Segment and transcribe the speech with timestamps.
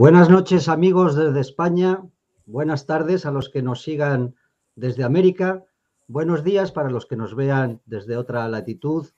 [0.00, 2.08] Buenas noches amigos desde España,
[2.46, 4.36] buenas tardes a los que nos sigan
[4.76, 5.64] desde América,
[6.06, 9.08] buenos días para los que nos vean desde otra latitud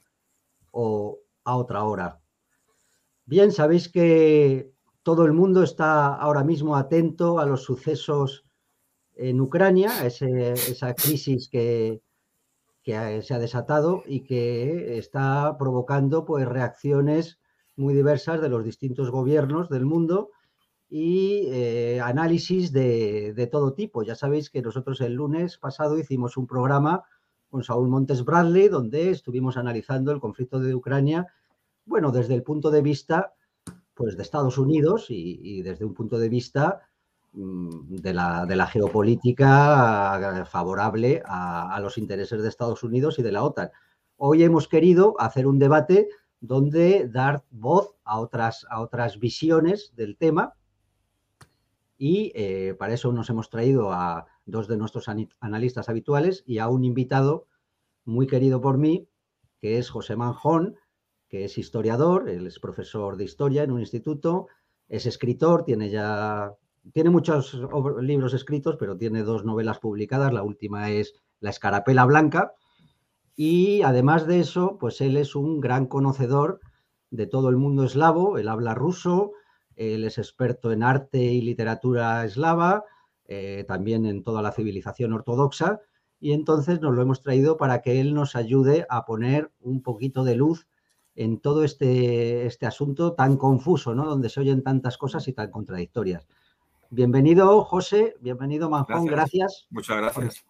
[0.70, 2.22] o a otra hora.
[3.26, 8.46] Bien, sabéis que todo el mundo está ahora mismo atento a los sucesos
[9.16, 12.00] en Ucrania, esa crisis que,
[12.82, 17.38] que se ha desatado y que está provocando pues, reacciones
[17.76, 20.30] muy diversas de los distintos gobiernos del mundo
[20.90, 24.02] y eh, análisis de, de, todo tipo.
[24.02, 27.04] Ya sabéis que nosotros el lunes pasado hicimos un programa
[27.48, 31.28] con Saúl Montes Bradley donde estuvimos analizando el conflicto de Ucrania,
[31.86, 33.34] bueno, desde el punto de vista
[33.94, 36.80] pues, de Estados Unidos y, desde un punto de vista
[37.32, 43.22] mm, de la, de la geopolítica favorable a, a los intereses de Estados Unidos y
[43.22, 43.70] de la OTAN.
[44.16, 46.08] Hoy hemos querido hacer un debate
[46.40, 50.54] donde dar voz a otras, a otras visiones del tema
[52.02, 55.04] y eh, para eso nos hemos traído a dos de nuestros
[55.38, 57.46] analistas habituales y a un invitado
[58.06, 59.06] muy querido por mí,
[59.58, 60.76] que es José Manjón,
[61.28, 64.46] que es historiador, él es profesor de historia en un instituto,
[64.88, 66.54] es escritor, tiene ya
[66.94, 67.60] tiene muchos
[68.00, 72.54] libros escritos, pero tiene dos novelas publicadas, la última es La escarapela blanca
[73.36, 76.60] y además de eso, pues él es un gran conocedor
[77.10, 79.32] de todo el mundo eslavo, él habla ruso,
[79.80, 82.84] él es experto en arte y literatura eslava,
[83.26, 85.80] eh, también en toda la civilización ortodoxa,
[86.20, 90.22] y entonces nos lo hemos traído para que él nos ayude a poner un poquito
[90.22, 90.66] de luz
[91.14, 94.04] en todo este, este asunto tan confuso, ¿no?
[94.04, 96.28] Donde se oyen tantas cosas y tan contradictorias.
[96.90, 99.66] Bienvenido, José, bienvenido, Manjón, gracias.
[99.70, 100.44] Muchas gracias.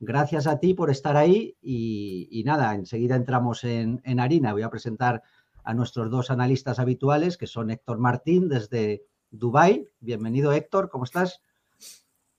[0.00, 4.52] Gracias a ti por estar ahí y, nada, enseguida entramos en, en harina.
[4.52, 5.22] Voy a presentar
[5.64, 9.88] a nuestros dos analistas habituales, que son Héctor Martín desde Dubái.
[10.00, 11.40] Bienvenido, Héctor, ¿cómo estás?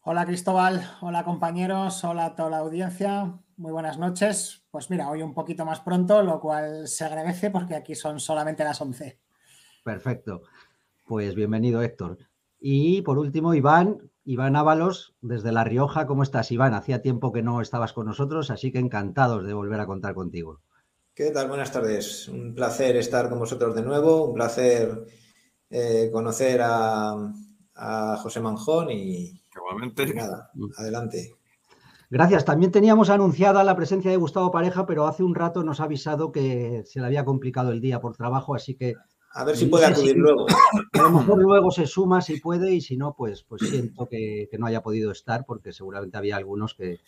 [0.02, 0.82] Hola, Cristóbal.
[1.00, 2.04] Hola, compañeros.
[2.04, 3.40] Hola a toda la audiencia.
[3.56, 4.66] Muy buenas noches.
[4.70, 8.66] Pues mira, hoy un poquito más pronto, lo cual se agradece porque aquí son solamente
[8.66, 9.20] las 11.
[9.84, 10.42] Perfecto.
[11.06, 12.18] Pues bienvenido, Héctor.
[12.60, 16.06] Y por último, Iván, Iván Ábalos, desde La Rioja.
[16.06, 16.74] ¿Cómo estás, Iván?
[16.74, 20.62] Hacía tiempo que no estabas con nosotros, así que encantados de volver a contar contigo.
[21.16, 21.47] ¿Qué tal?
[21.47, 22.28] Buenas tardes.
[22.28, 25.06] Un placer estar con vosotros de nuevo, un placer
[25.69, 27.31] eh, conocer a,
[28.18, 30.12] José Manjón y, Igualmente.
[30.12, 31.35] nada, adelante.
[32.09, 32.46] Gracias.
[32.46, 36.31] También teníamos anunciada la presencia de Gustavo Pareja, pero hace un rato nos ha avisado
[36.31, 38.95] que se le había complicado el día por trabajo, así que...
[39.35, 40.47] A ver si puede acudir luego.
[40.94, 44.50] A lo mejor luego se suma si puede y si no, pues, pues siento que,
[44.57, 47.01] no haya podido estar porque seguramente había algunos que,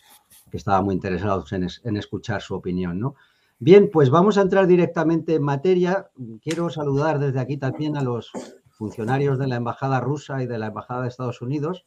[0.52, 3.16] estaban muy interesados en, en escuchar su opinión, ¿no?
[3.58, 6.10] Bien, pues vamos a entrar directamente en materia.
[6.42, 8.30] Quiero saludar desde aquí también a los
[8.68, 11.86] funcionarios de la Embajada rusa y de la Embajada de Estados Unidos,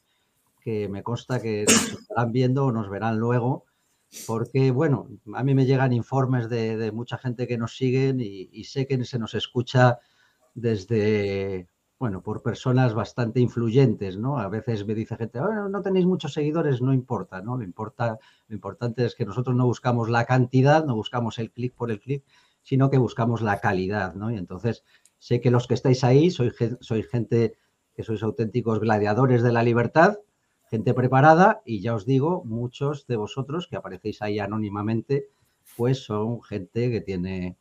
[0.61, 3.65] que me consta que nos estarán viendo o nos verán luego,
[4.25, 8.87] porque, bueno, a mí me llegan informes de, mucha gente que nos siguen y sé
[8.87, 9.99] que se nos escucha
[10.55, 11.67] desde
[11.99, 14.39] bueno, por personas bastante influyentes, ¿no?
[14.39, 15.39] A veces me dice gente,
[15.69, 17.57] no tenéis muchos seguidores, no importa, ¿no?
[17.57, 18.17] Lo, importa,
[18.47, 21.99] lo importante es que nosotros no buscamos la cantidad, no buscamos el clic por el
[21.99, 22.23] clic,
[22.63, 24.31] sino que buscamos la calidad, ¿no?
[24.31, 24.85] Y entonces
[25.17, 27.57] sé que los que estáis ahí sois, sois gente
[27.93, 30.19] que sois auténticos gladiadores de la libertad,
[30.69, 35.27] gente preparada, y ya os digo, muchos de vosotros que aparecéis ahí anónimamente,
[35.75, 37.57] pues son gente que tiene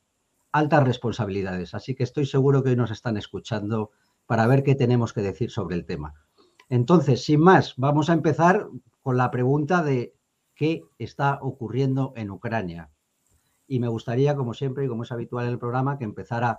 [0.53, 1.75] altas responsabilidades.
[1.75, 3.91] Así que estoy seguro que hoy nos están escuchando
[4.29, 6.13] para ver qué tenemos que decir sobre el tema.
[6.69, 8.69] Entonces, sin más, vamos a empezar
[9.01, 10.15] con la pregunta de
[10.55, 12.91] qué está ocurriendo en Ucrania.
[13.67, 16.59] Y me gustaría, como siempre y como es habitual en el programa, que empezara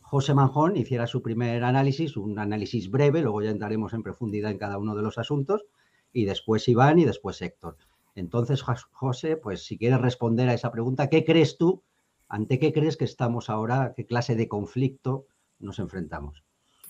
[0.00, 4.56] José Manjón, hiciera su primer análisis, un análisis breve, luego ya entraremos en profundidad en
[4.58, 5.66] cada uno de los asuntos,
[6.14, 7.76] y después Iván y después Héctor.
[8.14, 11.82] Entonces, José, pues si quieres responder a esa pregunta, ¿qué crees tú?
[12.28, 13.92] ¿Ante qué crees que estamos ahora?
[13.94, 15.26] ¿Qué clase de conflicto
[15.58, 16.44] nos enfrentamos?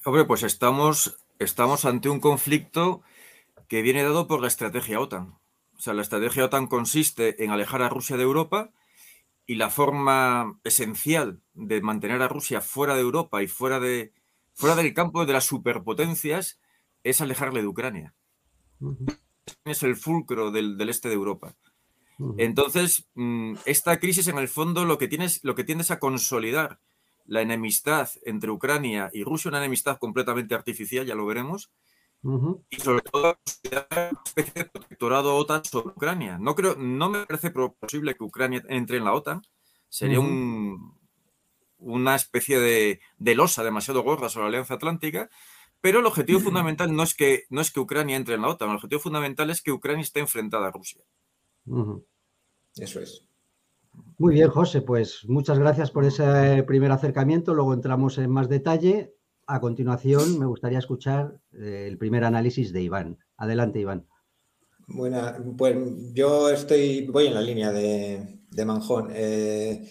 [0.04, 3.02] Hombre, pues estamos, estamos ante un conflicto
[3.68, 5.38] que viene dado por la estrategia OTAN.
[5.76, 8.72] O sea, la estrategia OTAN consiste en alejar a Rusia de Europa
[9.46, 14.14] y la forma esencial de mantener a Rusia fuera de Europa y fuera, de,
[14.54, 16.60] fuera del campo de las superpotencias
[17.04, 18.14] es alejarle de Ucrania.
[19.66, 21.56] Es el fulcro del, este de Europa.
[22.38, 25.98] Entonces, mm, esta crisis en el fondo lo que, tienes, lo que tiende es a
[25.98, 26.80] consolidar
[27.30, 31.70] la enemistad entre Ucrania y Rusia, una enemistad completamente artificial, ya lo veremos,
[32.68, 33.38] y sobre todo
[33.70, 36.38] una especie de protectorado OTAN sobre Ucrania.
[36.38, 39.42] No, creo, no me parece posible que Ucrania entre en la OTAN,
[39.88, 40.98] sería un,
[41.78, 43.00] una especie de,
[43.36, 45.30] losa demasiado gorda sobre la Alianza Atlántica,
[45.80, 48.70] Pero el objetivo fundamental no es, que, no es que Ucrania entre en la OTAN,
[48.70, 51.04] el objetivo fundamental es que Ucrania esté enfrentada a Rusia.
[52.74, 53.24] Eso es.
[54.20, 57.54] Muy bien, José, pues muchas gracias por ese primer acercamiento.
[57.54, 59.14] Luego entramos en más detalle.
[59.46, 63.16] A continuación, me gustaría escuchar eh, el primer análisis de Iván.
[63.38, 64.06] Adelante, Iván.
[64.88, 65.22] Bueno,
[65.56, 65.74] pues
[66.12, 69.08] yo estoy, voy en la línea de, Manjón.
[69.14, 69.90] Eh,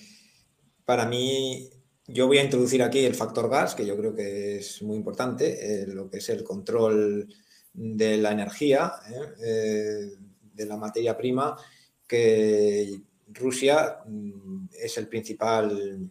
[0.85, 1.67] para mí,
[2.05, 5.81] yo voy a introducir aquí el factor gas, que yo creo que es muy importante,
[5.81, 7.27] eh, lo que es el control
[7.73, 8.91] de la energía,
[9.39, 11.57] de la materia prima,
[12.05, 16.09] que Rusia mm, es el principal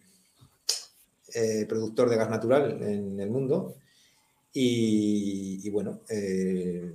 [1.35, 3.75] eh, productor de gas natural en el mundo
[4.51, 6.91] y, bueno, eh,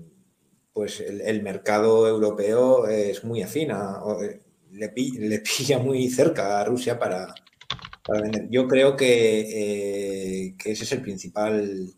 [0.72, 4.40] pues el, mercado europeo es muy afina, eh,
[4.72, 4.88] le,
[5.38, 7.32] pilla muy cerca a Rusia para,
[8.08, 8.48] vender.
[8.50, 11.94] Yo creo que, que, ese es el principal...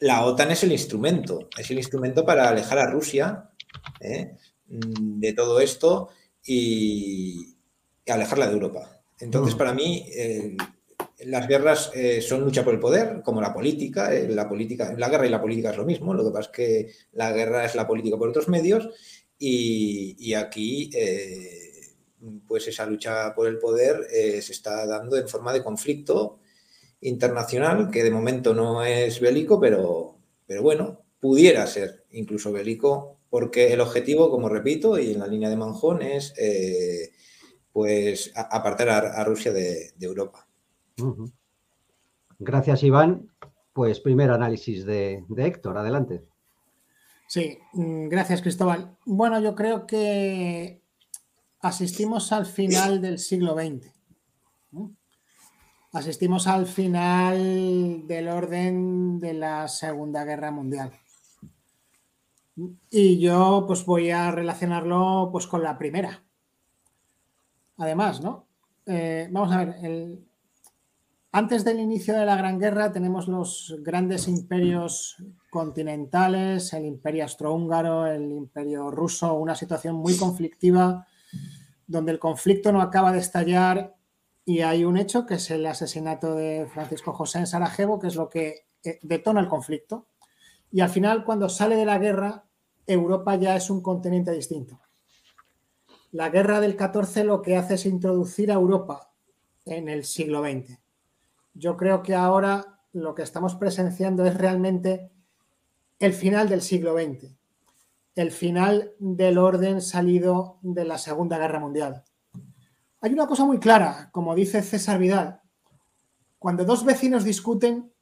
[0.00, 3.50] La OTAN es el instrumento, es el instrumento para alejar a Rusia
[4.68, 6.08] mm, de todo esto
[6.44, 7.53] y,
[8.12, 9.00] alejarla de Europa.
[9.18, 9.58] Entonces, mm.
[9.58, 10.56] para mí, eh,
[11.24, 14.14] las guerras eh, son lucha por el poder, como la política.
[14.14, 16.14] Eh, la política, la guerra y la política es lo mismo.
[16.14, 18.88] Lo que pasa es que la guerra es la política por otros medios
[19.38, 20.90] y, aquí,
[22.46, 26.38] pues esa lucha por el poder se está dando en forma de conflicto
[27.02, 30.16] internacional que de momento no es bélico, pero,
[30.46, 35.50] pero bueno, pudiera ser incluso bélico porque el objetivo, como repito, y en la línea
[35.50, 36.32] de Manjón, es
[37.74, 40.46] pues apartar a, Rusia de, Europa.
[42.38, 43.28] Gracias, Iván.
[43.72, 46.22] Pues primer análisis de, Héctor, adelante.
[47.26, 48.96] Sí, mm, gracias, Cristóbal.
[49.04, 50.82] Bueno, yo creo que
[51.62, 53.92] asistimos al final del siglo XX.
[55.92, 60.92] Asistimos al final del orden de la Segunda Guerra Mundial.
[62.88, 66.22] Y yo pues voy a relacionarlo pues con la primera,
[67.76, 68.46] además, ¿no?
[68.86, 70.18] Eh, vamos a ver,
[71.32, 75.16] antes del inicio de la Gran Guerra tenemos los grandes imperios
[75.50, 81.06] continentales, el imperio austrohúngaro, el imperio ruso, una situación muy conflictiva
[81.86, 83.94] donde el conflicto no acaba de estallar
[84.44, 88.16] y hay un hecho que es el asesinato de Francisco José en Sarajevo, que es
[88.16, 90.06] lo que eh, detona el conflicto.
[90.70, 92.44] Y al final, cuando sale de la guerra,
[92.86, 94.80] Europa ya es un continente distinto.
[96.14, 99.10] La guerra del 14 lo que hace es introducir a Europa
[99.64, 100.78] en el siglo XX.
[101.54, 105.10] Yo creo que ahora lo que estamos presenciando es realmente
[105.98, 107.34] el final del siglo XX,
[108.14, 112.04] el final del orden salido de la Segunda Guerra Mundial.
[113.00, 115.40] Hay una cosa muy clara, como dice César Vidal,
[116.38, 117.92] cuando dos vecinos discuten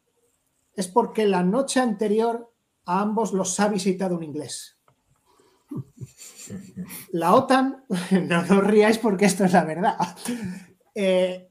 [0.75, 2.53] es porque la noche anterior
[2.85, 4.82] a ambos los ha visitado un inglés.
[7.13, 7.85] La OTAN,
[8.29, 9.97] no os ríais porque esto es la verdad.
[10.95, 11.51] Eh,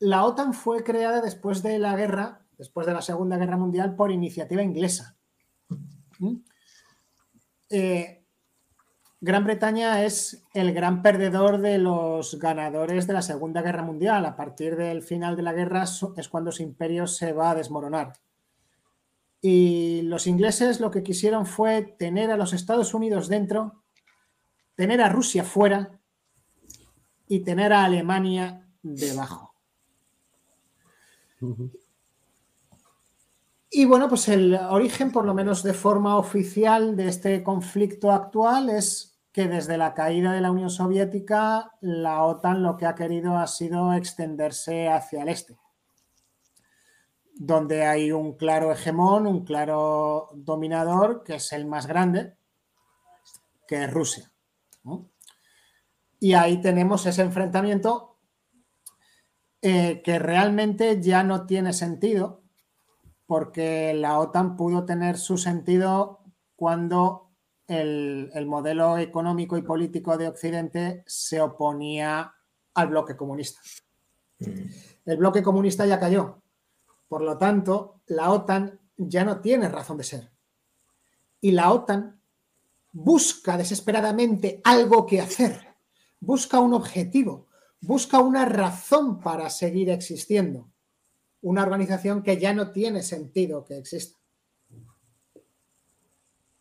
[0.00, 4.10] la OTAN fue creada después de la guerra, después de la Segunda Guerra Mundial, por
[4.10, 5.16] iniciativa inglesa.
[6.18, 6.36] ¿Mm?
[7.70, 8.22] Eh,
[9.24, 14.26] Gran Bretaña es el gran perdedor de los ganadores de la Segunda Guerra Mundial.
[14.26, 18.14] A partir del final de la guerra es cuando su imperio se va a desmoronar.
[19.40, 23.81] Y los ingleses lo que quisieron fue tener a los Estados Unidos dentro,
[24.74, 26.00] tener a Rusia fuera
[27.28, 29.54] y tener a Alemania debajo.
[33.70, 38.68] Y bueno, pues el origen, por lo menos de forma oficial, de este conflicto actual
[38.68, 43.38] es que desde la caída de la Unión Soviética, la OTAN lo que ha querido
[43.38, 45.56] ha sido extenderse hacia el este
[47.34, 52.36] donde hay un claro hegemón, un claro dominador, que es el más grande,
[53.66, 54.31] que es Rusia.
[56.18, 58.18] Y ahí tenemos ese enfrentamiento
[59.60, 62.42] eh, que realmente ya no tiene sentido,
[63.26, 66.24] porque la OTAN pudo tener su sentido
[66.56, 67.30] cuando
[67.66, 72.34] el, el modelo económico y político de Occidente se oponía
[72.74, 73.60] al bloque comunista.
[74.38, 74.46] Mm.
[75.04, 76.42] El bloque comunista ya cayó,
[77.12, 80.32] por lo tanto, la OTAN ya no tiene razón de ser.
[81.42, 82.21] Y la OTAN
[82.92, 85.74] busca desesperadamente algo que hacer,
[86.20, 87.48] busca un objetivo,
[87.80, 90.70] busca una razón para seguir existiendo.
[91.40, 94.16] Una organización que ya no tiene sentido que exista.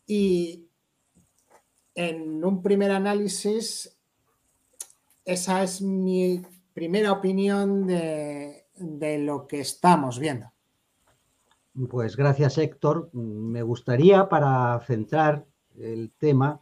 [0.08, 0.68] Y
[1.94, 3.96] en un primer análisis,
[5.24, 6.42] esa es mi
[6.74, 10.52] primera opinión de, de lo que estamos viendo.
[11.90, 13.14] Pues gracias, Héctor.
[13.14, 15.46] Me gustaría, para centrar
[15.82, 16.60] el tema,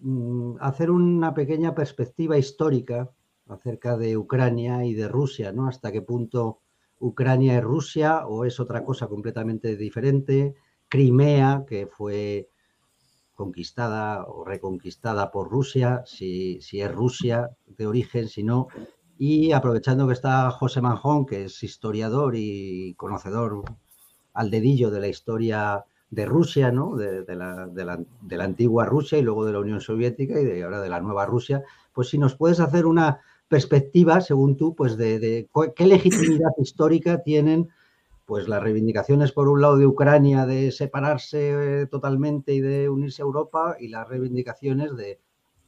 [0.00, 3.10] mm, hacer una pequeña perspectiva histórica
[3.48, 5.68] acerca de Ucrania y de Rusia, ¿no?
[5.68, 6.60] Hasta qué punto
[6.98, 10.54] Ucrania es Rusia o es otra cosa completamente diferente.
[10.88, 12.48] Crimea, que fue
[13.34, 18.68] conquistada o reconquistada por Rusia, si, si es Rusia de origen, si no.
[19.18, 23.62] Y aprovechando que está José Manjón, que es historiador y conocedor
[24.32, 26.96] al dedillo de la historia de Rusia, ¿no?
[26.96, 30.80] De, la, de, la, antigua Rusia y luego de la Unión Soviética y de ahora
[30.80, 35.48] de la nueva Rusia, pues si nos puedes hacer una perspectiva, según tú, pues de,
[35.74, 37.68] qué legitimidad histórica tienen
[38.24, 43.22] pues las reivindicaciones por un lado de Ucrania de separarse eh, totalmente y de unirse
[43.22, 45.20] a Europa y las reivindicaciones de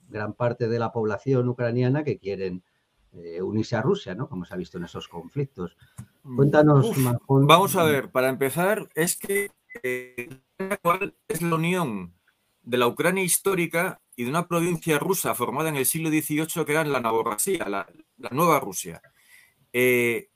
[0.09, 2.65] gran parte de la población ucraniana que quieren
[3.13, 4.29] eh, unirse a Rusia, ¿no?
[4.29, 5.77] Como se ha visto en esos conflictos.
[6.25, 6.91] Mm, Cuéntanos,
[7.29, 9.51] Vamos a ver, para empezar, es que
[9.83, 10.29] eh,
[10.83, 12.15] ¿cuál es la unión
[12.63, 16.73] de la Ucrania histórica y de una provincia rusa formada en el siglo XVIII que
[16.73, 17.87] era la Novorosía, la,
[18.31, 19.01] Nueva Rusia.
[19.73, 20.29] Eh,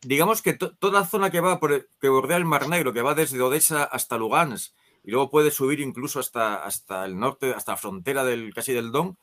[0.00, 3.14] digamos que toda la zona que va por que bordea el Mar Negro, que va
[3.14, 7.76] desde Odessa hasta Lugansk y luego puede subir incluso hasta, hasta el norte, hasta la
[7.76, 9.18] frontera del casi del Don,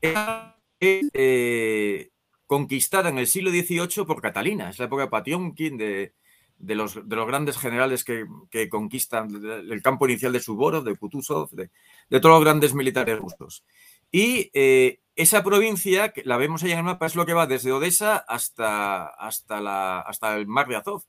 [0.00, 2.10] era eh,
[2.46, 6.14] conquistada en el siglo XVIII por Catalina, es la época de Patiomkin, de,
[6.58, 10.96] de los, de los grandes generales que, que, conquistan el campo inicial de Suvorov, de
[10.96, 11.70] Kutuzov, de,
[12.08, 13.64] de, todos los grandes militares rusos.
[14.10, 17.46] Y eh, esa provincia, que la vemos ahí en el mapa, es lo que va
[17.46, 21.02] desde Odessa hasta, hasta, la, hasta el mar de Azov.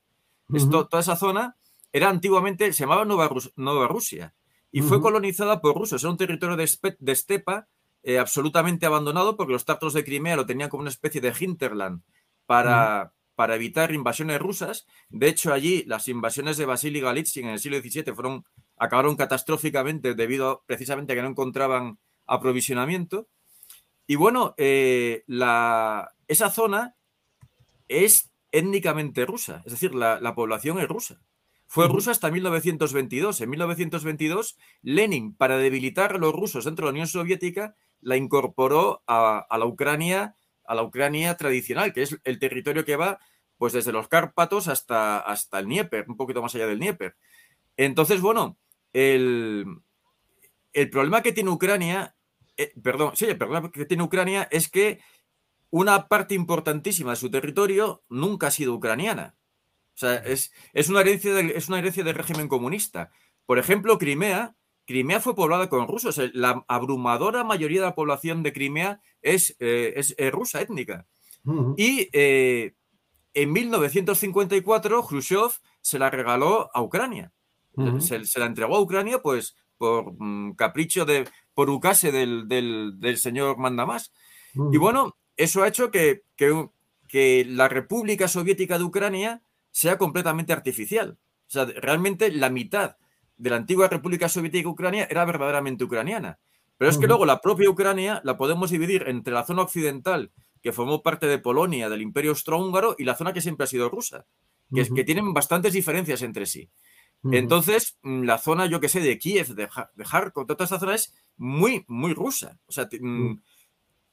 [0.49, 0.57] Uh -huh.
[0.57, 1.55] Esto, toda esa zona
[1.93, 4.33] era antiguamente, se llamaba Nueva, Rus Nueva Rusia
[4.71, 4.87] y uh -huh.
[4.89, 6.03] fue colonizada por rusos.
[6.03, 7.67] Era un territorio de, de estepa
[8.03, 12.01] eh, absolutamente abandonado porque los tártaros de Crimea lo tenían como una especie de hinterland
[12.45, 14.87] para, uh -huh para evitar invasiones rusas.
[15.09, 18.45] De hecho, allí las invasiones de Vasily Galitsyn en el siglo XVII fueron,
[18.77, 23.27] acabaron catastróficamente debido precisamente a que no encontraban aprovisionamiento.
[24.07, 26.95] Y bueno, eh, la, esa zona
[27.87, 31.21] es étnicamente rusa, es decir, la, la población es rusa.
[31.67, 31.93] Fue uh -huh.
[31.93, 33.39] rusa hasta 1922.
[33.41, 39.03] En 1922, Lenin, para debilitar a los rusos dentro de la Unión Soviética, la incorporó
[39.05, 40.35] a, a la Ucrania
[40.67, 43.19] a la Ucrania tradicional, que es el territorio que va
[43.57, 47.15] pues desde los Cárpatos hasta, hasta el Dnieper, un poquito más allá del Dnieper.
[47.75, 48.57] Entonces, bueno,
[48.93, 49.65] el,
[50.73, 52.15] el problema que tiene Ucrania,
[52.55, 54.99] eh, perdón, sí, el problema que tiene Ucrania es que
[55.69, 59.35] una parte importantísima de su territorio nunca ha sido ucraniana.
[59.95, 63.11] O sea, es, es, una, herencia es una herencia del régimen comunista.
[63.45, 64.55] Por ejemplo, Crimea,
[64.87, 66.19] Crimea fue poblada con rusos.
[66.33, 71.05] La abrumadora mayoría de la población de Crimea es, eh, es, es rusa étnica.
[71.43, 71.73] Uh -huh.
[71.77, 72.73] Y eh,
[73.33, 75.51] en 1954 Khrushchev
[75.81, 77.33] se la regaló a Ucrania.
[77.73, 77.99] Uh -huh.
[77.99, 82.93] se, se, la entregó a Ucrania pues por um, capricho de, por ucase del, del,
[82.97, 84.13] del señor Mandamás.
[84.55, 84.73] Uh -huh.
[84.73, 86.69] Y bueno, eso ha hecho que, que,
[87.09, 89.41] que la República Soviética de Ucrania
[89.71, 91.17] sea completamente artificial.
[91.47, 92.95] O sea, realmente la mitad
[93.37, 96.39] de la antigua República Soviética Ucrania era verdaderamente ucraniana.
[96.77, 100.71] Pero es que luego la propia Ucrania la podemos dividir entre la zona occidental, que
[100.71, 104.25] formó parte de Polonia, del Imperio Austrohúngaro, y la zona que siempre ha sido rusa,
[104.73, 104.95] que, uh -huh.
[104.95, 106.69] que tienen bastantes diferencias entre sí.
[107.23, 107.37] Uh -huh.
[107.37, 110.95] Entonces, mm, la zona, yo que sé, de Kiev, de, de Kharkov, toda esta zona
[110.95, 112.59] es muy, muy rusa.
[112.67, 113.41] O sea, mm,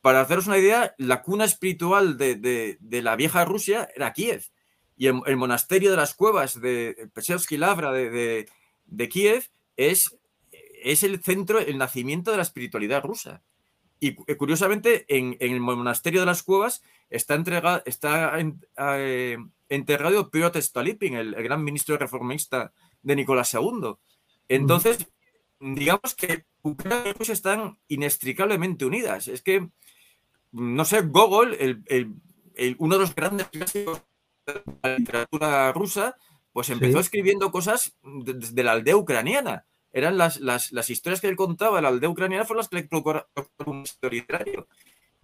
[0.01, 4.43] para haceros una idea, la cuna espiritual de, de, de, la vieja Rusia era Kiev.
[4.97, 8.47] Y el, el monasterio de las cuevas de Pesevsky Lavra de,
[8.97, 10.17] de Kiev es,
[10.83, 13.43] es el centro, el nacimiento de la espiritualidad rusa.
[14.01, 19.39] Y eh, curiosamente, en, en el monasterio de las cuevas está, entrega, está en, eh,
[19.69, 22.73] enterrado Piotr Stolypin, el, el, gran ministro reformista
[23.03, 23.95] de Nicolás II.
[24.49, 25.07] Entonces,
[25.61, 29.29] digamos que Ucrania y Rusia están inextricablemente unidas.
[29.29, 29.69] Es que,
[30.53, 31.83] no sé, Gogol, el,
[32.57, 34.03] el, uno de los grandes clásicos
[34.47, 36.17] de la literatura rusa,
[36.55, 37.01] pues empezó sí.
[37.01, 39.67] escribiendo cosas de, de, la aldea ucraniana.
[39.93, 42.77] Eran las, las, las, historias que él contaba de la aldea ucraniana, fueron las que
[42.77, 43.27] le procuró
[43.67, 44.69] un literario.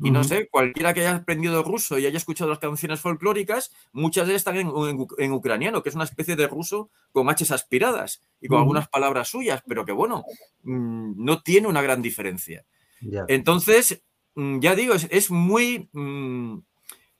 [0.00, 0.12] Y uh -huh.
[0.12, 4.32] no sé, cualquiera que haya aprendido ruso y haya escuchado las canciones folclóricas, muchas de
[4.32, 8.22] ellas están en, en, en ucraniano, que es una especie de ruso con H's aspiradas
[8.40, 8.62] y con uh -huh.
[8.62, 10.24] algunas palabras suyas, pero que bueno,
[10.64, 12.64] mmm, no tiene una gran diferencia.
[13.02, 13.26] Yeah.
[13.28, 14.02] Entonces,
[14.34, 15.88] mmm, ya digo, es, es muy.
[15.92, 16.58] Mmm,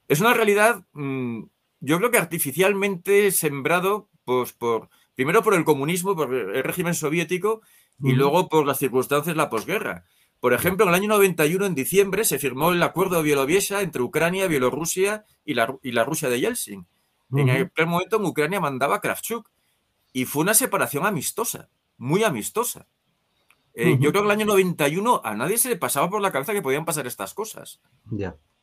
[0.09, 1.45] es una realidad mm,
[1.81, 7.63] yo creo que artificialmente sembrado pues, por, primero por el comunismo, por el régimen soviético,
[8.03, 10.05] y luego por las circunstancias de la posguerra.
[10.41, 14.01] Por ejemplo, en el año 91, en diciembre, se firmó el acuerdo de Bielorrusia entre
[14.01, 16.87] Ucrania, Bielorrusia y la, y la Rusia de Yeltsin.
[17.29, 17.41] Uh -huh.
[17.43, 19.51] En aquel momento en Ucrania mandaba Kravchuk.
[20.13, 21.69] y fue una separación amistosa,
[21.99, 22.89] muy amistosa.
[23.75, 26.33] Eh, yo creo que en el año 91 a nadie se le pasaba por la
[26.33, 27.81] cabeza que podían pasar estas cosas.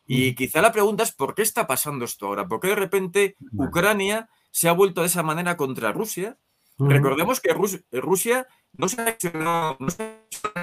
[0.07, 2.47] Y quizá la pregunta es ¿por qué está pasando esto ahora?
[2.47, 6.37] ¿Por qué de repente Ucrania se ha vuelto de esa manera contra Rusia?
[6.79, 7.53] Recordemos que
[7.99, 9.77] Rusia no se ha accionado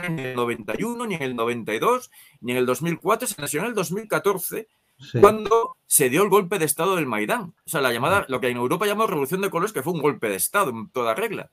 [0.04, 2.10] en el 91, ni en el 92,
[2.40, 4.68] ni en el 2004, se accionó en el 2014,
[5.20, 7.54] cuando se dio el golpe de Estado del Maidán.
[7.66, 10.02] O sea, la llamada, lo que en Europa llamamos Revolución de Colores, que fue un
[10.02, 11.50] golpe de Estado en toda regla.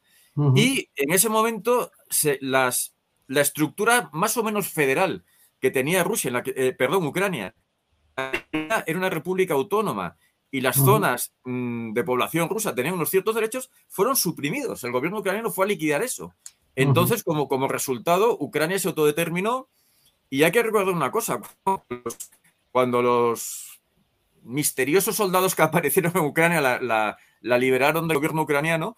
[0.56, 1.92] Y en ese momento,
[2.40, 2.96] las,
[3.28, 5.26] la estructura más o menos federal
[5.60, 7.56] que tenía Rusia, en la eh, perdón, Ucrania,
[8.16, 10.18] era una república autónoma
[10.50, 14.84] y las zonas mm, de población rusa tenían unos ciertos derechos, fueron suprimidos.
[14.84, 16.34] El gobierno ucraniano fue a liquidar eso.
[16.76, 19.70] Entonces, como, como resultado, Ucrania se autodeterminó
[20.30, 21.42] y hay que recordar una cosa,
[22.72, 23.82] cuando los
[24.44, 28.96] misteriosos soldados que aparecieron en Ucrania la, la liberaron del gobierno ucraniano,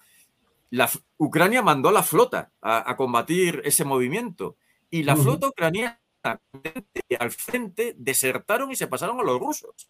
[0.70, 4.58] la, Ucrania mandó a la flota a, combatir ese movimiento
[4.89, 9.89] y la flota ucraniana al frente desertaron y se pasaron a los rusos.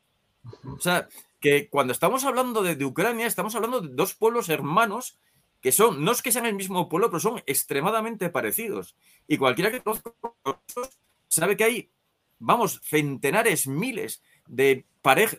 [0.66, 1.08] O sea,
[1.40, 5.18] que cuando estamos hablando de, Ucrania, estamos hablando de dos pueblos hermanos
[5.62, 8.96] que son, no es que sean el mismo pueblo, pero son extremadamente parecidos.
[9.28, 10.12] Y cualquiera que conozca
[11.30, 11.90] sabe que hay,
[12.40, 14.86] vamos, centenares, miles de,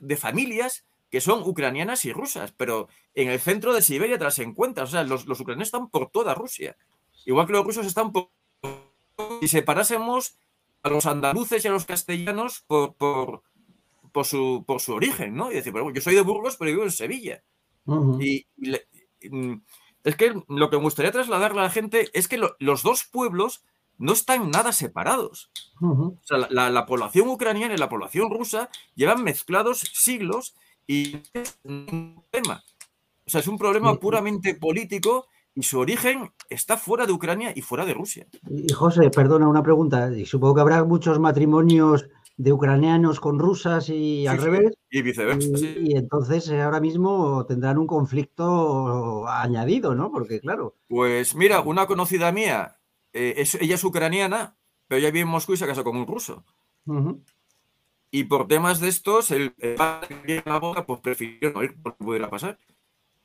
[0.01, 4.39] de familias que son ucranianas y rusas, pero en el centro de Siberia te las
[4.41, 4.89] encuentras.
[4.89, 6.77] O sea, los, ucranianos están por toda Rusia.
[7.25, 8.31] Igual que los rusos están por.
[9.41, 10.37] Si separásemos
[10.85, 13.43] a los andaluces y a los castellanos por, por,
[14.25, 15.51] su, por su origen, ¿no?
[15.51, 17.43] Y decir, bueno, yo soy de Burgos, pero vivo en Sevilla.
[18.21, 18.47] Y,
[19.29, 19.55] mm,
[20.05, 23.65] es que lo que me gustaría trasladarle a la gente es que los dos pueblos
[23.97, 25.51] no están nada separados.
[25.81, 30.55] O sea, la, la, población ucraniana y la población rusa llevan mezclados siglos
[30.87, 32.63] y es un tema.
[33.27, 37.63] O sea, es un problema puramente político y su origen está fuera de Ucrania y
[37.63, 38.27] fuera de Rusia.
[38.51, 40.11] Y José, perdona una pregunta.
[40.17, 44.73] Y supongo que habrá muchos matrimonios de ucranianos con rusas y al revés.
[44.91, 45.49] Y viceversa.
[45.59, 50.11] Y, entonces eh, ahora mismo tendrán un conflicto añadido, ¿no?
[50.11, 50.75] Porque claro.
[50.89, 52.79] Pues mira, una conocida mía,
[53.13, 54.57] eh, es, ella es ucraniana,
[54.89, 56.45] pero ella vive en Moscú y se casó con un ruso.
[58.11, 62.05] Y por temas de estos, el, padre que la boda, pues prefirió no ir porque
[62.05, 62.59] pudiera pasar.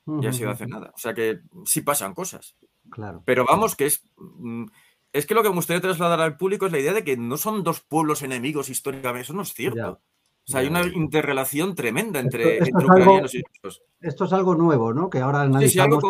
[0.06, 0.92] Y así no hace nada.
[0.94, 2.56] O sea que sí pasan cosas.
[2.90, 3.22] Claro.
[3.24, 4.02] Pero vamos, que es.
[4.16, 4.66] Mm,
[5.12, 7.36] es que lo que me gustaría trasladar al público es la idea de que no
[7.36, 9.22] son dos pueblos enemigos históricamente.
[9.22, 10.00] Eso no es cierto.
[10.46, 13.82] O sea, hay una interrelación tremenda entre, ucranianos y rusos.
[14.00, 15.10] Esto es algo nuevo, ¿no?
[15.10, 16.02] Que ahora analizamos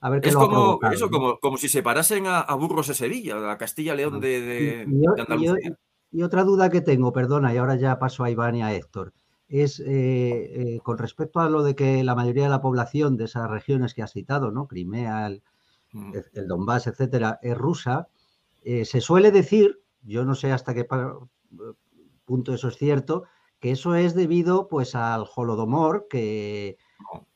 [0.00, 3.56] a, ver, qué Es como, eso, como, como si separasen a, Burgos de Sevilla, a
[3.56, 4.86] Castilla-León de, de,
[5.18, 5.76] Andalucía.
[6.12, 9.12] Y otra duda que tengo, perdona, y ahora ya paso a Iván y a Héctor,
[9.48, 13.24] es eh, eh, con respecto a lo de que la mayoría de la población de
[13.24, 14.66] esas regiones que has citado, ¿no?
[14.66, 15.42] Crimea, el,
[15.92, 16.12] mm.
[16.46, 18.08] Donbass, etcétera, es rusa.
[18.62, 20.86] Eh, se suele decir, yo no sé hasta qué
[22.24, 23.24] punto eso es cierto,
[23.60, 26.78] que eso es debido pues al Holodomor que,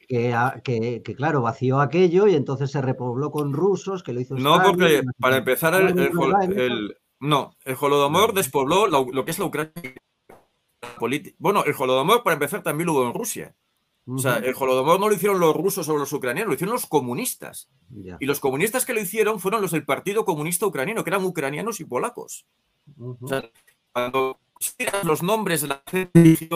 [0.08, 4.34] que, claro, vació aquello y entonces se repobló con rusos, que lo hizo.
[4.36, 9.72] No, porque para empezar el, no, el Holodomor despobló lo, que es la Ucrania.
[11.38, 13.54] Bueno, el Holodomor, para empezar, también lo hubo en Rusia.
[14.06, 16.86] O sea, el Holodomor no lo hicieron los rusos o los ucranianos, lo hicieron los
[16.86, 17.68] comunistas.
[18.18, 21.80] Y los comunistas que lo hicieron fueron los del Partido Comunista Ucraniano, que eran ucranianos
[21.80, 22.46] y polacos.
[22.98, 23.50] o sea,
[23.92, 24.38] cuando
[25.04, 26.48] los nombres de la gente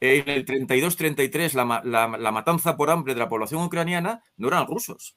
[0.00, 1.82] en el 32-33 la,
[2.18, 5.16] la, matanza por hambre de la población ucraniana, no eran rusos.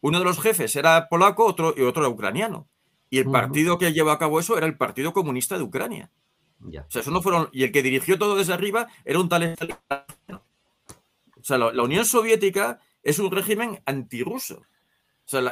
[0.00, 2.68] Uno de los jefes era polaco otro, y otro era ucraniano.
[3.10, 6.10] Y el partido que llevó a cabo eso era el Partido Comunista de Ucrania.
[6.64, 7.48] O sea, eso no fueron.
[7.52, 9.54] Y el que dirigió todo desde arriba era un tal.
[11.36, 14.56] O sea, la, Unión Soviética es un régimen antirruso.
[14.56, 15.42] O sea,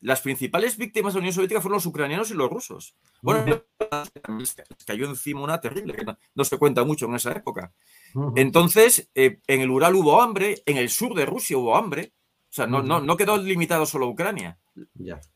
[0.00, 2.96] las principales víctimas de la Unión Soviética fueron los ucranianos y los rusos.
[3.22, 3.62] Bueno,
[4.84, 7.72] cayó encima una terrible, que no, se cuenta mucho en esa época.
[8.34, 12.12] Entonces, eh, en el Ural hubo hambre, en el sur de Rusia hubo hambre.
[12.50, 14.58] O sea, no, no, no quedó limitado solo a Ucrania.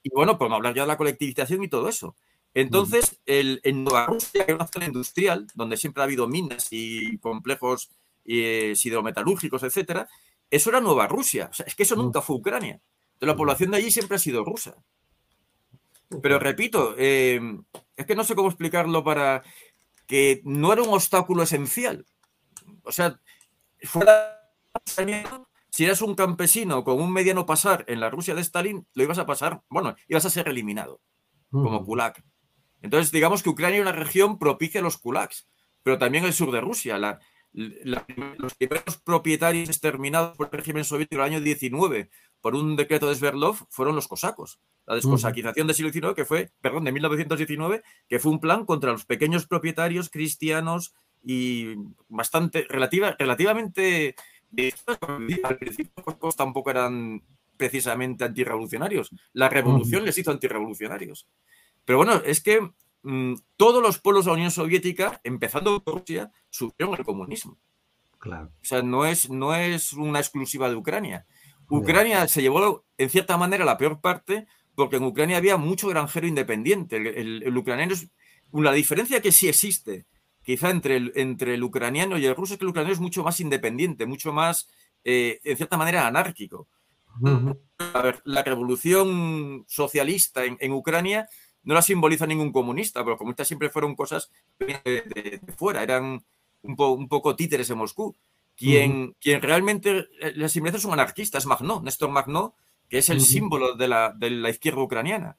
[0.02, 2.16] Y bueno, pues hablar ya de la colectivización y todo eso.
[2.56, 6.68] Entonces, el, en Nueva Rusia, que es una zona industrial, donde siempre ha habido minas
[6.70, 7.90] y complejos
[8.24, 10.08] eh, siderometalúrgicos, etcétera,
[10.50, 11.48] eso era Nueva Rusia.
[11.50, 12.80] O sea, es que eso nunca fue Ucrania.
[13.20, 14.74] la población de allí siempre ha sido rusa.
[16.22, 17.38] Pero repito, eh,
[17.94, 19.42] es que no sé cómo explicarlo para
[20.06, 22.06] que no era un obstáculo esencial.
[22.84, 23.20] O sea,
[23.82, 24.40] fuera
[25.68, 29.18] si eras un campesino con un mediano pasar en la Rusia de Stalin, lo ibas
[29.18, 31.02] a pasar, bueno, ibas a ser eliminado,
[31.50, 32.24] como kulak.
[32.86, 35.48] Entonces, digamos que Ucrania es una región propicia a los kulaks,
[35.82, 37.18] pero también el sur de Rusia.
[37.52, 43.08] los primeros propietarios exterminados por el régimen soviético en el año 19 por un decreto
[43.08, 44.60] de Sverdlov fueron los cosacos.
[44.86, 48.92] La descosaquización del siglo XIX, que fue, perdón, de 1919, que fue un plan contra
[48.92, 50.94] los pequeños propietarios cristianos
[51.24, 51.74] y
[52.08, 54.14] bastante, relativa, relativamente,
[55.42, 55.92] al principio
[56.36, 57.20] tampoco eran
[57.56, 59.10] precisamente antirrevolucionarios.
[59.32, 61.26] La revolución les hizo antirrevolucionarios.
[61.86, 62.60] Pero bueno, es que
[63.02, 67.56] mm, todos los pueblos de la Unión Soviética, empezando por Rusia, sufrieron el comunismo.
[68.18, 68.50] Claro.
[68.60, 71.24] O sea, no es, no es una exclusiva de Ucrania.
[71.70, 76.26] Ucrania se llevó, en cierta manera, la peor parte, porque en Ucrania había mucho granjero
[76.26, 76.96] independiente.
[76.96, 78.08] El, ucraniano es.
[78.50, 80.06] una diferencia que sí existe,
[80.44, 83.22] quizá entre el, entre el ucraniano y el ruso, es que el ucraniano es mucho
[83.22, 84.68] más independiente, mucho más,
[85.04, 86.68] eh, en cierta manera, anárquico.
[87.78, 91.28] A ver, la revolución socialista en, Ucrania
[91.66, 96.24] no la simboliza ningún comunista, pero los comunistas siempre fueron cosas de, fuera, eran
[96.62, 98.14] un, un, poco títeres en Moscú.
[98.56, 102.54] Quien, quien realmente eh, la simboliza es un anarquista, es Magnó, Néstor Magnó,
[102.88, 105.36] que es el símbolo de la, de la, izquierda ucraniana.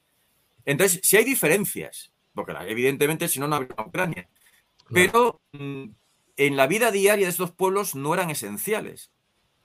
[0.66, 4.28] Entonces, si hay diferencias, porque evidentemente si no, no habría Ucrania,
[4.92, 5.84] pero mm,
[6.36, 9.10] en la vida diaria de estos pueblos no eran esenciales.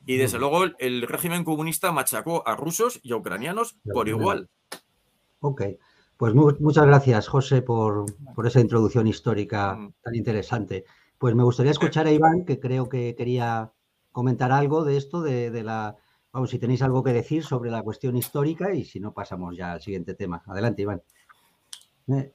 [0.06, 4.49] Y desde luego el, régimen comunista machacó a rusos y a ucranianos por igual.
[5.41, 5.63] Ok,
[6.17, 9.93] pues muchas gracias, José, por, por esa introducción histórica mm.
[10.04, 10.86] tan interesante.
[11.17, 13.71] Pues me gustaría escuchar a Iván, que creo que quería
[14.12, 15.95] comentar algo de esto, de, la...
[16.32, 19.73] Vamos, si tenéis algo que decir sobre la cuestión histórica y si no, pasamos ya
[19.73, 20.43] al siguiente tema.
[20.47, 21.02] Adelante, Iván.
[22.08, 22.32] Eh,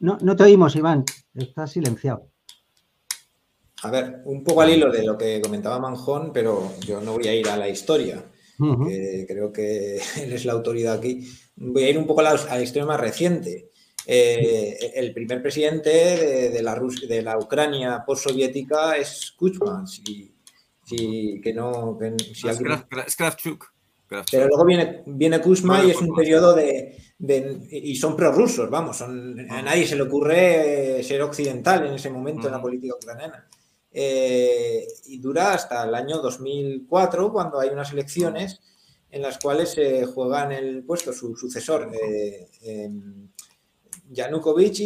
[0.00, 1.04] no, no te oímos, Iván.
[1.34, 2.28] Estás silenciado.
[3.82, 7.28] A ver, un poco al hilo de lo que comentaba Manjón, pero yo no voy
[7.28, 8.24] a ir a la historia,
[8.58, 11.28] creo que él es la autoridad aquí.
[11.56, 13.70] Voy a ir un poco a la, historia más reciente.
[14.06, 20.32] Eh, el primer presidente de, la, de la Ucrania postsoviética es Kuchman, si,
[21.42, 21.98] que no...
[24.30, 26.96] Pero luego viene, viene Kuzma y es un periodo de,
[27.70, 32.52] y son prorrusos, vamos, a nadie se le ocurre ser occidental en ese momento en
[32.52, 33.48] la política ucraniana.
[33.90, 38.60] Eh, y dura hasta el año 2004, cuando hay unas elecciones
[39.16, 43.28] en las cuales se juega en el puesto su sucesor, eh, em,
[44.10, 44.80] Yanukovych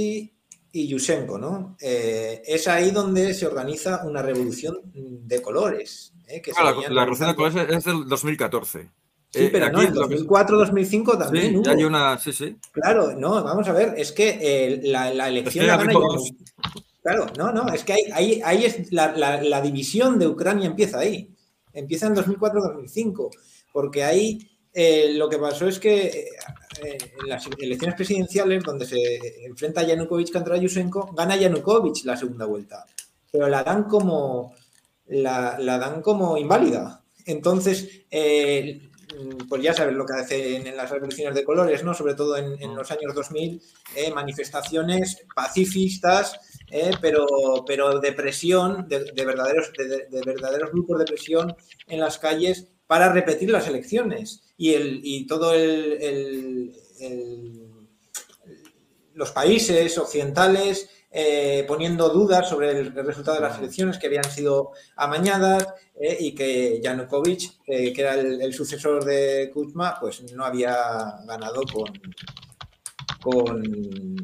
[0.72, 1.36] y, Yushchenko.
[1.36, 1.76] ¿no?
[1.80, 6.14] Eh, es ahí donde se organiza una revolución de colores.
[6.26, 8.88] Que la, revolución de colores es del 2014.
[9.32, 12.56] Sí, pero no, en 2004-2005 también Hay una, sí, sí.
[12.72, 15.92] Claro, no, vamos a ver, es que la, elección la gana
[17.02, 21.34] Claro, no, no, es que ahí, ahí, es la, división de Ucrania empieza ahí.
[21.72, 23.30] Empieza en 2004-2005,
[23.72, 24.38] porque ahí
[24.72, 26.28] eh, lo que pasó es que
[26.82, 32.46] eh, en las elecciones presidenciales, donde se enfrenta Yanukovych contra Yushchenko, gana Yanukovych la segunda
[32.46, 32.84] vuelta,
[33.30, 34.54] pero la dan como,
[35.06, 37.02] la, dan como inválida.
[37.26, 38.88] Entonces, eh,
[39.48, 41.92] pues ya sabes lo que hacen en las revoluciones de colores, ¿no?
[41.92, 43.60] Sobre todo en, los años 2000,
[44.14, 46.38] manifestaciones pacifistas
[46.70, 46.92] ¿eh?
[47.00, 47.26] pero,
[47.66, 51.56] pero de presión, de, verdaderos, de, verdaderos grupos de presión
[51.86, 54.42] en las calles para repetir las elecciones.
[54.56, 56.74] Y, el, y todo el,
[59.14, 64.72] los países occidentales eh, poniendo dudas sobre el, resultado de las elecciones que habían sido
[64.96, 65.68] amañadas
[66.00, 70.74] eh, y que Yanukovych, que era el, sucesor de Kuzma, pues no había
[71.28, 71.92] ganado con,
[73.22, 74.16] con,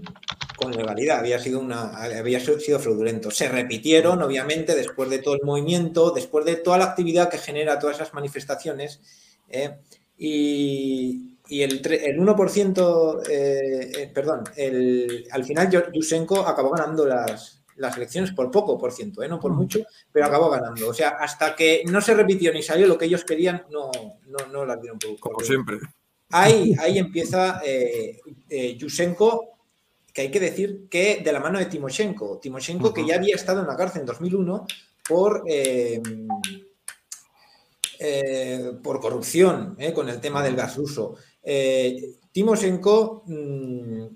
[0.56, 3.30] con legalidad, había sido, una, había sido fraudulento.
[3.30, 7.78] Se repitieron, obviamente, después de todo el movimiento, después de toda la actividad que genera
[7.78, 9.00] todas esas manifestaciones.
[9.48, 9.78] ¿eh?
[10.18, 17.96] y, el, el 1%, eh, eh, perdón, el, al final Yushchenko acabó ganando las, las
[17.96, 20.88] elecciones por poco por ciento, no por mucho, pero acabó ganando.
[20.88, 23.90] O sea, hasta que no se repitió ni salió lo que ellos querían, no,
[24.26, 25.78] no, no las dieron por Como siempre.
[26.30, 27.60] Ahí, ahí empieza
[28.50, 29.55] Yushchenko
[30.16, 33.60] que hay que decir que de la mano de Timoshenko, Timoshenko que ya había estado
[33.60, 34.66] en la cárcel en 2001
[35.06, 36.00] por, eh,
[37.98, 41.16] eh, por corrupción eh, con el tema del gas ruso.
[42.32, 44.06] Timoshenko mm,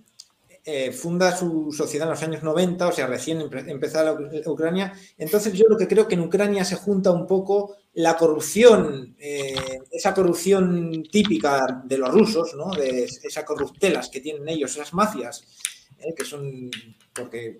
[0.94, 4.94] funda su sociedad en los años 90, o sea, recién empezada la Ucrania.
[5.18, 10.14] Entonces yo lo que creo que en Ucrania se junta un poco la corrupción, esa
[10.14, 12.70] corrupción típica de los rusos, ¿no?
[12.70, 15.44] de esas corruptelas que tienen ellos, esas mafias,
[16.02, 16.14] ¿eh?
[16.16, 16.70] que son,
[17.14, 17.56] porque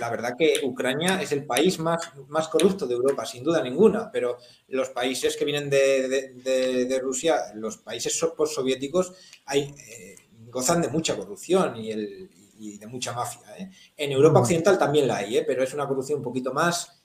[0.00, 4.10] la, verdad que Ucrania es el país más, más corrupto de Europa, sin duda ninguna,
[4.10, 9.12] pero los países que vienen de, Rusia, los países postsoviéticos,
[9.46, 10.16] hay, eh,
[10.50, 13.56] gozan de mucha corrupción y, el, de mucha mafia.
[13.58, 13.70] ¿eh?
[13.96, 17.00] En Europa Occidental también la hay, pero es una corrupción un poquito más,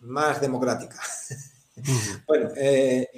[0.00, 1.00] más democrática.
[2.26, 3.08] bueno, eh,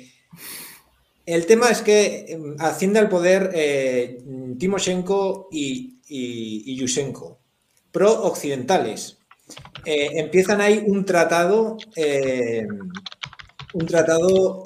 [1.34, 4.18] el tema es que em, asciende al poder eh,
[4.58, 7.38] Timoshenko y, y, Yushchenko,
[7.92, 9.18] pro-occidentales.
[9.84, 11.76] Eh, empiezan ahí un tratado,
[13.74, 14.62] un tratado,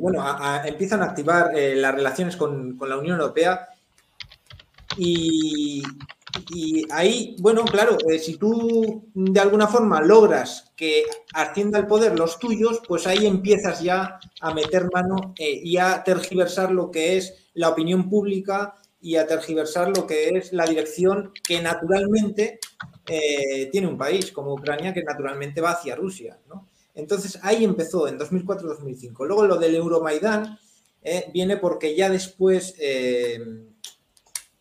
[0.00, 0.24] bueno,
[0.64, 3.68] empiezan a activar las relaciones con, con la Unión Europea
[4.96, 5.82] y,
[6.52, 12.18] y ahí, bueno, claro, eh, si tú de alguna forma logras que ascienda al poder
[12.18, 17.16] los tuyos, pues ahí empiezas ya a meter mano eh, y a tergiversar lo que
[17.16, 22.58] es la opinión pública y a tergiversar lo que es la dirección que naturalmente
[23.06, 26.38] eh, tiene un país como Ucrania, que naturalmente va hacia Rusia.
[26.48, 26.68] ¿no?
[26.94, 29.26] Entonces ahí empezó en 2004-2005.
[29.26, 30.58] Luego lo del Euromaidán
[31.34, 32.76] viene porque ya después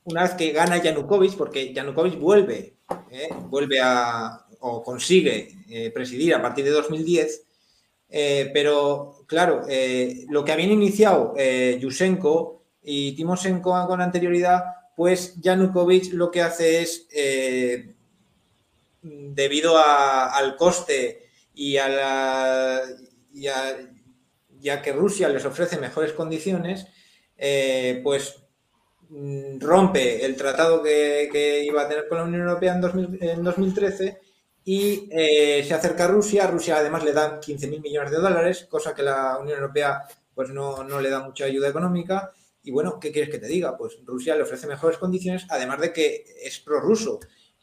[0.05, 2.75] una vez que gana Yanukovych, porque Yanukovych vuelve,
[3.11, 3.29] ¿eh?
[3.49, 7.43] vuelve a, o consigue eh, presidir a partir de 2010,
[8.09, 9.63] eh, pero claro,
[10.29, 14.63] lo que habían iniciado Yushchenko y Timoshenko con anterioridad,
[14.95, 17.07] pues Yanukovych lo que hace es,
[19.01, 22.81] debido al coste y a, la,
[24.83, 26.85] que Rusia les ofrece mejores condiciones,
[28.03, 28.42] pues
[29.59, 34.19] rompe el tratado que, iba a tener con la Unión Europea en, 2013
[34.65, 36.47] y eh, se acerca a Rusia.
[36.47, 40.83] Rusia además le da 15.000 millones de dólares, cosa que la Unión Europea pues no,
[40.99, 42.31] le da mucha ayuda económica.
[42.63, 43.77] Y bueno, ¿qué quieres que te diga?
[43.77, 47.19] Pues Rusia le ofrece mejores condiciones, además de que es prorruso.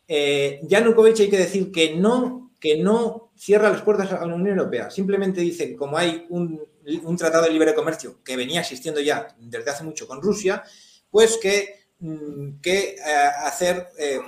[0.06, 4.58] Eh, Yanukovych hay que decir que no, que no cierra las puertas a la Unión
[4.58, 4.90] Europea.
[4.90, 6.62] Simplemente dice, como hay un,
[7.02, 10.62] un tratado de libre comercio que venía existiendo ya desde hace mucho con Rusia,
[11.10, 12.96] pues que, mm, que eh,
[13.44, 14.20] hacer eh,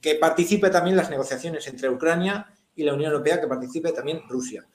[0.00, 4.66] que participe también las negociaciones entre Ucrania y la Unión Europea, que participe también Rusia.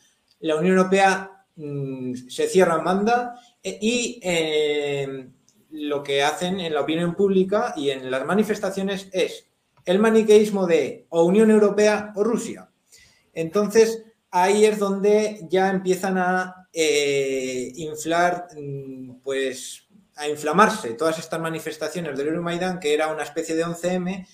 [0.41, 4.21] La Unión Europea mm, se cierra en banda eh, y
[5.71, 9.45] lo que hacen en la opinión pública y en las manifestaciones es
[9.83, 12.69] el maniqueísmo de o Unión Europea o Rusia.
[13.33, 18.47] Entonces, ahí es donde ya empiezan a inflar
[19.23, 19.84] pues
[20.15, 24.25] a inflamarse todas estas manifestaciones del Euromaidan, que era una especie de 11M,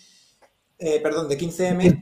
[0.77, 1.99] eh, perdón, de 15M,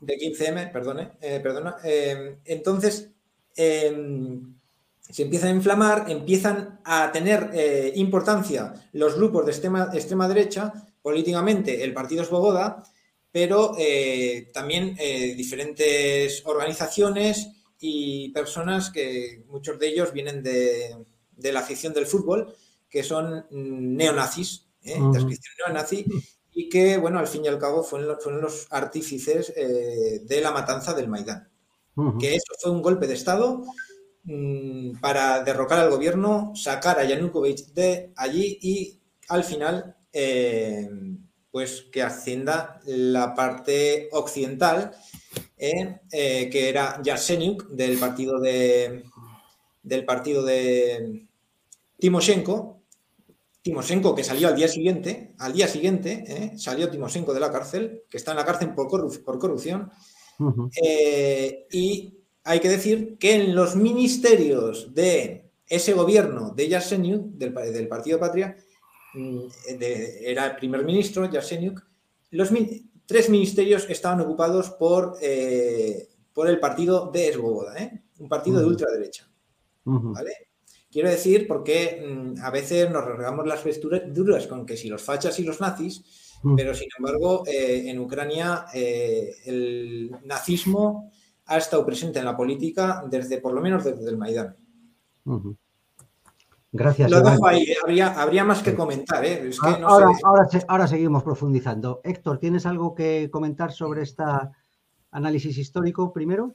[0.00, 1.76] de 15M, perdone, eh, perdona.
[1.84, 3.10] Eh, entonces,
[3.56, 4.54] em,
[5.00, 7.50] se empiezan a inflamar, empiezan a tener
[7.96, 12.84] importancia los grupos de extrema, extrema, derecha, políticamente el partido es Bogoda,
[13.32, 13.74] pero
[14.52, 14.94] también
[15.36, 17.48] diferentes organizaciones
[17.80, 20.96] y personas que muchos de ellos vienen de,
[21.32, 22.54] de la afición del fútbol
[22.90, 24.98] que son neonazis, ¿eh?
[24.98, 26.04] neonazi,
[26.52, 30.94] y que, bueno, al fin y al cabo fueron, los artífices eh, de la matanza
[30.94, 31.48] del Maidán.
[32.18, 33.62] Que eso fue un golpe de Estado
[34.24, 40.88] mm, para derrocar al gobierno, sacar a Yanukovych de allí y al final, eh,
[41.50, 44.92] pues que ascienda la parte occidental,
[45.58, 49.04] que era Yarsenyuk del partido de
[49.82, 51.26] del partido de
[51.98, 52.79] Timoshenko,
[53.62, 56.58] Timoshenko, que salió al día siguiente, al día siguiente, ¿eh?
[56.58, 59.90] salió Timoshenko de la cárcel, que está en la cárcel por, corrupción.
[60.82, 67.52] Eh, y hay que decir que en los ministerios de ese gobierno de Yaseniuk, del,
[67.52, 68.56] del Partido Patria,
[69.14, 69.40] mm,
[70.22, 71.82] era el primer ministro, Yaseniuk,
[72.30, 72.50] los
[73.04, 77.74] tres ministerios estaban ocupados por, eh, por el partido de Esgoboda,
[78.18, 79.28] un partido de ultraderecha.
[79.84, 80.49] ¿vale?
[80.90, 83.62] Quiero decir, porque mm, a veces nos regamos las
[84.12, 86.02] duras con que si los fachas y los nazis,
[86.42, 86.56] mm.
[86.56, 91.12] pero sin embargo, eh, en Ucrania eh, el nazismo
[91.46, 94.56] ha estado presente en la política desde, por lo menos desde el Maidán.
[96.72, 97.10] Gracias.
[97.10, 97.76] Lo dejo ahí, ¿eh?
[98.02, 99.24] habría, más que comentar.
[100.68, 102.00] ahora, seguimos profundizando.
[102.04, 104.22] Héctor, ¿tienes algo que comentar sobre este
[105.10, 106.54] análisis histórico primero?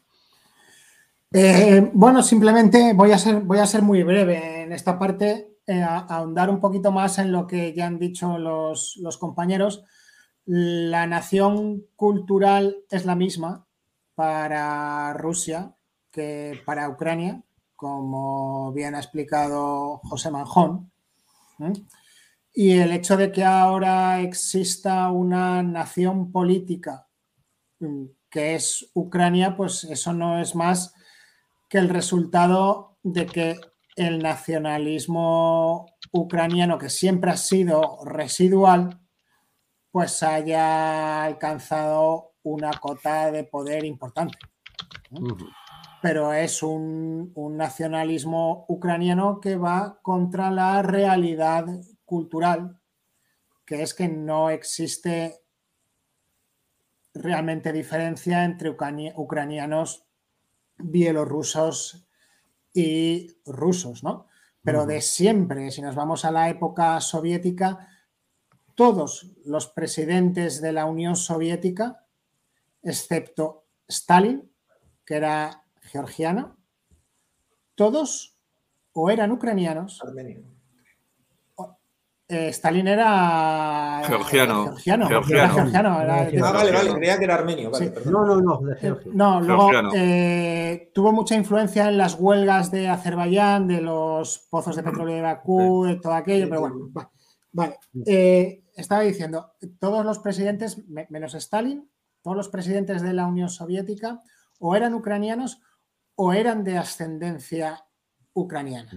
[1.37, 6.93] Eh, bueno, simplemente voy a, ser, muy breve en esta parte, eh, ahondar un poquito
[6.93, 9.83] más en lo que ya han dicho los, compañeros.
[10.45, 13.67] La nación cultural es la misma
[14.13, 15.75] para Rusia
[16.09, 17.43] que para Ucrania,
[17.75, 20.89] como bien ha explicado José Manjón.
[22.53, 27.09] Y el hecho de que ahora exista una nación política
[27.81, 30.95] mm, que es Ucrania, pues eso no es más
[31.67, 33.55] que el resultado de que
[33.95, 38.99] el nacionalismo ucraniano, que siempre ha sido residual,
[39.91, 44.37] pues haya alcanzado una cota de poder importante.
[46.01, 51.65] pero es un, un, nacionalismo ucraniano que va contra la realidad
[52.03, 52.79] cultural,
[53.65, 55.45] que es que no existe
[57.15, 60.04] realmente diferencia entre ucranianos,
[60.77, 62.07] bielorrusos
[62.73, 64.27] y rusos, ¿no?
[64.63, 67.87] Pero de siempre, si nos vamos a la época soviética,
[68.73, 72.05] todos los presidentes de la Unión Soviética,
[72.81, 74.51] excepto Stalin,
[75.05, 76.57] que era georgiano,
[77.75, 78.37] todos
[78.91, 80.01] o eran ucranianos.
[82.27, 84.65] Eh, Stalin era georgiano.
[84.65, 85.93] georgiano, georgiano.
[85.99, 87.71] ah, vale, vale, creía que era armenio.
[88.05, 89.11] No, no, no, de Georgia.
[89.13, 94.81] No, luego eh, tuvo mucha influencia en las huelgas de Azerbaiyán, de los pozos de
[94.81, 96.89] petróleo de Bakú, de todo aquello, pero bueno,
[97.51, 97.77] vale.
[98.07, 101.87] Eh, estaba diciendo, todos los presidentes, menos Stalin,
[102.23, 104.19] todos los presidentes de la Unión Soviética
[104.57, 105.61] o eran ucranianos
[106.15, 107.85] o eran de ascendencia
[108.33, 108.91] ucraniana.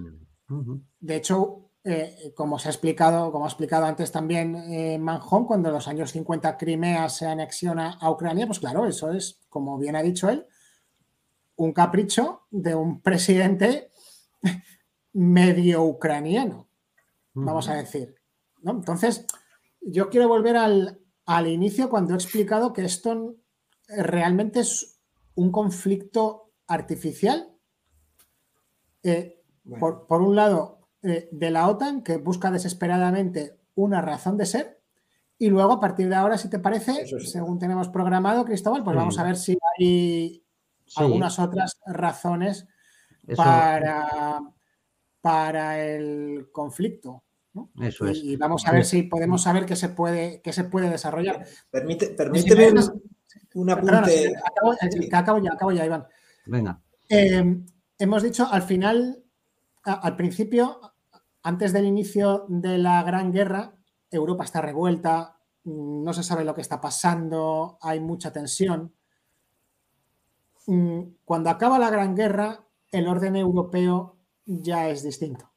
[0.99, 5.69] De hecho, eh, como se ha explicado, como ha explicado antes también eh, Manjón, cuando
[5.69, 9.97] en los años 50 Crimea se anexiona a Ucrania, pues claro, eso es, como bien
[9.97, 10.47] ha dicho él,
[11.57, 13.91] un capricho de un presidente
[15.12, 16.69] medio ucraniano,
[17.35, 18.14] vamos a decir.
[18.64, 19.27] Entonces,
[19.81, 23.37] yo quiero volver al, al inicio cuando he explicado que esto
[23.88, 25.01] realmente es
[25.35, 27.55] un conflicto artificial.
[29.03, 29.43] Eh,
[29.79, 34.79] por, un lado, eh, de la OTAN, que busca desesperadamente una razón de ser,
[35.39, 39.19] y luego a partir de ahora, si te parece, según tenemos programado, Cristóbal, pues vamos
[39.19, 40.45] a ver si hay
[40.97, 42.67] algunas otras razones
[43.37, 44.41] para,
[45.21, 47.23] para el conflicto.
[47.81, 48.19] Eso es.
[48.25, 51.45] Y vamos a ver si podemos saber qué se puede, qué se puede desarrollar.
[51.71, 52.73] Permite, permíteme
[53.55, 54.33] un apunte.
[55.13, 56.07] acabo, ya, acabo ya, Iván.
[56.47, 56.81] Venga.
[57.09, 57.63] Eh,
[57.99, 59.23] hemos dicho al final,
[59.94, 60.81] al principio,
[61.42, 63.74] antes del inicio de la Gran Guerra,
[64.11, 68.94] Europa está revuelta, no se sabe lo que está pasando, hay mucha tensión.
[70.66, 75.51] Mm, cuando acaba la Gran Guerra, el orden europeo ya es distinto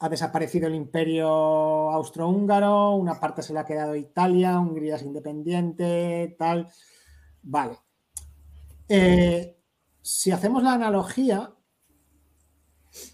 [0.00, 6.34] ha desaparecido el imperio austrohúngaro, una parte se le ha quedado Italia, Hungría es independiente,
[6.38, 6.68] tal.
[7.42, 7.78] Vale.
[8.88, 9.58] Eh,
[10.00, 11.54] si hacemos la analogía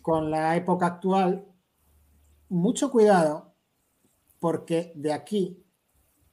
[0.02, 1.46] con la época actual,
[2.48, 3.54] mucho cuidado,
[4.38, 5.64] porque de aquí,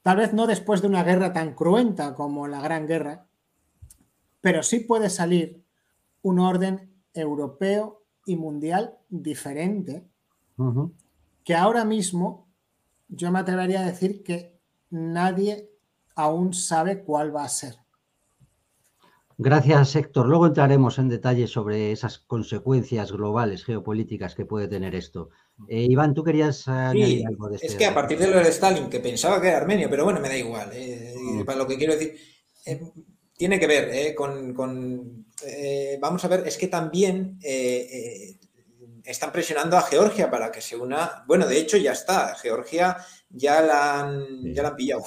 [0.01, 3.27] tal vez no después de una guerra tan cruenta como la Gran Guerra,
[4.41, 5.63] pero sí puede salir
[6.21, 10.07] un orden europeo y mundial diferente
[11.43, 12.47] que ahora mismo
[13.07, 15.71] yo me atrevería a decir que nadie
[16.15, 17.82] aún sabe cuál va a ser.
[19.37, 20.27] Gracias, Héctor.
[20.27, 25.29] Luego entraremos en detalle sobre esas consecuencias globales geopolíticas que puede tener esto.
[25.67, 27.67] Eh, Iván, tú querías añadir algo de esto.
[27.67, 30.19] Es que a partir de lo de Stalin, que pensaba que era armenio, pero bueno,
[30.19, 30.69] me da igual.
[30.73, 31.13] Eh,
[31.45, 32.15] para lo que quiero decir,
[32.65, 32.81] eh,
[33.35, 34.53] tiene que ver con.
[34.53, 35.25] con
[35.99, 37.37] vamos a ver, es que también
[39.03, 41.23] están presionando a Georgia para que se una.
[41.27, 42.35] Bueno, de hecho ya está.
[42.35, 42.97] Georgia
[43.29, 45.03] ya la han, ya la han pillado.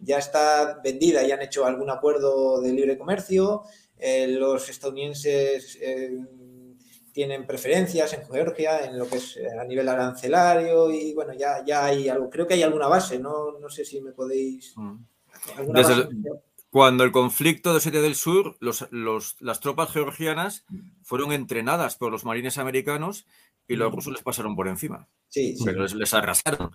[0.00, 3.62] Ya está vendida, ya han hecho algún acuerdo de libre comercio.
[3.98, 6.18] Eh, los estadounidenses eh,
[7.12, 11.64] tienen preferencias en Georgia en lo que es eh, a nivel arancelario y bueno, ya,
[11.64, 12.30] ya hay algo.
[12.30, 14.72] Creo que hay alguna base, no, no sé si me podéis.
[14.76, 14.96] Mm.
[16.70, 20.64] Cuando el conflicto de Osetia del Sur, las tropas georgianas
[21.02, 23.26] fueron entrenadas por los marines americanos
[23.66, 25.08] y los rusos les pasaron por encima.
[25.28, 26.70] Sí, Pero les, arrasaron.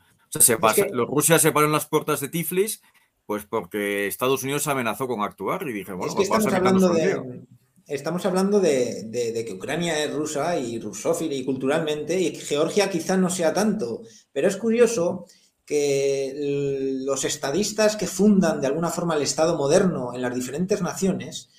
[0.91, 2.81] Los rusos se pararon las puertas de Tiflis
[3.25, 7.41] pues porque Estados Unidos amenazó con actuar y dije, bueno, pues estamos, hablando de,
[7.87, 13.29] estamos hablando de, que Ucrania es rusa y rusófila y culturalmente y Georgia quizá no
[13.29, 14.01] sea tanto.
[14.31, 15.25] Pero es curioso
[15.65, 21.49] que los estadistas que fundan de alguna forma el Estado moderno en las diferentes naciones,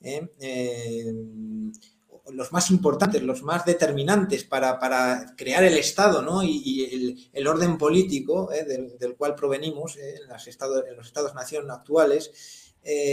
[0.00, 1.12] eh, eh,
[2.32, 6.42] los más importantes, los más determinantes para, crear el Estado ¿no?
[6.42, 10.46] y, el, orden político eh, del, cual provenimos en, los
[11.06, 12.72] Estados-nación actuales,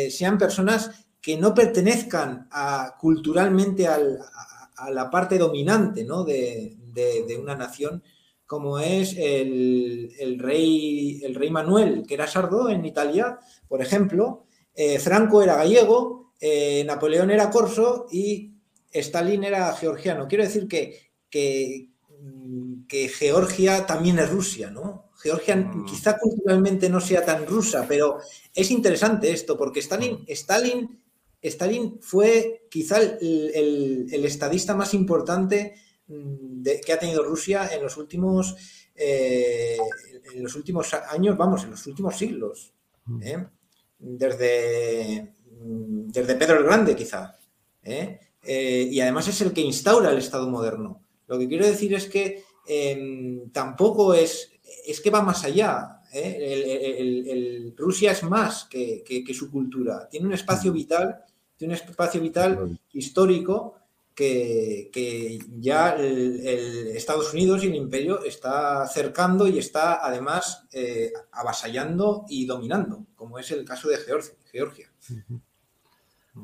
[0.09, 0.91] sean personas
[1.21, 2.49] que no pertenezcan
[2.99, 3.99] culturalmente a,
[4.91, 6.23] la parte dominante ¿no?
[6.23, 8.03] de, de una nación,
[8.51, 13.39] como es el, rey, el rey Manuel, que era sardo en Italia,
[13.69, 14.43] por ejemplo,
[14.75, 18.50] eh, Franco era gallego, eh, Napoleón era corso y
[18.93, 20.27] Stalin era georgiano.
[20.27, 21.89] Quiero decir que, que,
[23.17, 25.09] Georgia también es Rusia, ¿no?
[25.15, 25.85] Georgia mm.
[25.85, 28.19] quizá culturalmente no sea tan rusa, pero
[28.53, 31.01] es interesante esto, porque Stalin, Stalin
[31.41, 35.75] Stalin fue quizá el, estadista más importante
[36.07, 38.55] mm, que ha tenido Rusia en los últimos
[38.95, 39.77] eh,
[40.33, 42.73] en los últimos años, vamos, en los últimos siglos.
[43.05, 43.23] Mm.
[43.23, 43.47] ¿eh?
[43.97, 47.35] Desde, mm, desde Pedro el Grande, quizá.
[47.83, 48.19] ¿eh?
[48.43, 51.01] Y además es el que instaura el Estado moderno.
[51.27, 54.51] Lo que quiero decir es que em, tampoco es,
[54.85, 56.01] es que va más allá.
[56.11, 60.09] El, Rusia es más que, su cultura.
[60.09, 61.23] Tiene un espacio vital,
[61.55, 63.75] tiene un espacio vital histórico
[64.13, 72.25] que, ya el, Estados Unidos y el imperio está acercando y está además eh, avasallando
[72.27, 73.97] y dominando, como es el caso de
[74.51, 74.91] Georgia.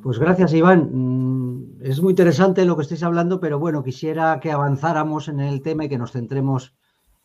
[0.04, 0.90] Pues gracias, Iván.
[0.92, 5.62] Mm, es muy interesante lo que estáis hablando, pero bueno, quisiera que avanzáramos en el
[5.62, 6.76] tema y que nos centremos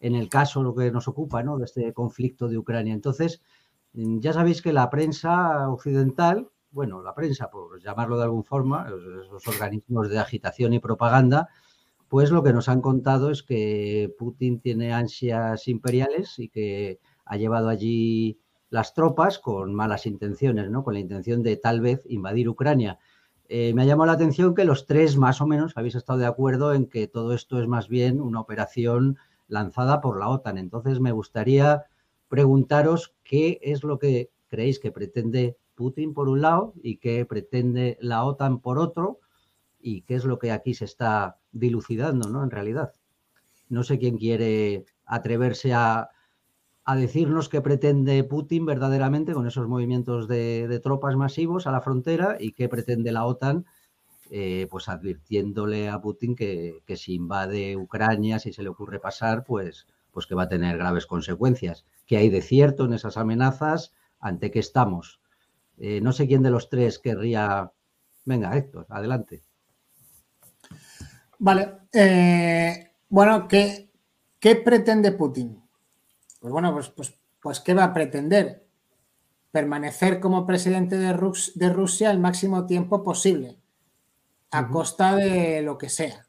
[0.01, 1.59] en el caso, lo que nos ocupa, ¿no?
[1.59, 2.95] De este conflicto de Ucrania.
[2.95, 3.43] Entonces,
[3.95, 8.87] mm, ya sabéis que la prensa occidental bueno, la prensa, por llamarlo de alguna forma,
[9.25, 11.49] esos organismos de agitación y propaganda,
[12.09, 17.37] pues lo que nos han contado es que Putin tiene ansias imperiales y que ha
[17.37, 18.41] llevado allí
[18.73, 20.83] las tropas con malas intenciones, ¿no?
[20.83, 22.99] Con la intención de tal vez invadir Ucrania.
[23.51, 26.25] Eh, me ha llamado la atención que los tres más o menos habéis estado de
[26.25, 30.57] acuerdo en que todo esto es más bien una operación lanzada por la OTAN.
[30.57, 31.85] Entonces me gustaría
[32.29, 37.99] preguntaros qué es lo que creéis que pretende Putin por un lado y qué pretende
[38.01, 39.21] la OTAN por otro
[39.79, 42.43] y qué es lo que aquí se está dilucidando, ¿no?
[42.43, 42.95] En realidad.
[43.69, 46.09] No sé quién quiere atreverse a,
[46.97, 52.53] decirnos qué pretende Putin verdaderamente con esos movimientos de, tropas masivos a la frontera y
[52.53, 53.65] qué pretende la OTAN,
[54.31, 59.87] eh, pues advirtiéndole a Putin que, si invade Ucrania, si se le ocurre pasar, pues,
[60.11, 61.85] pues que va a tener graves consecuencias.
[62.07, 63.93] ¿Qué hay de cierto en esas amenazas?
[64.19, 65.21] ¿Ante qué estamos?
[65.79, 67.73] Eh, no sé quién de los tres querría.
[68.25, 69.43] Venga, Héctor, adelante.
[71.39, 71.79] Vale.
[71.93, 73.91] Eh, bueno, ¿qué,
[74.39, 75.62] ¿qué, pretende Putin?
[76.43, 78.67] Pues bueno, pues, pues, pues, ¿qué va a pretender?
[79.53, 83.61] Permanecer como presidente de, Rusia el máximo tiempo posible,
[84.51, 86.27] a costa de lo que sea.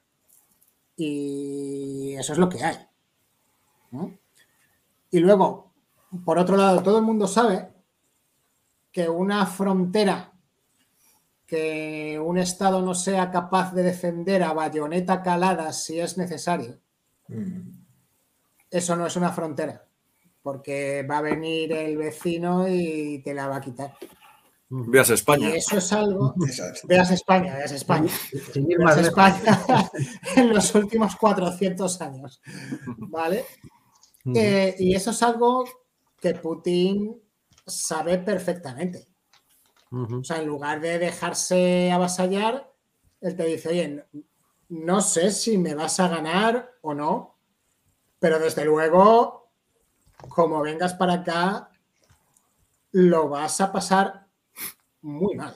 [0.96, 2.78] Y eso es lo que hay.
[5.10, 5.74] Y luego,
[6.24, 7.74] por otro lado, todo el mundo sabe
[8.92, 10.32] que una frontera
[11.48, 16.80] que un Estado no sea capaz de defender a bayoneta calada si es necesario,
[17.30, 17.62] mm.
[18.70, 19.88] eso no es una frontera,
[20.44, 23.98] porque va a venir el vecino y te la va a quitar.
[24.70, 25.50] Veas España.
[25.50, 26.34] Y eso es algo.
[26.86, 28.12] Veas España, veas España.
[28.56, 29.62] Veas España
[30.36, 32.42] en los últimos 400 años.
[32.98, 33.46] ¿Vale?
[34.36, 35.64] Eh, y eso es algo
[36.20, 37.22] que Putin
[37.66, 39.08] sabe perfectamente.
[39.92, 42.74] O sea, en lugar de dejarse avasallar,
[43.22, 44.04] él te dice, oye,
[44.70, 47.38] no sé si me vas a ganar o no,
[48.18, 49.43] pero desde luego,
[50.30, 51.70] como vengas para acá,
[52.92, 54.28] lo vas a pasar
[55.02, 55.56] muy mal.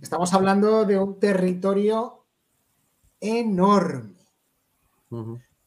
[0.00, 2.24] Estamos hablando de un territorio
[3.20, 4.14] enorme,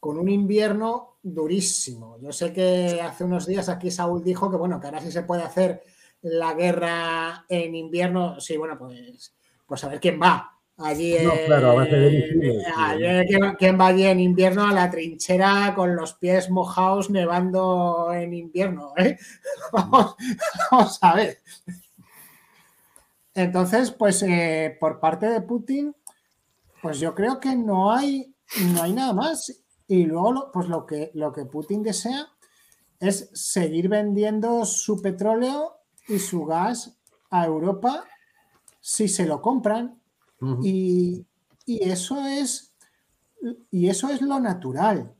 [0.00, 2.18] con un invierno durísimo.
[2.18, 5.22] Yo sé que hace unos días aquí Saúl dijo que bueno, que ahora sí se
[5.22, 5.82] puede hacer
[6.22, 8.40] la guerra en invierno.
[8.40, 9.34] Sí, bueno, pues,
[9.66, 10.57] pues a ver quién va.
[10.78, 11.76] Allí, no, claro,
[13.58, 18.92] ¿quién, va allí en invierno a la trinchera con los pies mojados nevando en invierno?
[18.96, 19.18] Eh?
[19.72, 20.14] Vamos,
[20.70, 21.38] vamos, a ver.
[23.34, 25.96] Entonces, pues eh, por parte de Putin,
[26.80, 28.32] pues yo creo que no hay,
[28.72, 29.52] no hay nada más.
[29.88, 32.28] Y luego, pues lo que, lo que Putin desea
[33.00, 36.96] es seguir vendiendo su petróleo y su gas
[37.30, 38.04] a Europa
[38.80, 39.97] si se lo compran.
[40.62, 41.26] Y,
[41.66, 42.74] eso es,
[43.70, 45.14] y eso es lo natural.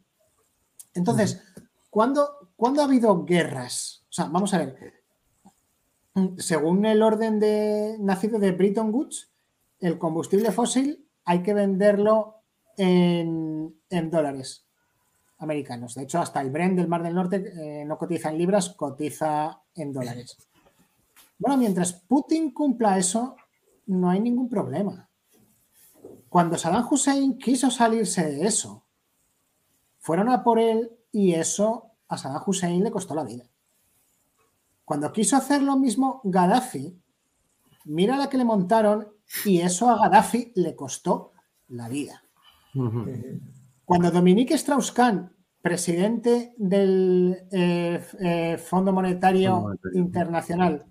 [0.94, 1.42] Entonces,
[1.90, 2.50] ¿cuándo,
[2.80, 4.04] ha habido guerras?
[4.08, 4.94] O sea, vamos a ver.
[6.38, 9.30] Según el orden de nacido de Bretton Woods,
[9.80, 12.36] el combustible fósil hay que venderlo
[12.76, 13.74] en,
[14.10, 14.66] dólares
[15.38, 15.94] americanos.
[15.94, 19.62] De hecho, hasta el Brent del Mar del Norte eh, no cotiza en libras, cotiza
[19.74, 20.36] en dólares.
[21.38, 23.36] Bueno, mientras Putin cumpla eso,
[23.86, 25.07] no hay ningún problema.
[26.28, 28.84] Cuando Saddam Hussein quiso salirse de eso,
[29.98, 33.44] fueron a por él y eso a Saddam Hussein le costó la vida.
[34.84, 36.98] Cuando quiso hacer lo mismo Gaddafi,
[37.84, 39.08] mira la que le montaron
[39.44, 41.32] y eso a Gaddafi le costó
[41.68, 42.22] la vida.
[43.84, 50.86] Cuando Dominique Strauss-Kahn, presidente del eh, eh, Fondo Monetario Internacional,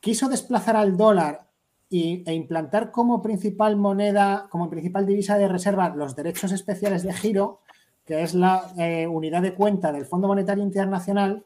[0.00, 1.49] quiso desplazar al dólar
[1.90, 7.62] e implantar como principal moneda, como principal divisa de reserva los derechos especiales de giro,
[8.04, 11.44] que es la eh, unidad de cuenta del Fondo Monetario Internacional,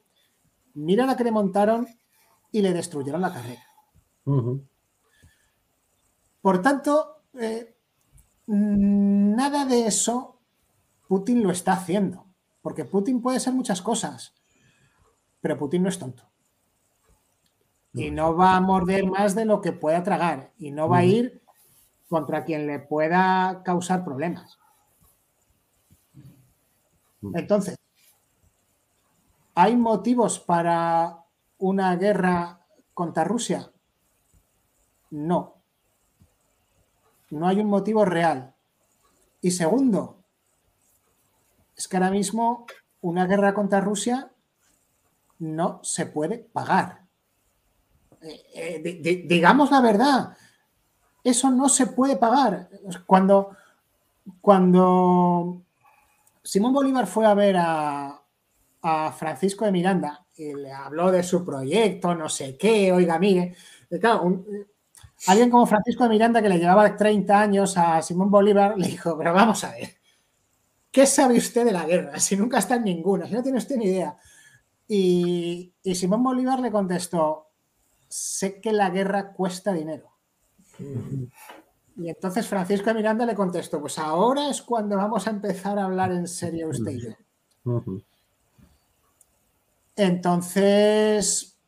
[0.75, 1.89] mira la que le montaron
[2.53, 3.63] y le destruyeron la carrera.
[6.43, 7.75] Por tanto, eh,
[8.47, 10.41] nada de eso
[11.09, 12.27] Putin lo está haciendo,
[12.61, 14.35] porque Putin puede ser muchas cosas,
[15.41, 16.34] pero Putin no es tonto
[17.95, 21.05] y no va a morder más de lo que pueda tragar y no va a
[21.05, 21.41] ir
[22.09, 24.59] contra quien le pueda causar problemas.
[27.35, 27.77] Entonces,
[29.55, 31.25] ¿hay motivos para
[31.59, 33.71] una guerra contra Rusia?
[35.11, 35.63] No.
[37.31, 38.55] No hay un motivo real.
[39.41, 40.19] Y segundo,
[41.77, 42.67] es que ahora mismo
[43.01, 44.33] una guerra contra Rusia
[45.39, 47.04] no se puede pagar.
[48.25, 50.37] Eh, eh, digamos la verdad,
[51.23, 52.69] eso no se puede pagar.
[53.07, 53.51] Cuando,
[54.41, 55.63] cuando
[56.43, 58.21] Simón Bolívar fue a ver a,
[59.17, 63.57] Francisco de Miranda y le habló de su proyecto, no sé qué, oiga, mire,
[63.89, 64.45] eh, claro,
[65.27, 69.17] alguien como Francisco de Miranda que le llevaba 30 años a Simón Bolívar le dijo,
[69.17, 69.89] pero vamos a ver,
[70.91, 72.21] ¿qué sabe usted de la guerra?
[72.21, 74.19] Si nunca está en ninguna, si no tiene usted ni idea.
[74.87, 77.54] y Simón Bolívar le contestó,
[78.15, 80.13] sé que la guerra cuesta dinero.
[81.97, 85.87] Y entonces Francisco de Miranda le contestó, pues ahora es cuando vamos a empezar a
[85.87, 87.11] hablar en serio usted y yo.
[89.97, 91.59] Entonces,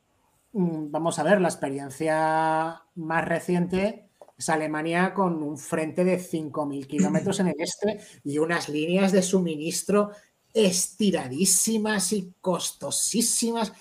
[0.52, 6.86] mm, vamos a ver, la experiencia más reciente es Alemania con un frente de 5.000
[6.86, 10.12] kilómetros en el este y unas líneas de suministro
[10.54, 13.72] estiradísimas y costosísimas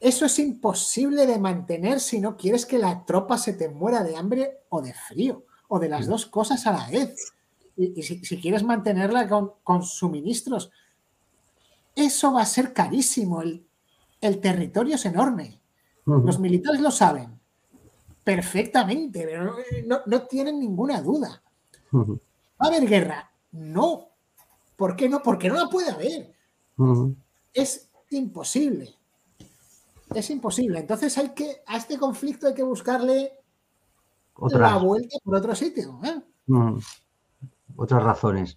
[0.00, 4.16] eso es imposible de mantener si no quieres que la tropa se te muera de
[4.16, 7.32] hambre o de frío, o de las dos cosas a la vez.
[7.76, 10.70] Y, si, quieres mantenerla con, suministros,
[11.94, 13.42] eso va a ser carísimo.
[13.42, 15.60] El, territorio es enorme.
[16.04, 17.40] Los militares lo saben
[18.22, 19.56] perfectamente, pero
[20.06, 21.42] no, tienen ninguna duda.
[21.92, 22.18] ¿Va
[22.58, 23.30] a haber guerra?
[23.52, 24.08] No.
[24.76, 25.22] ¿Por qué no?
[25.22, 26.34] Porque no la puede haber.
[27.54, 28.95] Es imposible
[30.14, 30.78] es imposible.
[30.78, 33.32] Entonces hay que, a este conflicto hay que buscarle
[34.34, 35.98] otra vuelta por otro sitio.
[36.04, 36.20] ¿eh?
[36.46, 36.78] Mm.
[37.76, 38.56] Otras razones.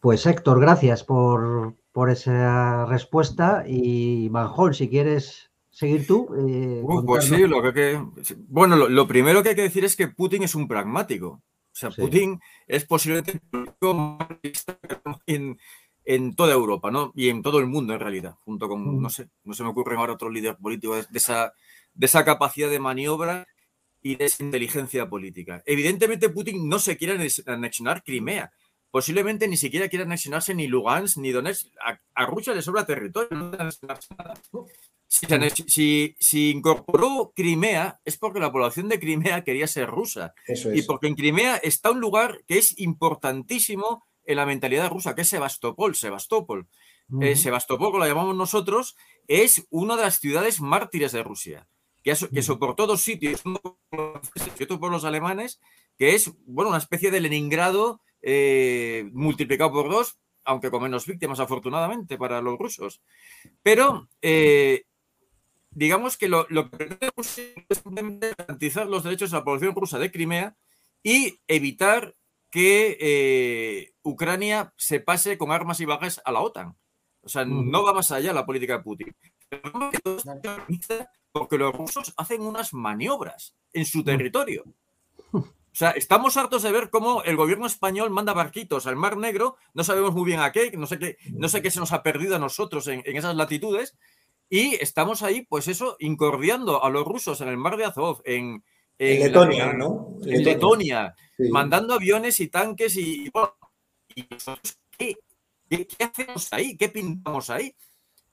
[0.00, 1.76] Pues Héctor, gracias por,
[2.08, 3.64] esa respuesta.
[3.66, 6.28] Y Manjón, si quieres seguir tú.
[6.36, 8.04] Eh, uh, pues sí, lo que,
[8.48, 11.42] bueno, lo, primero que hay que decir es que Putin es un pragmático.
[11.74, 13.70] O sea, Putin es posiblemente el
[15.26, 15.58] en,
[16.04, 17.12] en toda Europa, ¿no?
[17.14, 19.96] Y en todo el mundo, en realidad, junto con, no sé, no se me ocurre
[19.96, 21.54] ahora otro líder político de, esa,
[21.94, 23.46] de esa capacidad de maniobra
[24.02, 25.62] y de esa inteligencia política.
[25.64, 28.52] Evidentemente, Putin no se quiere anexionar Crimea.
[28.90, 31.66] Posiblemente ni siquiera quiere anexionarse ni Lugansk ni Donetsk.
[32.14, 33.50] A, Rusia le sobra territorio.
[35.08, 40.34] Si, si, incorporó Crimea es porque la población de Crimea quería ser rusa.
[40.72, 45.22] Y porque en Crimea está un lugar que es importantísimo en la mentalidad rusa, que
[45.22, 45.94] es Sebastopol.
[45.94, 46.66] Sebastopol.
[47.20, 48.96] Eh, Sebastopol, como la llamamos nosotros,
[49.28, 51.68] es una de las ciudades mártires de Rusia,
[52.02, 53.60] que, que soportó dos sitios, uno
[53.90, 55.60] por los y otro por los alemanes,
[55.98, 61.40] que es bueno, una especie de Leningrado eh, multiplicado por dos, aunque con menos víctimas,
[61.40, 63.02] afortunadamente, para los rusos.
[63.62, 64.86] Pero eh,
[65.70, 70.10] digamos que lo, lo que pretende es garantizar los derechos de la población rusa de
[70.10, 70.56] Crimea
[71.02, 72.14] y evitar
[72.54, 76.76] que eh, Ucrania se pase con armas y bajas a la OTAN.
[77.20, 79.16] O sea, no va más allá la política de Putin.
[81.32, 84.62] Porque los rusos hacen unas maniobras en su territorio.
[85.32, 85.42] O
[85.72, 89.82] sea, estamos hartos de ver cómo el gobierno español manda barquitos al Mar Negro, no
[89.82, 92.36] sabemos muy bien a qué, no sé qué, no sé qué se nos ha perdido
[92.36, 93.98] a nosotros en, esas latitudes,
[94.48, 98.62] y estamos ahí, pues eso, incordiando a los rusos en el Mar de Azov, en,
[98.98, 100.18] en, Letonia, ¿no?
[100.24, 101.14] En Letonia,
[101.50, 103.30] mandando aviones y tanques y,
[104.30, 105.16] nosotros, ¿qué?
[105.98, 106.76] hacemos ahí?
[106.76, 107.74] ¿Qué pintamos ahí?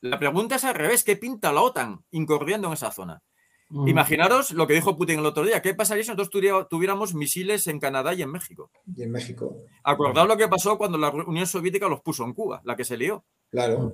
[0.01, 3.21] La pregunta es al revés, ¿qué pinta la OTAN incorriendo en esa zona?
[3.69, 3.87] Mm.
[3.87, 5.61] Imaginaros lo que dijo Putin el otro día.
[5.61, 8.69] ¿Qué pasaría si nosotros tuviéramos misiles en Canadá y en México?
[8.95, 9.55] Y en México.
[9.83, 12.97] Acordaos lo que pasó cuando la Unión Soviética los puso en Cuba, la que se
[12.97, 13.23] lió.
[13.49, 13.93] Claro.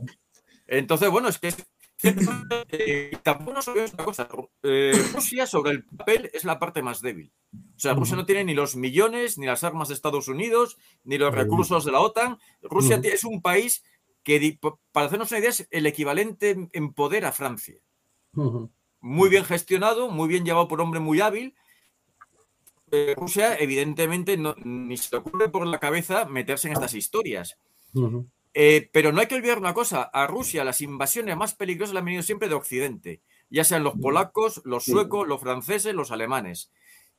[0.65, 1.53] Entonces, bueno, es que
[3.23, 4.27] tampoco nos una cosa.
[4.63, 7.31] Eh, Rusia sobre el papel es la parte más débil.
[7.53, 11.17] O sea, Rusia no tiene ni los millones, ni las armas de Estados Unidos, ni
[11.17, 12.37] los recursos de la OTAN.
[12.61, 13.83] Rusia es un país
[14.23, 14.59] que,
[14.91, 17.79] para hacernos una idea, es el equivalente en poder a Francia.
[18.99, 21.55] muy bien gestionado, muy bien llevado por hombre muy hábil.
[22.91, 27.57] Eh, Rusia, evidentemente, no, ni se le ocurre por la cabeza meterse en estas historias.
[28.59, 31.99] Eh, pero no hay que olvidar una cosa, a Rusia las invasiones más peligrosas le
[31.99, 36.71] han venido siempre de Occidente, ya sean los polacos, los suecos, los franceses, los alemanes.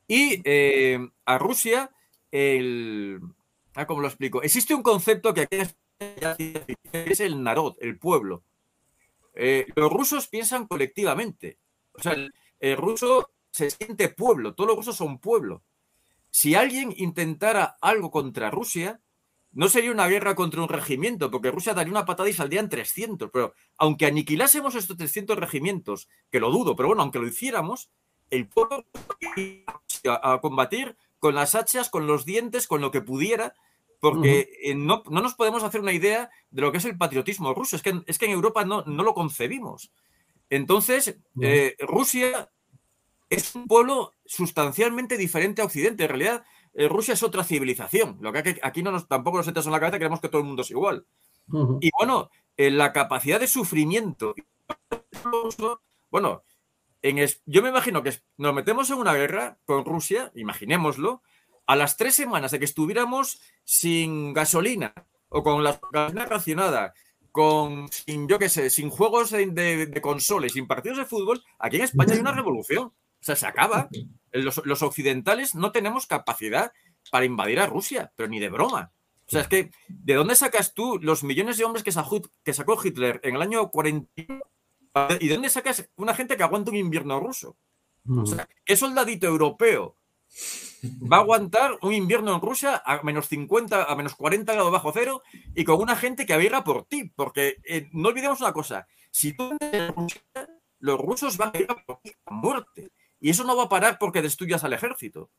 [0.05, 1.91] Y eh, a Rusia,
[2.29, 3.21] el...
[3.73, 4.41] Ah, ¿Cómo lo explico?
[4.41, 5.47] Existe un concepto que
[6.25, 6.53] aquí
[6.91, 8.43] es el narod, el pueblo.
[9.33, 11.57] los rusos piensan colectivamente.
[11.93, 12.17] O sea,
[12.59, 15.63] el, ruso se siente pueblo, todos los rusos son pueblo.
[16.31, 18.99] Si alguien intentara algo contra Rusia,
[19.51, 23.29] no sería una guerra contra un regimiento, porque Rusia daría una patada y saldrían 300.
[23.31, 27.89] Pero aunque aniquilásemos estos 300 regimientos, que lo dudo, pero bueno, aunque lo hiciéramos,
[28.29, 28.85] el pueblo
[30.05, 33.53] a, a combatir con las hachas, con los dientes, con lo que pudiera,
[33.99, 37.75] porque eh, no, nos podemos hacer una idea de lo que es el patriotismo ruso.
[37.75, 39.91] Es que, es que en Europa no, no lo concebimos.
[40.49, 42.49] Entonces, eh, Rusia
[43.29, 46.03] es un pueblo sustancialmente diferente a Occidente.
[46.03, 46.43] En realidad,
[46.73, 48.17] Rusia es otra civilización.
[48.21, 50.61] Lo que aquí no nos, tampoco nos en la cabeza, creemos que todo el mundo
[50.61, 51.05] es igual.
[51.81, 54.35] Y bueno, eh, la capacidad de sufrimiento.
[56.11, 56.43] Bueno,
[57.01, 61.21] en yo me imagino que nos metemos en una guerra con Rusia, imaginémoslo,
[61.65, 64.93] a las tres semanas de que estuviéramos sin gasolina
[65.29, 66.93] o con la gasolina racionada,
[67.31, 71.77] con, sin, yo qué sé, sin juegos de, de, consoles, sin partidos de fútbol, aquí
[71.77, 72.91] en España hay una revolución.
[73.21, 73.89] O sea, se acaba.
[74.31, 76.71] Los, occidentales no tenemos capacidad
[77.09, 78.91] para invadir a Rusia, pero ni de broma.
[79.25, 82.53] O sea, es que, ¿de dónde sacas tú los millones de hombres que sacó, que
[82.53, 84.07] sacó Hitler en el año 40?
[85.19, 87.57] ¿Y de dónde sacas una gente que aguanta un invierno ruso?
[88.07, 89.97] O sea, ¿qué soldadito europeo
[90.83, 94.91] va a aguantar un invierno en Rusia a menos 50, a menos 40 grados bajo
[94.93, 95.21] cero
[95.55, 97.11] y con una gente que abiga por ti.
[97.15, 100.21] Porque eh, no olvidemos una cosa, si tú en Rusia,
[100.79, 102.91] los rusos van a ir a por ti a muerte.
[103.19, 105.29] Y eso no va a parar porque destruyas al ejército.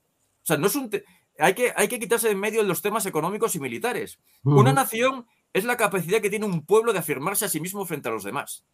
[0.42, 0.90] O sea, no es un
[1.38, 4.18] hay, que, hay que quitarse de en medio los temas económicos y militares.
[4.42, 8.08] Una nación es la capacidad que tiene un pueblo de afirmarse a sí mismo frente
[8.08, 8.64] a los demás.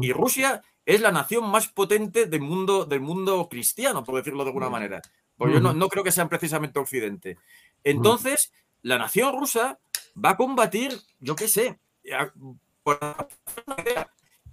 [0.00, 4.50] Y Rusia es la nación más potente del mundo, del mundo cristiano, por decirlo de
[4.50, 5.00] alguna manera.
[5.36, 7.38] Porque yo no, creo que sean precisamente Occidente.
[7.82, 9.78] Entonces, la nación rusa
[10.22, 11.78] va a combatir, yo qué sé,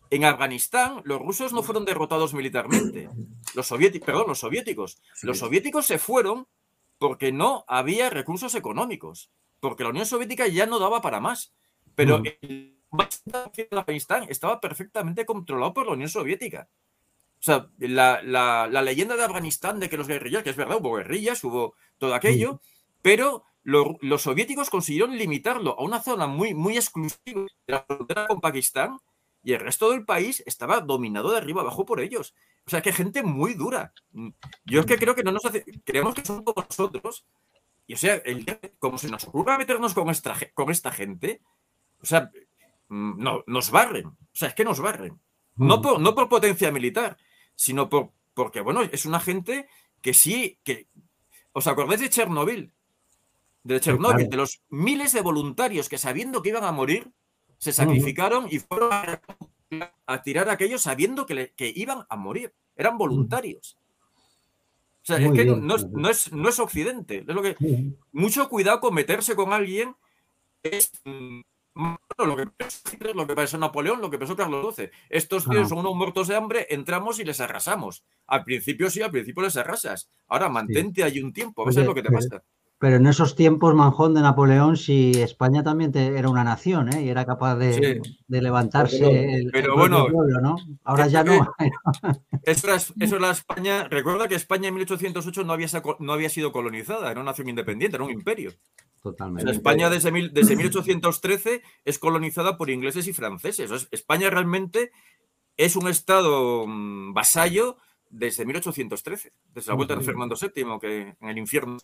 [0.09, 3.09] en Afganistán los rusos no fueron derrotados militarmente.
[3.55, 5.01] Los soviéticos, perdón, los soviéticos.
[5.21, 6.47] Los soviéticos se fueron
[6.97, 11.53] porque no había recursos económicos, porque la Unión Soviética ya no daba para más.
[11.95, 12.75] Pero el
[13.25, 16.69] de Afganistán estaba perfectamente controlado por la Unión Soviética.
[17.39, 21.43] O sea, la, leyenda de Afganistán de que los guerrillas, que es verdad, hubo guerrillas,
[21.43, 22.59] hubo todo aquello,
[23.01, 28.41] pero los soviéticos consiguieron limitarlo a una zona muy, muy exclusiva de la frontera con
[28.41, 28.97] Pakistán
[29.43, 32.35] y el resto del país estaba dominado de arriba abajo por ellos.
[32.65, 33.93] O sea, que gente muy dura.
[34.65, 37.25] Yo es que creo que no nos hace, creemos que son como nosotros.
[37.87, 38.45] Y o sea, el,
[38.77, 41.41] como se nos ocurra meternos con esta, con esta gente,
[42.01, 42.31] o sea,
[42.89, 44.07] mm, no, nos barren.
[44.07, 45.19] O sea, es que nos barren.
[45.55, 47.17] No por, no por potencia militar,
[47.55, 49.67] sino por, porque, bueno, es una gente
[50.01, 50.87] que sí, que...
[51.51, 52.71] ¿Os acordáis de Chernobyl?
[53.63, 57.11] De Chernobyl, de los miles de voluntarios que sabiendo que iban a morir,
[57.59, 58.89] se sacrificaron y fueron
[60.07, 62.53] a, tirar a aquellos sabiendo que, que, iban a morir.
[62.75, 63.77] Eran voluntarios.
[65.03, 67.19] O sea, es que no, es, no, es, Occidente.
[67.27, 67.55] Es lo que,
[68.11, 69.95] mucho cuidado con meterse con alguien.
[70.63, 71.41] Es, mm,
[72.17, 72.47] lo que,
[73.13, 74.89] lo que pasó Napoleón, lo que pasó Carlos XII.
[75.09, 78.03] Estos tíos son unos muertos de hambre, entramos y les arrasamos.
[78.27, 80.09] Al principio sí, al principio les arrasas.
[80.27, 82.43] Ahora mantente ahí un tiempo, a ver lo que te pasa.
[82.79, 87.03] Pero en esos tiempos, Manjón de Napoleón, si España también era una nación, ¿eh?
[87.03, 90.07] Y era capaz de, levantarse pero, bueno,
[90.41, 90.55] ¿no?
[90.85, 91.53] Ahora ya no.
[92.43, 93.89] Eso eso era España.
[93.89, 95.67] Recuerda que España en 1808 no había,
[95.99, 98.53] no había sido colonizada, era una nación independiente, era un imperio.
[99.03, 99.51] Totalmente.
[99.51, 103.87] España desde, desde 1813 es colonizada por ingleses y franceses.
[103.91, 104.91] España realmente
[105.57, 107.77] es un estado mm, vasallo
[108.09, 111.77] desde 1813, desde la vuelta de Fernando VII, que en el infierno.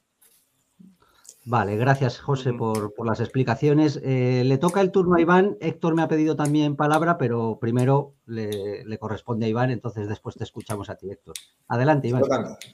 [1.47, 3.99] Vale, gracias José por, las explicaciones.
[4.03, 5.57] Eh, le toca el turno a Iván.
[5.61, 10.43] Héctor me ha pedido también palabra, pero primero le, corresponde a Iván, entonces después te
[10.43, 11.35] escuchamos a ti, Héctor.
[11.67, 12.23] Adelante, Iván.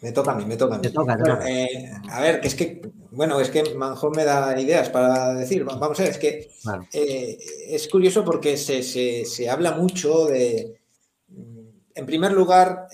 [0.01, 0.88] Me toca a mí, me toca a mí.
[1.49, 5.65] Eh, a ver, que es que, bueno, es que Manjón me da ideas para decir.
[5.65, 6.49] Vamos a ver, es que
[6.93, 10.80] eh, es curioso porque se, habla mucho de,
[11.93, 12.88] en primer lugar,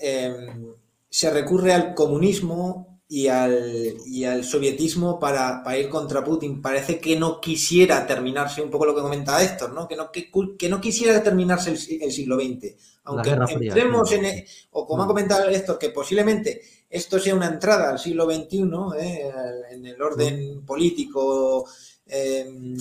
[1.08, 6.60] se recurre al comunismo y al, y al sovietismo para, ir contra Putin.
[6.60, 9.88] Parece que no quisiera terminarse, un poco lo que comentaba Héctor, ¿no?
[9.88, 12.74] Que, no, que, no quisiera terminarse el, siglo XX.
[13.04, 15.08] Aunque entremos en, e, o como ha mm.
[15.08, 19.30] comentado Héctor, que posiblemente esto sea una entrada al siglo XXI ¿eh?
[19.70, 20.66] en el orden mm.
[20.66, 21.66] político
[22.06, 22.76] em,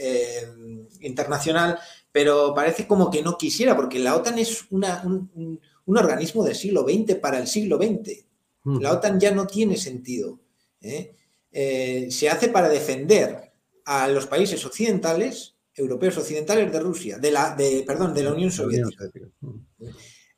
[0.00, 1.78] em, internacional,
[2.10, 6.56] pero parece como que no quisiera, porque la OTAN es una, un, un organismo del
[6.56, 8.31] siglo XX para el siglo XX.
[8.64, 10.40] La OTAN ya no tiene sentido.
[10.80, 11.16] ¿eh?
[11.50, 13.52] Eh, se hace para defender
[13.84, 18.50] a los países occidentales, europeos occidentales de Rusia, de la, de, perdón, de la Unión
[18.50, 19.10] Soviética.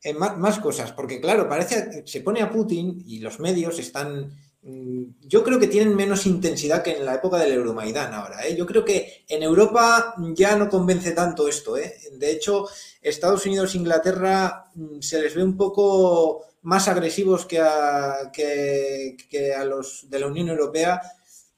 [0.02, 4.30] Eh, más, cosas, porque claro, parece se pone a Putin y los medios están.
[4.62, 8.46] Mm, yo creo que tienen menos intensidad que en la época del Euromaidán ahora.
[8.50, 11.74] Yo creo que en Europa ya no convence tanto esto.
[11.74, 12.66] De hecho,
[13.00, 19.54] Estados Unidos e Inglaterra mm, se les ve un poco más agresivos que a, que,
[19.56, 21.00] a los de la Unión Europea.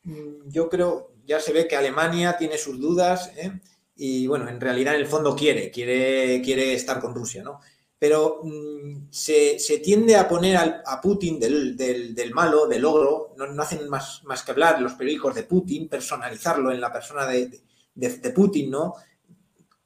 [0.02, 3.52] Mm, yo creo, ya se ve que Alemania tiene sus dudas ¿eh?
[3.96, 7.60] y bueno, en realidad en el fondo quiere, quiere, quiere estar con Rusia, ¿no?
[7.98, 13.88] Pero mm, se, tiende a poner a Putin del, del, malo, del ogro, no, hacen
[13.88, 17.60] más, más que hablar los periódicos de Putin, personalizarlo en la persona de,
[17.94, 18.94] de Putin, ¿no?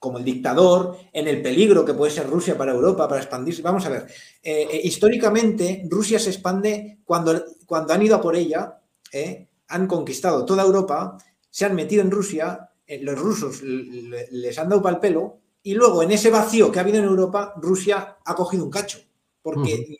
[0.00, 3.60] Como el dictador, en el peligro que puede ser Rusia para Europa, para expandirse.
[3.60, 4.06] Vamos a ver,
[4.42, 8.80] eh, eh, históricamente Rusia se expande cuando, cuando han ido a por ella,
[9.12, 11.18] eh, han conquistado toda Europa,
[11.50, 12.70] se han metido en Rusia,
[13.02, 16.82] los rusos les han dado para el pelo, y luego en ese vacío que ha
[16.82, 18.98] habido en Europa, Rusia ha cogido un cacho,
[19.42, 19.98] porque...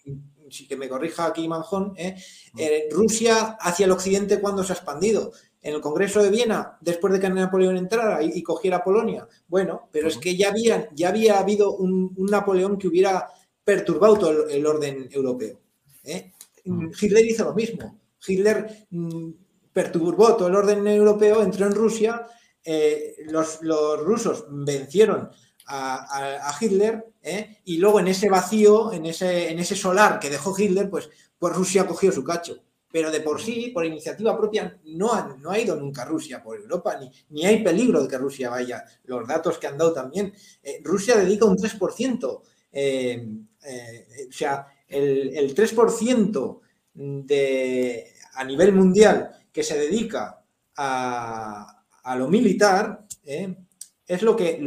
[0.51, 1.94] si que me corrija aquí Manjón,
[2.90, 5.30] Rusia hacia el occidente cuando se ha expandido
[5.63, 9.29] en el Congreso de Viena, después de que Napoleón entrara y, cogiera Polonia.
[9.47, 10.55] Bueno, pero es que ya,
[10.93, 13.29] ya había habido un, Napoleón que hubiera
[13.63, 15.61] perturbado todo el, orden europeo.
[16.05, 16.33] ¿eh?
[16.65, 18.01] Hitler hizo lo mismo.
[18.27, 19.31] Hitler mm,
[19.73, 22.27] perturbó todo el orden europeo, entró en Rusia,
[22.65, 23.61] eh, los,
[24.03, 25.31] rusos vencieron
[25.67, 27.59] a, Hitler ¿eh?
[27.65, 31.55] y luego en ese vacío, en ese, en ese solar que dejó Hitler, pues, pues
[31.55, 35.59] Rusia cogió su cacho pero de por sí, por iniciativa propia, no ha, no ha
[35.59, 38.84] ido nunca Rusia por Europa, ni, ni hay peligro de que Rusia vaya.
[39.05, 40.32] Los datos que han dado también.
[40.62, 42.41] Eh, Rusia dedica un 3%,
[42.72, 43.28] eh,
[43.64, 46.61] eh, o sea, el, el 3%
[46.95, 50.43] de, a nivel mundial que se dedica
[50.76, 54.59] a, a lo militar es lo que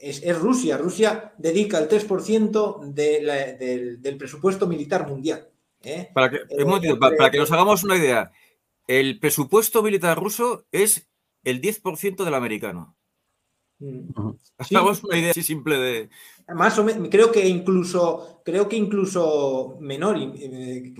[0.00, 0.76] es, Rusia.
[0.76, 5.49] Rusia dedica el 3% de del presupuesto militar mundial.
[5.82, 6.10] ¿Eh?
[6.12, 8.32] Para, que, eh, para, que, nos hagamos una idea,
[8.86, 11.08] el presupuesto militar ruso es
[11.42, 12.96] el 10% del americano.
[13.78, 14.10] Mm.
[14.58, 16.10] Hagamos una idea así simple de.
[16.54, 20.18] Más o menos, creo que incluso, creo que incluso menor.
[20.18, 20.92] Eh,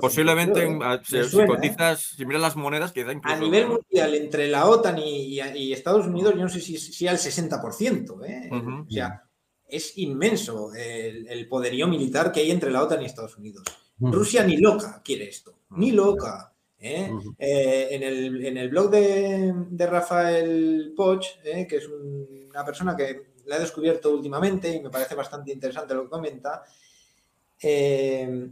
[0.00, 0.68] Posiblemente,
[1.04, 3.34] si, cotizas, si miras las monedas, queda incluso.
[3.34, 7.16] A nivel mundial, entre la OTAN y, Estados Unidos, yo no sé si, si al
[7.16, 8.26] 60%.
[8.26, 8.50] ¿eh?
[8.50, 9.22] O sea,
[9.66, 13.64] es inmenso el, el poderío militar que hay entre la OTAN y Estados Unidos.
[14.00, 16.52] Rusia ni loca quiere esto, ni loca.
[16.78, 17.10] ¿eh?
[17.38, 21.66] Eh, en, el, blog de, Rafael Poch, ¿eh?
[21.66, 26.04] que es una persona que la he descubierto últimamente y me parece bastante interesante lo
[26.04, 26.62] que comenta,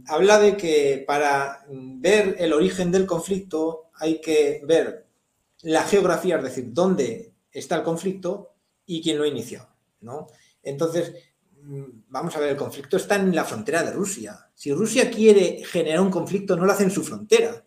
[0.07, 5.05] habla de que para ver el origen del conflicto hay que ver
[5.61, 8.53] la geografía, es decir, dónde está el conflicto
[8.85, 9.69] y quién lo ha iniciado.
[10.01, 10.27] ¿no?
[10.63, 11.13] Entonces,
[12.09, 14.49] vamos a ver, el conflicto está en la frontera de Rusia.
[14.53, 17.63] Si Rusia quiere generar un conflicto, no lo hace en su frontera.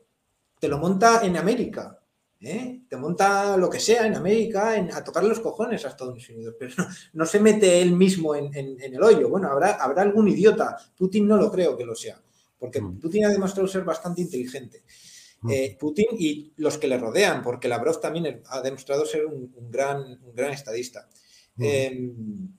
[0.59, 1.99] Te lo monta en América.
[2.41, 2.81] ¿eh?
[2.89, 6.55] Te monta lo que sea en América a tocar los cojones a Estados Unidos.
[6.59, 6.75] Pero
[7.13, 9.29] no, se mete él mismo en, el hoyo.
[9.29, 10.77] Bueno, habrá, habrá algún idiota.
[10.97, 12.21] Putin no lo creo que lo sea.
[12.59, 13.01] Porque mm.
[13.01, 14.83] Putin ha demostrado ser bastante inteligente.
[15.43, 15.51] Mm.
[15.51, 20.01] Eh, Putin y los que le rodean, porque Lavrov también ha demostrado ser un, gran,
[20.23, 21.09] un gran estadista.
[21.59, 22.51] Em,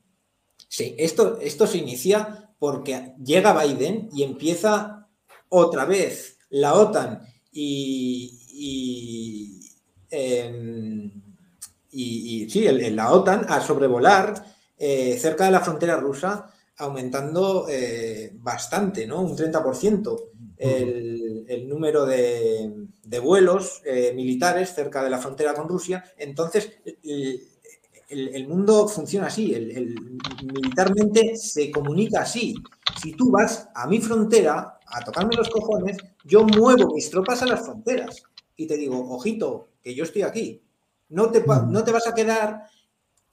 [0.71, 5.05] Sí, esto, esto se inicia porque llega Biden y empieza
[5.49, 9.59] otra vez la OTAN y, y,
[10.09, 11.11] em,
[11.91, 14.45] sí, la OTAN a sobrevolar
[14.77, 19.23] eh, cerca de la frontera rusa, aumentando eh, bastante, ¿no?
[19.23, 22.87] Un 30% el, el número de,
[23.21, 26.01] vuelos eh, militares cerca de la frontera con Rusia.
[26.17, 26.71] Entonces,
[27.03, 27.50] el,
[28.47, 29.95] mundo funciona así, el,
[30.43, 32.55] militarmente se comunica así.
[33.01, 37.47] Si tú vas a mi frontera a tocarme los cojones, yo muevo mis tropas a
[37.47, 38.23] las fronteras
[38.55, 40.61] y te digo, ojito, que yo estoy aquí.
[41.09, 42.63] No te, no te vas a quedar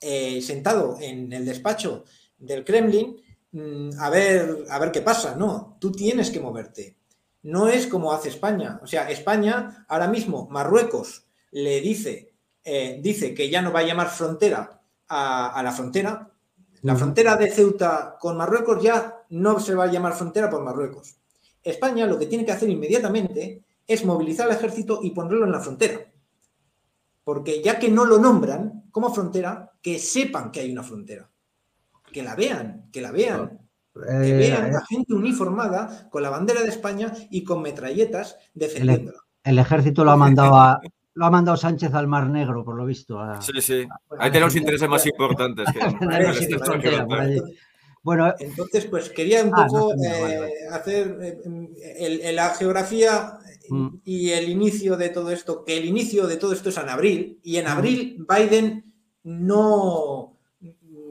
[0.01, 2.05] eh, sentado en el despacho
[2.37, 3.17] del Kremlin
[3.51, 5.35] mm, a ver, a ver qué pasa.
[5.35, 6.95] No, tú tienes que moverte.
[7.43, 8.79] no es como hace España.
[8.83, 12.28] O sea, España, ahora mismo, Marruecos le dice,
[12.71, 16.29] eh, dice que ya no va a llamar frontera a, la frontera.
[16.83, 21.15] La frontera de Ceuta con Marruecos ya no se va a llamar frontera por Marruecos.
[21.63, 25.61] España lo que tiene que hacer inmediatamente es movilizar al ejército y ponerlo en la
[25.61, 25.99] frontera.
[27.23, 31.27] Porque ya que no lo nombran como frontera, que sepan que hay una frontera.
[32.13, 33.67] Que la vean, que la vean.
[33.93, 39.21] Que vean a eh, gente uniformada con la bandera de España y con metralletas defendiéndola.
[39.43, 40.79] El, ejército lo ha mandado a,
[41.19, 43.19] lo ha mandado Sánchez al Mar Negro, por lo visto.
[43.41, 43.85] sí, sí.
[44.17, 45.67] Ahí tenemos intereses más importantes.
[45.73, 45.79] Que,
[48.03, 51.41] bueno, entonces, pues quería un ah, poco eh, hacer
[51.83, 53.87] eh, la geografía mm.
[54.05, 57.37] y el inicio de todo esto, que el inicio de todo esto es en abril,
[57.43, 57.67] y en mm.
[57.67, 58.85] abril Biden
[59.23, 60.37] no,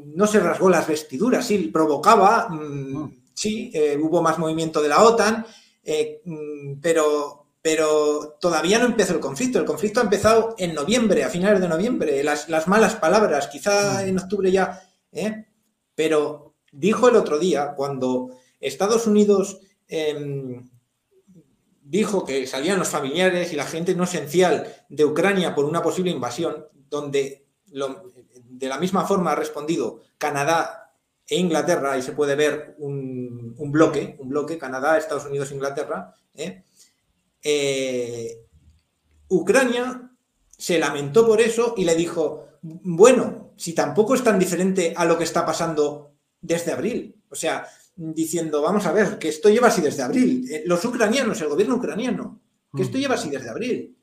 [0.06, 5.02] no se rasgó las vestiduras, sí, provocaba, mm, sí, eh, hubo más movimiento de la
[5.02, 5.44] OTAN,
[6.80, 9.58] pero, pero todavía no empezó el conflicto.
[9.58, 14.06] El conflicto ha empezado en noviembre, a finales de noviembre, las, las malas palabras, quizá
[14.06, 14.88] en octubre ya,
[15.94, 20.66] pero dijo el otro día, cuando Estados Unidos em,
[21.82, 26.10] dijo que salían los familiares y la gente no esencial de Ucrania por una posible
[26.10, 30.94] invasión, donde de la misma forma ha respondido Canadá
[31.26, 36.64] e Inglaterra, y se puede ver un, bloque, un bloque, Canadá, Estados Unidos, Inglaterra, ¿eh?
[37.42, 38.46] Eh,
[39.28, 40.10] Ucrania
[40.56, 45.18] se lamentó por eso y le dijo, bueno, si tampoco es tan diferente a lo
[45.18, 47.16] que está pasando desde abril.
[47.30, 50.48] O sea, diciendo, vamos a ver, que esto lleva así desde abril.
[50.50, 52.40] Eh, los ucranianos, el gobierno ucraniano,
[52.74, 53.96] que esto lleva así desde abril.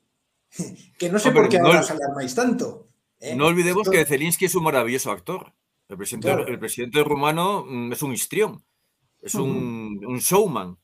[0.98, 2.88] que no sé por qué ahora se alarmáis tanto.
[3.20, 3.34] ¿eh?
[3.34, 5.52] No olvidemos que Zelensky es un maravilloso actor.
[5.88, 8.64] El presidente, el presidente rumano mm, es un histrión,
[9.22, 10.76] es un, showman.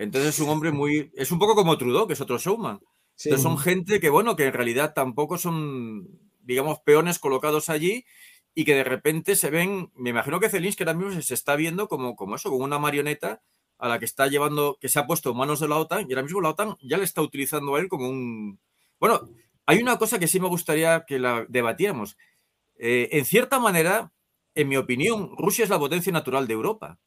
[0.00, 1.12] Entonces es un hombre muy.
[1.14, 2.80] Es un poco como Trudeau, que es otro showman.
[3.22, 6.08] Entonces son gente que, bueno, que en realidad tampoco son,
[6.40, 8.06] digamos, peones colocados allí
[8.54, 11.86] y que de repente se ven, me imagino que Zelensky ahora mismo se está viendo
[11.86, 13.42] como, como eso, como una marioneta
[13.76, 16.14] a la que está llevando, que se ha puesto en manos de la OTAN y
[16.14, 18.58] ahora mismo la OTAN ya le está utilizando a él como un...
[18.98, 19.28] Bueno,
[19.66, 22.16] hay una cosa que sí me gustaría que la debatiéramos.
[22.78, 24.12] Eh, en cierta manera,
[24.54, 26.98] en mi opinión, Rusia es la potencia natural de Europa.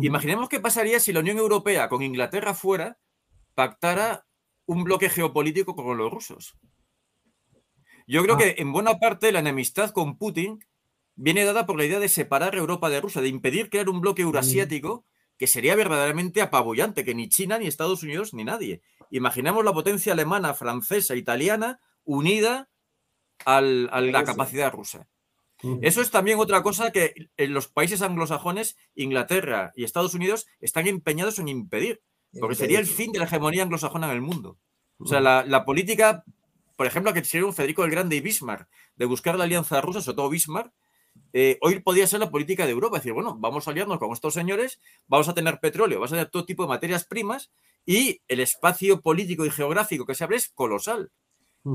[0.00, 2.98] Imaginemos qué pasaría si la Unión Europea con Inglaterra fuera
[3.54, 4.26] pactara
[4.66, 6.56] un bloque geopolítico con los rusos.
[8.06, 8.38] Yo creo ah.
[8.38, 10.64] que en buena parte la enemistad con Putin
[11.14, 14.22] viene dada por la idea de separar Europa de Rusia, de impedir crear un bloque
[14.22, 14.26] mm.
[14.26, 15.04] eurasiático
[15.38, 18.80] que sería verdaderamente apabullante, que ni China, ni Estados Unidos, ni nadie.
[19.10, 22.68] Imaginemos la potencia alemana, francesa, italiana unida
[23.44, 25.08] a la capacidad rusa.
[25.82, 30.86] Eso es también otra cosa que en los países anglosajones, Inglaterra y Estados Unidos, están
[30.86, 32.02] empeñados en impedir,
[32.38, 34.58] porque sería el fin de la hegemonía anglosajona en el mundo.
[34.98, 36.24] O sea, la, la política
[36.76, 40.16] por ejemplo, que un Federico el Grande y Bismarck, de buscar la alianza rusa, sobre
[40.16, 40.72] todo Bismarck,
[41.32, 44.12] eh, hoy podría ser la política de Europa, es decir, bueno, vamos a aliarnos con
[44.12, 47.50] estos señores, vamos a tener petróleo, vamos a tener todo tipo de materias primas
[47.86, 51.10] y el espacio político y geográfico que se abre es colosal.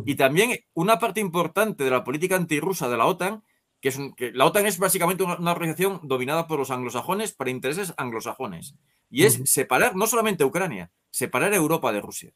[0.05, 3.43] Y también una parte importante de la política antirrusa de la OTAN,
[3.81, 7.93] que es que la OTAN es básicamente una, organización dominada por los anglosajones para intereses
[7.97, 8.75] anglosajones,
[9.09, 12.31] y es separar no solamente Ucrania, separar Europa de Rusia.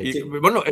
[0.00, 0.62] Y, bueno,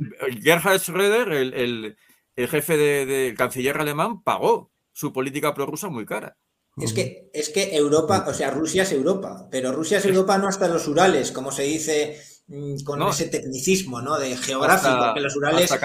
[0.43, 1.97] Gerhard Schröder, el,
[2.37, 6.37] jefe del canciller alemán, pagó su política prorrusa muy cara.
[6.77, 10.49] Es que, es que Europa, o sea, Rusia es Europa, pero Rusia es Europa no
[10.49, 14.19] hasta los Urales, como se dice mm, con ese tecnicismo, ¿no?
[14.19, 15.71] De geográfico, que los Urales.
[15.71, 15.81] Hasta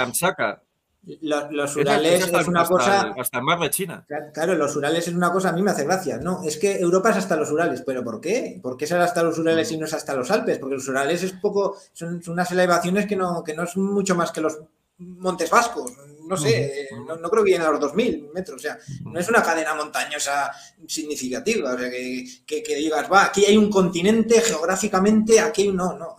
[1.22, 3.14] los, Urales es, una cosa.
[3.18, 4.06] Hasta el mar de China.
[4.34, 6.18] Claro, los Urales es una cosa, a mí me hace gracia.
[6.18, 7.84] No, es que Europa es hasta los Urales.
[7.86, 8.60] ¿Pero por qué?
[8.62, 10.58] ¿Por qué es hasta los Urales y no es hasta los Alpes?
[10.58, 14.32] Porque los Urales es poco, son, unas elevaciones que no, que no es mucho más
[14.32, 14.60] que los
[14.98, 15.92] Montes Vascos.
[16.28, 18.58] No sé, no, creo que lleguen a los 2.000 metros.
[18.58, 20.52] O sea, no es una cadena montañosa
[20.88, 21.76] significativa.
[21.76, 26.16] O sea, que, que digas, va, aquí hay un continente geográficamente, aquí no, no.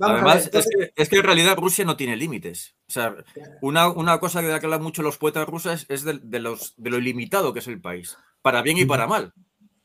[0.00, 2.76] Además, es, que, en realidad Rusia no tiene límites.
[2.88, 3.16] O sea,
[3.62, 7.60] una, cosa que hablan mucho los poetas rusos es de, los, de lo ilimitado que
[7.60, 9.32] es el país, para bien y para mal,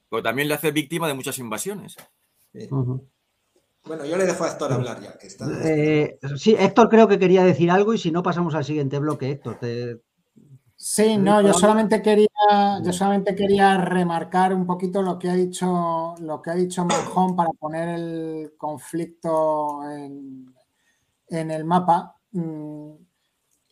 [0.09, 1.95] porque también le hace víctima de muchas invasiones.
[3.85, 5.17] Bueno, yo le dejo a Héctor hablar ya.
[5.65, 9.31] Eh, sí, Héctor creo que quería decir algo y si no pasamos al siguiente bloque,
[9.31, 9.59] Héctor.
[9.59, 10.01] Te,
[10.85, 12.27] Sí, no, yo solamente quería,
[12.83, 17.37] yo solamente quería remarcar un poquito lo que ha dicho, lo que ha dicho Manjón
[17.37, 20.53] para poner el conflicto en,
[21.29, 22.17] el mapa.
[22.31, 22.95] Mm,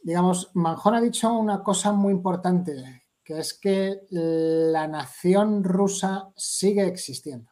[0.02, 6.88] digamos, Manjón ha dicho una cosa muy importante, que es que la nación rusa sigue
[6.88, 7.52] existiendo.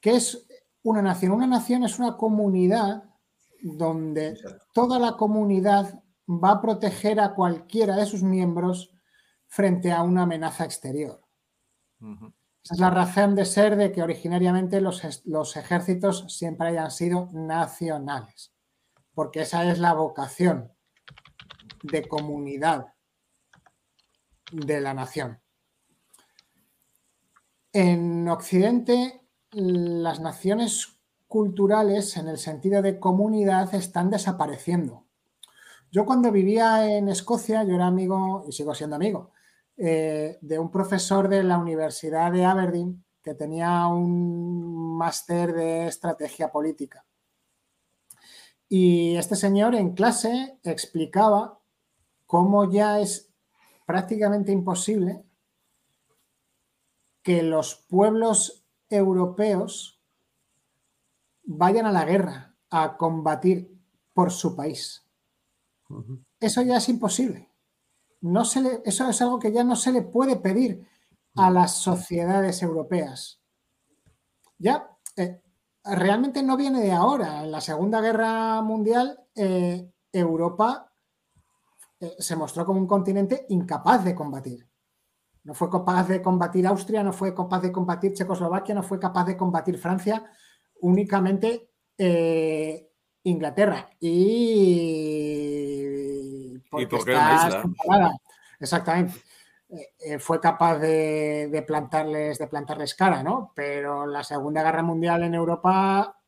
[0.00, 0.46] ¿Qué es
[0.82, 1.32] una nación?
[1.32, 3.04] Una nación es una comunidad
[3.62, 4.36] donde
[4.74, 8.92] toda la comunidad va a proteger a cualquiera de sus miembros
[9.46, 11.22] frente a una amenaza exterior.
[12.00, 17.30] Esa es la razón de ser de que originariamente los, los, ejércitos siempre hayan sido
[17.32, 18.52] nacionales,
[19.14, 20.70] porque esa es la vocación
[21.82, 22.92] de comunidad
[24.52, 25.40] de la nación.
[27.72, 35.07] En Occidente, las naciones culturales, en el sentido de comunidad, están desapareciendo.
[35.90, 39.32] Yo cuando vivía en Escocia, yo era amigo, y sigo siendo amigo,
[39.76, 46.50] eh, de un profesor de la Universidad de Aberdeen que tenía un máster de estrategia
[46.50, 47.06] política.
[48.68, 51.60] Y este señor en clase explicaba
[52.26, 53.32] cómo ya es
[53.86, 55.24] prácticamente imposible
[57.22, 60.02] que los pueblos europeos
[61.44, 63.78] vayan a la guerra a combatir
[64.12, 65.07] por su país.
[66.40, 67.50] Eso ya es imposible.
[68.20, 70.86] No se le, eso es algo que ya no se le puede pedir
[71.36, 73.40] a las sociedades europeas.
[74.58, 75.40] Ya, eh,
[75.84, 77.44] realmente no viene de ahora.
[77.44, 80.92] En la Segunda Guerra Mundial, eh, Europa
[82.00, 84.68] eh, se mostró como un continente incapaz de combatir.
[85.44, 89.24] No fue capaz de combatir Austria, no fue capaz de combatir Checoslovaquia, no fue capaz
[89.24, 90.24] de combatir Francia,
[90.80, 92.87] únicamente eh,
[93.28, 93.90] Inglaterra.
[94.00, 94.88] Y,
[96.70, 97.62] porque está
[98.60, 99.14] Exactamente.
[99.70, 103.52] Eh, eh, fue capaz de, plantarles, de plantarles cara, ¿no?
[103.54, 106.18] Pero la Segunda Guerra Mundial en Europa,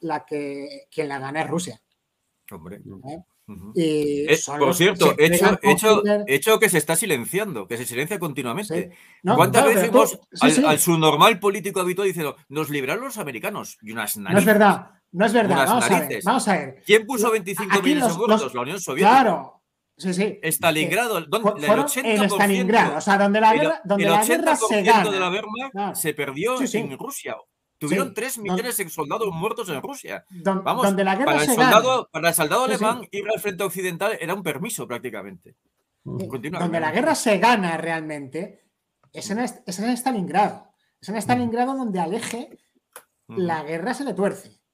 [0.00, 1.80] la que quien la gana es Rusia.
[2.50, 2.80] Hombre.
[3.74, 4.26] Y
[4.58, 8.90] por cierto, hecho, hecho, hecho, que se está silenciando, que se silencia continuamente.
[9.22, 13.78] ¿Cuántas veces vemos al, subnormal político habitual diciendo, nos libraron los americanos?
[13.82, 14.34] Y unas narices.
[14.34, 15.66] No es verdad, no es verdad.
[15.66, 18.54] Vamos a, ver, vamos a, ver, ¿Quién puso 25 millones muertos?
[18.54, 19.22] La Unión Soviética.
[19.22, 19.62] Claro.
[19.96, 20.38] Sí, sí.
[20.42, 24.56] Stalingrado, donde el 80%, en Stalingrado, o sea, donde la guerra, donde el la guerra
[24.56, 25.10] se gana.
[25.10, 27.34] de la Wehrmacht se perdió en Rusia.
[27.78, 30.26] Tuvieron tres millones de soldados muertos en Rusia.
[30.44, 34.18] Vamos, donde la guerra para, el soldado, para el soldado alemán ir al frente occidental
[34.20, 35.56] era un permiso prácticamente.
[36.04, 38.66] donde la guerra se gana realmente
[39.14, 40.74] es en, es en Stalingrado.
[41.00, 42.58] Es en Stalingrado donde aleje
[43.28, 44.65] la guerra se le tuerce.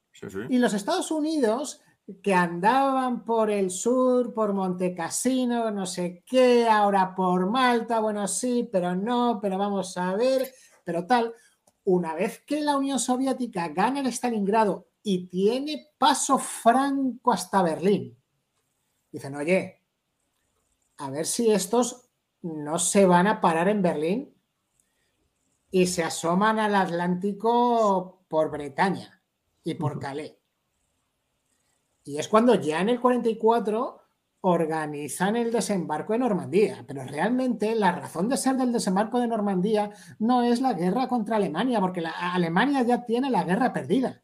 [0.48, 1.80] Y los Estados Unidos
[2.22, 8.68] que andaban por el sur, por Montecassino, no sé qué, ahora por Malta, bueno, sí,
[8.70, 10.52] pero no, pero vamos a ver,
[10.84, 11.34] pero tal.
[11.84, 18.16] Una vez que la Unión Soviética gana el Stalingrado y tiene paso franco hasta Berlín,
[19.10, 19.82] dicen, oye,
[20.98, 22.08] a ver si estos
[22.42, 24.34] no se van a parar en Berlín
[25.70, 29.21] y se asoman al Atlántico por Bretaña
[29.64, 30.34] y por Calais.
[32.04, 34.00] Y es cuando ya en el 44
[34.44, 39.92] organizan el desembarco de Normandía, pero realmente la razón de ser del desembarco de Normandía
[40.18, 44.22] no es la guerra contra Alemania, porque la, Alemania ya tiene la guerra perdida.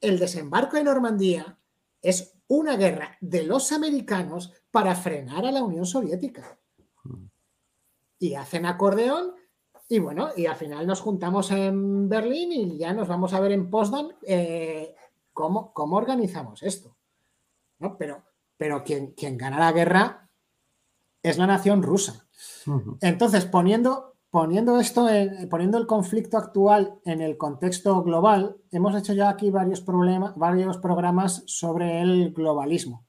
[0.00, 1.58] El desembarco de Normandía
[2.00, 6.58] es una guerra de los americanos para frenar a la Unión Soviética.
[8.18, 9.34] Y hacen acordeón
[9.92, 13.52] y bueno, y al final nos juntamos en Berlín y ya nos vamos a ver
[13.52, 14.94] en Potsdam eh,
[15.34, 16.96] cómo, cómo organizamos esto.
[17.98, 18.22] Pero,
[18.56, 20.30] pero quien, quien gana la guerra
[21.22, 22.26] es la nación rusa.
[23.02, 25.08] Entonces, poniendo, poniendo esto,
[25.50, 30.78] poniendo el conflicto actual en el contexto global, hemos hecho ya aquí varios, problemas, varios
[30.78, 33.04] programas sobre el globalismo.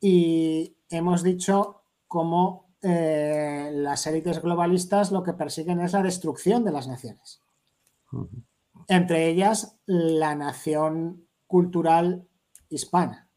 [0.00, 6.72] Y hemos dicho cómo eh, las élites globalistas lo que persiguen es la destrucción de
[6.72, 7.40] las naciones.
[8.88, 12.26] Entre ellas, la nación cultural
[12.68, 13.28] hispana.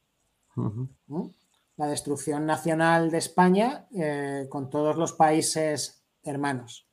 [1.77, 6.87] La destrucción nacional de España eh, con todos los países hermanos.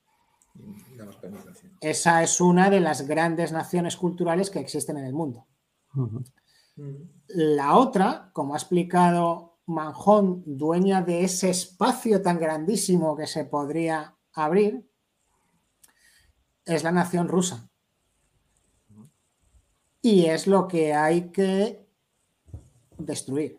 [1.80, 5.46] Esa es una de las grandes naciones culturales que existen en el mundo.
[7.28, 14.16] La otra, como ha explicado Manjón, dueña de ese espacio tan grandísimo que se podría
[14.32, 14.88] abrir,
[16.64, 17.68] es la nación rusa.
[20.00, 21.88] Y es lo que hay que
[22.98, 23.58] destruir.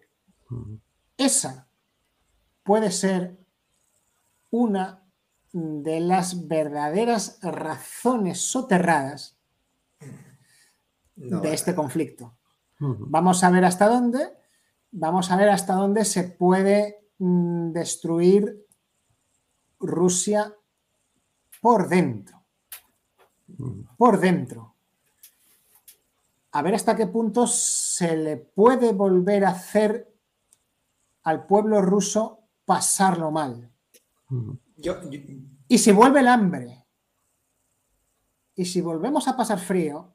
[1.18, 1.70] Esa
[2.64, 3.38] puede ser
[4.50, 5.04] una
[5.52, 9.38] de las verdaderas razones soterradas
[11.16, 12.38] de este conflicto.
[12.80, 14.43] Vamos a ver hasta dónde,
[14.94, 18.66] vamos a ver hasta dónde se puede mm, destruir
[19.80, 20.56] Rusia
[21.62, 22.42] por dentro.
[23.98, 24.76] por dentro.
[26.52, 30.14] A ver hasta qué punto se le puede volver a hacer
[31.24, 33.72] al pueblo ruso pasarlo mal.
[35.68, 36.86] Y si vuelve el hambre,
[38.56, 40.14] y si volvemos a pasar frío,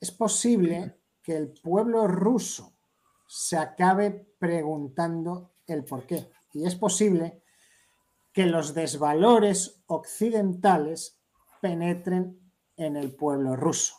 [0.00, 2.79] es posible que el pueblo ruso
[3.32, 4.10] se acabe
[4.40, 6.32] preguntando el por qué.
[6.52, 7.44] Y es posible
[8.32, 11.16] que los desvalores occidentales
[11.60, 12.40] penetren
[12.76, 13.94] en el pueblo ruso.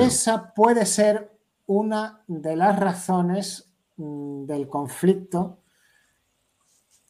[0.00, 5.58] Esa puede ser una de las razones mm, del conflicto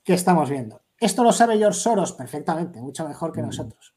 [0.03, 0.83] que estamos viendo.
[0.99, 3.47] Esto lo sabe George Soros perfectamente, mucho mejor que mm.
[3.47, 3.95] nosotros.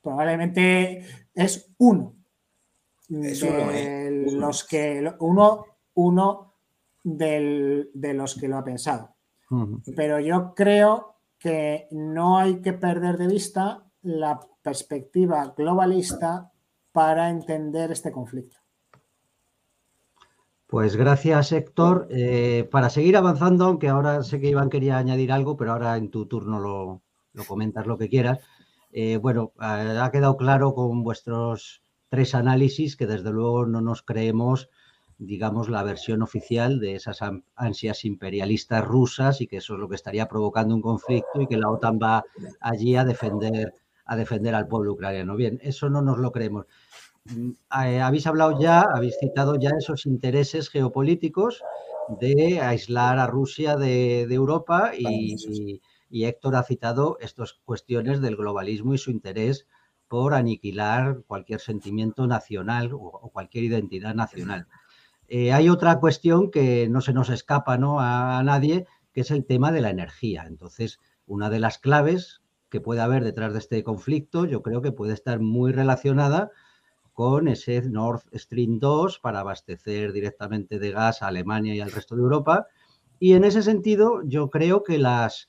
[0.00, 2.14] Probablemente es uno
[3.08, 3.32] de
[3.72, 4.03] ¿eh?
[4.32, 5.64] Los que uno,
[5.94, 6.54] uno
[7.02, 9.14] de los que lo ha pensado.
[9.94, 16.50] Pero yo creo que no hay que perder de vista la perspectiva globalista
[16.90, 18.56] para entender este conflicto.
[20.66, 22.08] Pues gracias, Héctor.
[22.10, 26.10] Eh, para seguir avanzando, aunque ahora sé que Iván quería añadir algo, pero ahora en
[26.10, 28.40] tu turno lo, comentas lo que quieras.
[28.90, 31.83] Eh, bueno, ha quedado claro con vuestros
[32.14, 34.70] tres análisis que desde luego no nos creemos,
[35.18, 37.18] digamos, la versión oficial de esas
[37.56, 41.56] ansias imperialistas rusas y que eso es lo que estaría provocando un conflicto y que
[41.56, 42.24] la OTAN va
[42.60, 45.34] allí a defender, a defender al pueblo ucraniano.
[45.34, 46.66] Bien, eso no nos lo creemos.
[47.24, 47.50] Mm,
[47.84, 51.64] eh, habéis hablado ya, habéis citado ya esos intereses geopolíticos
[52.20, 58.94] de aislar a Rusia de, Europa y, y, Héctor ha citado estas cuestiones del globalismo
[58.94, 59.66] y su interés
[60.14, 64.68] por aniquilar cualquier sentimiento nacional o, cualquier identidad nacional.
[65.26, 67.98] Eh, hay otra cuestión que no se nos escapa ¿no?
[67.98, 70.44] a, nadie, que es el tema de la energía.
[70.46, 74.92] Entonces, una de las claves que puede haber detrás de este conflicto, yo creo que
[74.92, 76.52] puede estar muy relacionada
[77.12, 82.14] con ese Nord Stream 2 para abastecer directamente de gas a Alemania y al resto
[82.14, 82.68] de Europa.
[83.18, 85.48] Y en ese sentido, yo creo que las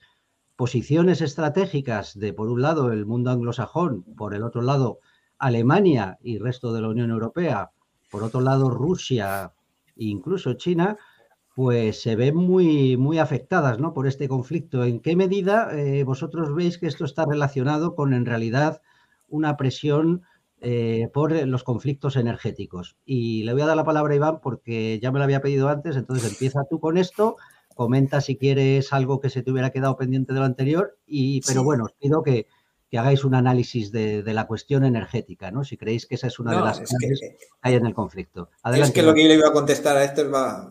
[0.56, 5.00] posiciones estratégicas de, por un lado, el mundo anglosajón, por el otro lado,
[5.38, 7.70] Alemania y resto de la Unión Europea,
[8.10, 9.52] por otro lado, Rusia
[9.96, 10.96] e incluso China,
[11.54, 13.92] pues se ven muy, muy afectadas ¿no?
[13.92, 14.84] por este conflicto.
[14.84, 18.82] ¿En qué medida eh, vosotros veis que esto está relacionado con, en realidad,
[19.28, 20.22] una presión
[20.60, 22.96] eh, por los conflictos energéticos?
[23.04, 25.68] Y le voy a dar la palabra a Iván porque ya me lo había pedido
[25.68, 27.36] antes, entonces empieza tú con esto
[27.76, 31.62] comenta si quieres algo que se te hubiera quedado pendiente de lo anterior, y, pero
[31.62, 32.48] bueno, os pido que,
[32.96, 35.64] hagáis un análisis de, la cuestión energética, ¿no?
[35.64, 38.48] Si creéis que esa es una de las cosas que, hay en el conflicto.
[38.74, 40.70] es que lo que yo le iba a contestar a esto va,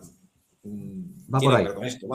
[0.64, 1.66] mm, va por ahí.
[1.72, 2.08] Con esto,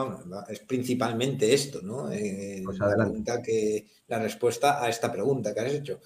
[0.50, 2.12] es principalmente esto, ¿no?
[2.12, 6.00] Eh, pues la, pregunta que, la respuesta a esta pregunta que has hecho.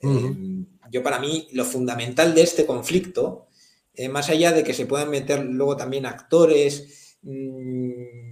[0.00, 3.48] Eh, yo para mí lo fundamental de este conflicto,
[3.92, 8.29] eh, más allá de que se puedan meter luego también actores, mm,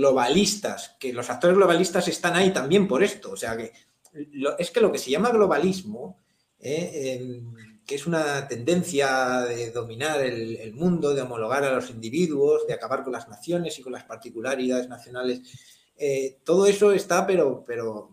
[0.00, 3.32] globalistas, que los actores globalistas están ahí también por esto.
[3.32, 3.72] O sea, que
[4.58, 6.18] es que lo que se llama globalismo,
[6.58, 7.54] eh, em,
[7.86, 13.02] que es una tendencia de dominar el, mundo, de homologar a los individuos, de acabar
[13.02, 15.42] con las naciones y con las particularidades nacionales,
[15.96, 18.10] eh, todo eso está, pero, pero,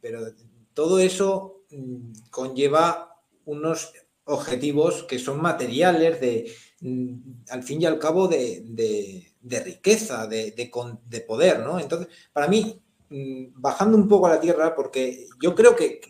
[0.00, 0.26] pero
[0.74, 3.92] todo eso mm, conlleva unos
[4.24, 10.52] objetivos que son materiales de, mm, al fin y al cabo, de de riqueza, de,
[10.52, 11.78] de, poder, ¿no?
[11.78, 16.00] Entonces, para mí, mm, bajando un poco a la tierra, porque yo creo que,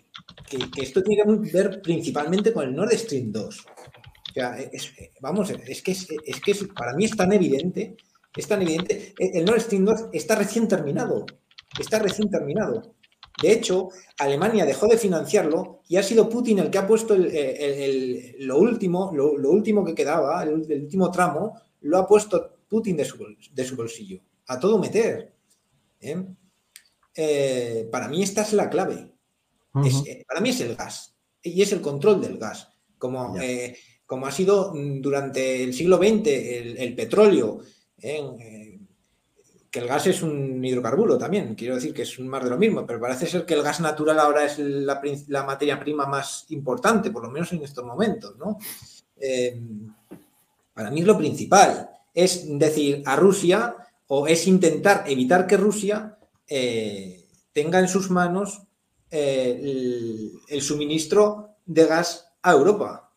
[0.76, 3.66] esto tiene que ver principalmente con el Nord Stream 2.
[3.66, 4.56] O sea,
[5.20, 7.96] vamos, es que, es, que para mí es tan evidente,
[8.36, 9.14] es tan evidente.
[9.18, 11.26] El Nord Stream 2 está recién terminado,
[11.78, 12.94] está recién terminado.
[13.40, 13.88] De hecho,
[14.18, 19.10] Alemania dejó de financiarlo y ha sido Putin el que ha puesto el, lo último,
[19.14, 24.58] lo, último que quedaba, el, último tramo, lo ha puesto Putin de su, bolsillo, a
[24.58, 25.34] todo meter.
[26.00, 26.24] ¿eh?
[27.14, 29.12] Eh, para mí esta es la clave.
[30.06, 32.70] Eh, para mí es el gas y es el control del gas.
[32.96, 33.36] Como,
[34.06, 37.60] como ha sido durante el siglo XX el, petróleo,
[38.00, 42.86] que el gas es un hidrocarburo también, quiero decir que es más de lo mismo,
[42.86, 47.10] pero parece ser que el gas natural ahora es la, la materia prima más importante,
[47.10, 48.34] por lo menos en estos momentos.
[48.38, 48.56] ¿no?
[50.72, 53.76] para mí es lo principal es decir a Rusia
[54.06, 58.62] o es intentar evitar que Rusia eh, tenga en sus manos
[59.10, 63.10] eh, el, suministro de gas a Europa,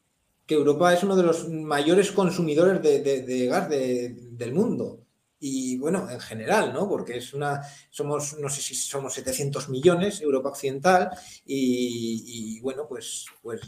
[0.45, 5.01] que Europa es uno de los mayores consumidores de, gas del mundo.
[5.39, 6.88] y bueno, en general, ¿no?
[6.88, 11.11] Porque es una, somos, no sé si somos 700 millones, Europa Occidental,
[11.45, 13.61] y, bueno, pues, pues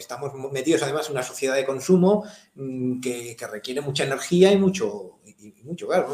[0.00, 2.24] estamos metidos además en una sociedad de consumo
[2.54, 6.04] mm, que, requiere mucha energía y mucho, y mucho gas,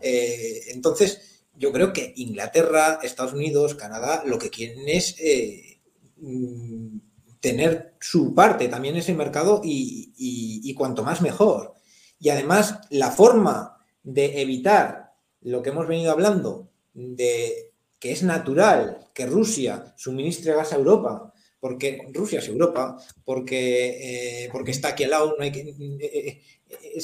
[0.00, 5.80] eh, entonces, yo creo que Inglaterra, Estados Unidos, Canadá, lo que quieren es eh,
[6.16, 6.98] mm,
[7.40, 11.74] tener su parte también en ese mercado y, y cuanto más mejor.
[12.18, 19.08] Y además, la forma de evitar lo que hemos venido hablando, de que es natural
[19.12, 21.33] que Rusia suministre gas a Europa,
[21.64, 26.42] porque Rusia es Europa, porque, eh, porque está aquí al lado, no hay que, eh,
[26.68, 27.02] eh,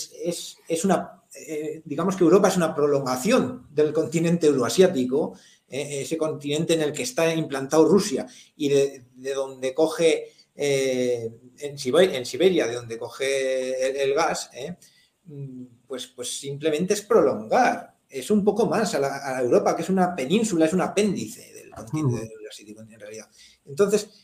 [0.69, 1.23] es, una,
[1.83, 5.33] digamos que Europa es una prolongación del continente euroasiático,
[5.67, 12.75] ese continente en el que está implantado Rusia y de, donde coge, en Siberia, de
[12.75, 14.51] donde coge el, gas,
[15.87, 17.97] pues, pues simplemente es prolongar.
[18.11, 21.71] Es un poco más a, la, Europa, que es una península, es un apéndice del
[21.71, 22.31] continente
[22.91, 23.31] en realidad.
[23.65, 24.20] Entonces,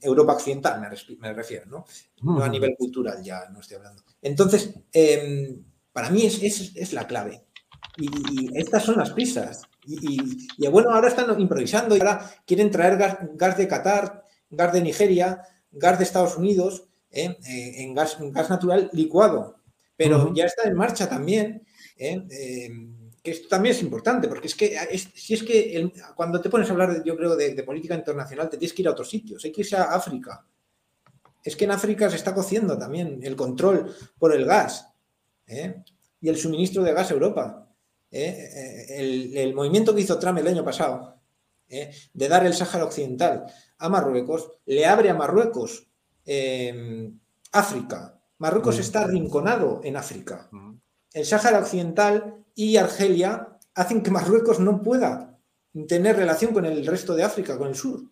[0.00, 1.84] Europa occidental me, refiero, ¿no?
[2.22, 4.02] No a nivel cultural ya no estoy hablando.
[4.20, 6.42] Entonces, em, para mí es,
[6.74, 7.44] es, la clave.
[7.96, 9.62] Y, estas son las prisas.
[9.86, 12.98] Y, bueno, ahora están improvisando y ahora quieren traer
[13.34, 17.36] gas, de Qatar, gas de Nigeria, gas de Estados Unidos, ¿eh?
[17.46, 19.60] Eh, en gas, gas natural licuado
[20.00, 21.62] pero ya está en marcha también,
[21.98, 22.24] ¿eh?
[23.22, 24.76] Que esto también es importante, porque es que
[25.14, 28.72] si es que cuando te pones a hablar, yo creo, de, política internacional, te tienes
[28.72, 30.44] que ir a otros sitios, hay que irse a África.
[31.42, 34.88] Es que en África se está cociendo también el control por el gas
[35.46, 35.82] ¿eh?
[36.20, 37.68] y el suministro de gas a Europa.
[38.10, 38.86] ¿eh?
[38.88, 41.20] El, el, movimiento que hizo Trump el año pasado
[41.68, 43.46] de dar el Sáhara Occidental
[43.78, 45.86] a Marruecos, le abre a Marruecos
[46.24, 47.18] em,
[47.52, 50.48] África, Marruecos está arrinconado en África.
[51.12, 55.38] El Sáhara Occidental y Argelia hacen que Marruecos no pueda
[55.88, 58.02] tener relación con el resto de África, con el sur.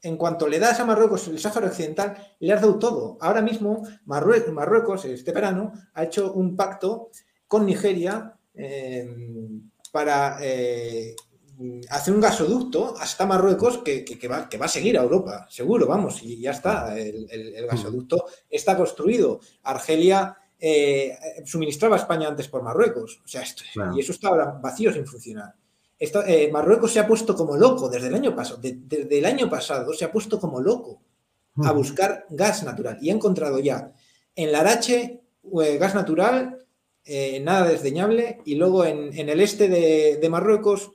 [0.00, 3.18] En cuanto le das a Marruecos el Sáhara Occidental, le has dado todo.
[3.20, 7.10] Ahora mismo Marruecos, este verano, ha hecho un pacto
[7.48, 9.08] con Nigeria eh,
[9.90, 11.16] para eh,
[11.90, 16.52] hace un gasoducto hasta Marruecos que, va, a seguir a Europa, seguro, vamos, y ya
[16.52, 19.40] está, el, gasoducto está construido.
[19.64, 23.64] Argelia eh, suministraba a España antes por Marruecos, o sea, esto,
[23.96, 25.52] y eso está ahora vacío sin funcionar.
[25.98, 29.92] Eh, Marruecos se ha puesto como loco desde el año pasado, desde el año pasado
[29.92, 31.02] se ha puesto como loco
[31.64, 33.92] a buscar gas natural y ha encontrado ya
[34.36, 35.22] en Larache
[35.60, 36.64] eh, gas natural,
[37.40, 40.92] nada desdeñable, y luego en, el este de Marruecos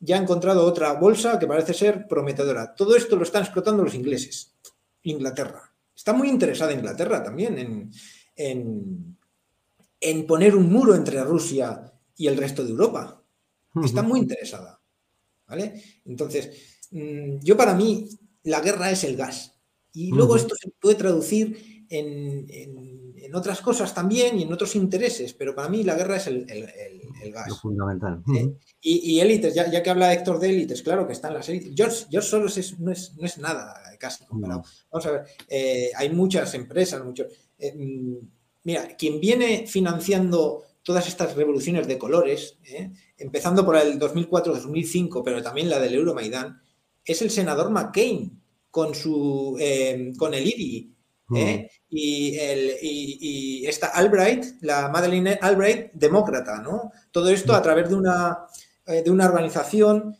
[0.00, 2.74] ya ha encontrado otra bolsa que parece ser prometedora.
[2.74, 4.52] Todo esto lo están explotando los ingleses,
[5.04, 5.72] Inglaterra.
[5.94, 7.92] Está muy interesada Inglaterra también en,
[8.36, 9.16] en,
[10.26, 13.22] poner un muro entre Rusia y el resto de Europa.
[13.82, 14.80] Está muy interesada.
[15.48, 15.82] ¿Vale?
[16.04, 18.08] Entonces, mm, yo para mí,
[18.44, 19.54] la guerra es el gas.
[19.92, 22.46] Y luego esto se puede traducir en
[23.26, 26.46] en otras cosas también y en otros intereses, pero para mí la guerra es el,
[27.32, 27.48] gas.
[27.48, 28.22] Lo fundamental.
[28.80, 31.72] Y, élites, ya, que habla Héctor de élites, claro que están las élites.
[31.76, 32.38] George, George
[32.78, 34.62] no, es, no es nada casi comparado.
[34.90, 37.26] Vamos a ver, eh, hay muchas empresas, muchos.
[37.58, 38.16] Eh, mm,
[38.64, 45.42] mira, quien viene financiando todas estas revoluciones de colores, eh, empezando por el 2004-2005, pero
[45.42, 46.60] también la del Euromaidan,
[47.04, 49.58] es el senador McCain con, su,
[50.18, 50.92] con el IRI
[51.34, 51.70] ¿eh?
[51.88, 56.92] y, el, y, esta Albright, la Madeleine Albright, demócrata, ¿no?
[57.10, 58.46] Todo esto a través de una,
[58.86, 60.16] eh, de una organización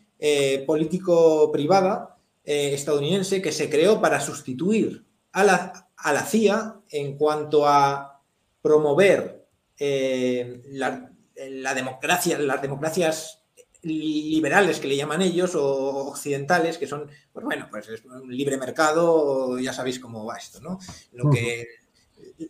[0.66, 8.22] político-privada estadounidense que se creó para sustituir a la, a la CIA en cuanto a
[8.62, 13.42] promover la, la democracia, las democracias
[13.82, 18.56] liberales que le llaman ellos o occidentales que son pues bueno pues es un libre
[18.56, 20.78] mercado ya sabéis cómo va esto no
[21.12, 21.66] lo que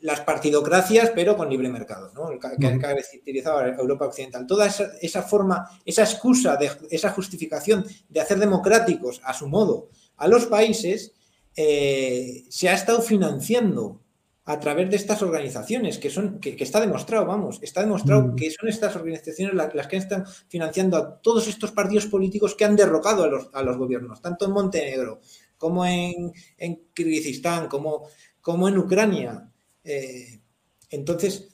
[0.01, 4.47] las partidocracias pero con libre mercado no que, ha caracterizado a Europa occidental.
[4.47, 10.29] Toda esa, forma esa excusa de esa justificación de hacer democráticos a su modo a
[10.29, 11.13] los países
[11.57, 14.03] eh, se ha estado financiando
[14.45, 18.37] a través de estas organizaciones, que son, que, está demostrado, vamos, está demostrado mm.
[18.37, 22.77] que son estas organizaciones las, que están financiando a todos estos partidos políticos que han
[22.77, 25.21] derrocado a los, gobiernos, tanto en Montenegro
[25.59, 28.09] como en, en Kirguistán, como,
[28.41, 29.51] como en Ucrania.
[29.83, 30.41] Eh,
[30.91, 31.49] entonces,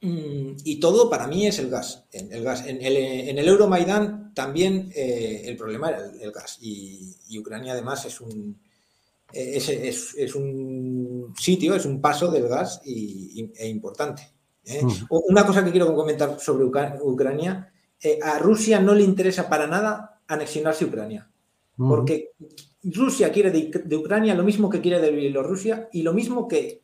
[0.00, 2.06] mm, y todo para mí es el gas.
[2.12, 2.64] El gas.
[2.66, 6.58] En, el, en el Euromaidan también eh, el problema era el, gas.
[6.62, 8.56] y Ucrania además es un,
[9.32, 14.30] es, es, un sitio, es un paso del gas y, e importante.
[14.64, 14.82] ¿eh?
[15.10, 20.20] Una cosa que quiero comentar sobre Ucrania, eh, a Rusia no le interesa para nada
[20.26, 21.28] anexionarse Ucrania,
[21.76, 22.32] porque
[22.82, 26.82] Rusia quiere de, Ucrania lo mismo que quiere de Bielorrusia y lo mismo que,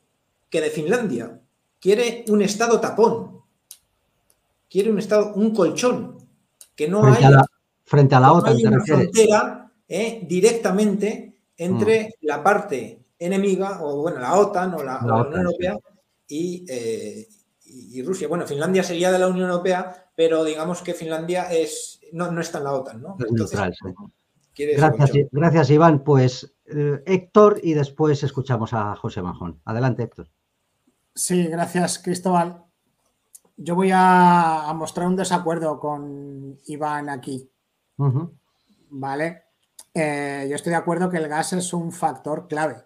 [0.51, 1.41] que de Finlandia.
[1.81, 3.43] Quiere un estado tapón,
[4.71, 6.17] quiere un estado, un colchón,
[6.75, 7.47] que no frente hay, a la,
[7.85, 14.35] frente a la OTAN, una frontera eh, directamente entre la parte enemiga, o bueno, la
[14.35, 15.79] OTAN o la, Unión Europea
[16.29, 17.29] eh,
[17.65, 18.29] y, Rusia.
[18.29, 22.59] Bueno, Finlandia sería de la Unión Europea, pero digamos que Finlandia es no, no está
[22.59, 23.17] en la OTAN, ¿no?
[23.31, 23.75] neutral,
[24.57, 26.05] gracias, gracias, Iván.
[26.05, 29.61] Pues eh, Héctor y después escuchamos a José Majón.
[29.65, 30.29] Adelante, Héctor.
[31.15, 32.65] Sí, gracias, Cristóbal.
[33.57, 37.49] Yo voy a, mostrar un desacuerdo con Iván aquí.
[38.91, 39.44] ¿Vale?
[39.95, 42.85] Eh, yo estoy de acuerdo que el gas es un factor clave.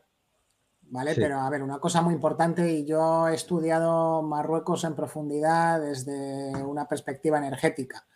[0.91, 1.15] ¿vale?
[1.15, 6.51] Pero a ver, una cosa muy importante, y yo he estudiado Marruecos en profundidad desde
[6.65, 8.07] una perspectiva energética,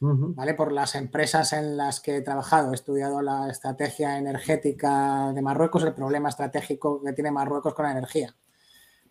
[0.00, 0.54] ¿vale?
[0.54, 5.84] Por las empresas en las que he trabajado, he estudiado la estrategia energética de Marruecos,
[5.84, 8.34] el problema estratégico que tiene Marruecos con la energía.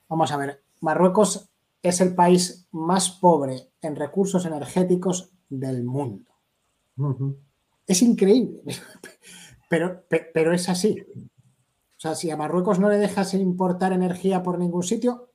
[0.07, 1.49] Vamos a ver, Marruecos
[1.81, 6.31] es el país más pobre en recursos energéticos del mundo.
[7.87, 8.61] Es increíble,
[9.69, 11.05] pero, pero es así.
[11.97, 15.31] O sea, si a Marruecos no le dejas importar energía por ningún sitio,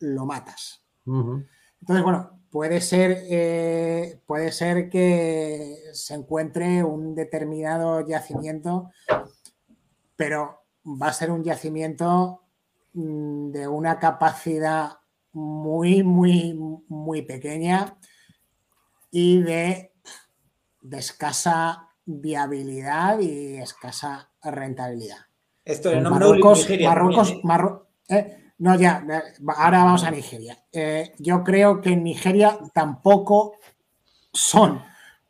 [0.00, 0.84] lo matas.
[1.06, 8.90] Entonces, bueno, puede ser, eh, puede ser que se encuentre un determinado yacimiento,
[10.16, 12.42] pero va a ser un yacimiento
[12.94, 14.98] mm, de una capacidad
[15.32, 16.54] muy, muy,
[16.88, 17.96] muy pequeña
[19.10, 19.92] y de,
[20.82, 25.18] de escasa viabilidad y escasa rentabilidad.
[25.64, 27.30] Esto nombre Marruecos, Marruecos,
[28.08, 28.16] ¿eh?
[28.16, 28.52] ¿eh?
[28.58, 29.04] no, ya,
[29.56, 30.58] ahora vamos a Nigeria.
[30.72, 33.54] Eh, yo creo que en Nigeria tampoco
[34.32, 34.82] son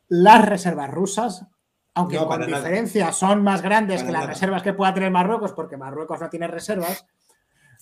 [0.07, 1.45] las reservas rusas,
[1.93, 6.19] aunque con diferencia son más grandes que las reservas que pueda tener Marruecos, porque Marruecos
[6.19, 7.05] no tiene reservas,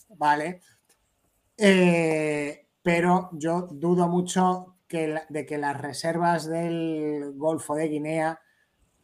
[0.10, 0.62] ¿vale?
[2.82, 8.40] pero yo dudo mucho de que las reservas del Golfo de Guinea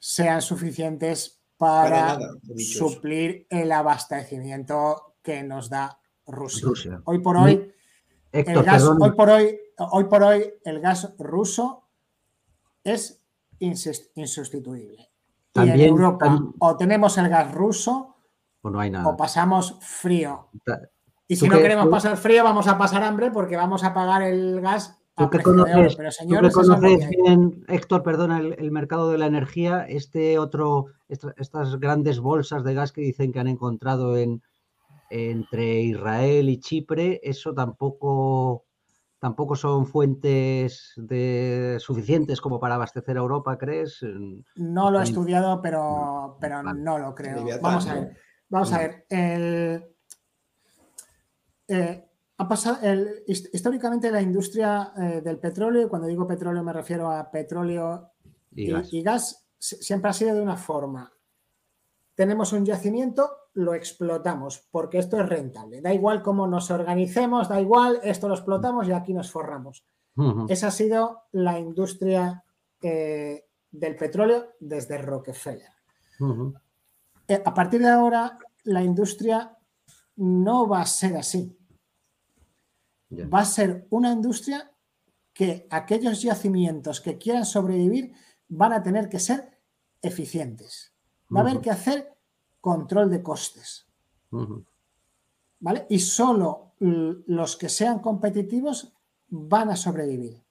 [0.05, 2.19] sean suficientes para,
[2.57, 7.01] suplir el abastecimiento que nos da Rusia.
[7.05, 7.73] Hoy por hoy,
[8.31, 11.87] el gas, hoy por hoy, hoy por hoy, el gas ruso
[12.83, 13.19] es
[13.57, 15.09] insustituible.
[15.55, 18.15] y en Europa o tenemos el gas ruso
[18.61, 19.07] o, no hay nada.
[19.07, 20.49] o pasamos frío.
[21.27, 24.61] Y si no queremos pasar frío, vamos a pasar hambre porque vamos a pagar el
[24.61, 25.97] gas Tú que conoces,
[27.09, 32.91] bien, Héctor, perdona, el, mercado de la energía, este otro, estas grandes bolsas de gas
[32.91, 34.43] que dicen que han encontrado en,
[35.09, 38.65] entre Israel y Chipre, eso tampoco,
[39.17, 44.05] tampoco son fuentes de, suficientes como para abastecer a Europa, ¿crees?
[44.55, 47.45] No lo he estudiado, pero, pero no lo creo.
[47.61, 48.17] Vamos a ver.
[48.49, 49.05] Vamos a ver.
[49.09, 49.85] El,
[51.67, 52.05] eh,
[52.37, 52.77] ha pasado
[53.27, 58.11] históricamente la industria eh, del petróleo, cuando digo petróleo me refiero a petróleo
[58.51, 59.47] y, gas.
[59.57, 61.11] siempre ha sido de una forma.
[62.13, 65.81] Tenemos un yacimiento, lo explotamos, porque esto es rentable.
[65.81, 69.85] Da igual cómo nos organicemos, da igual, esto lo explotamos y aquí nos forramos.
[70.47, 72.45] Esa ha sido la industria
[72.81, 75.71] eh, del petróleo desde Rockefeller.
[77.27, 79.57] Eh, a partir de ahora, la industria
[80.15, 81.57] no va a ser así
[83.23, 84.71] va a ser una industria
[85.33, 88.13] que aquellos yacimientos que quieran sobrevivir
[88.47, 89.59] van a tener que ser
[90.01, 90.93] eficientes.
[91.33, 92.15] Va a haber que hacer
[92.61, 93.87] control de costes.
[95.59, 95.85] ¿Vale?
[95.89, 98.93] Y solo los que sean competitivos
[99.27, 100.41] van a sobrevivir.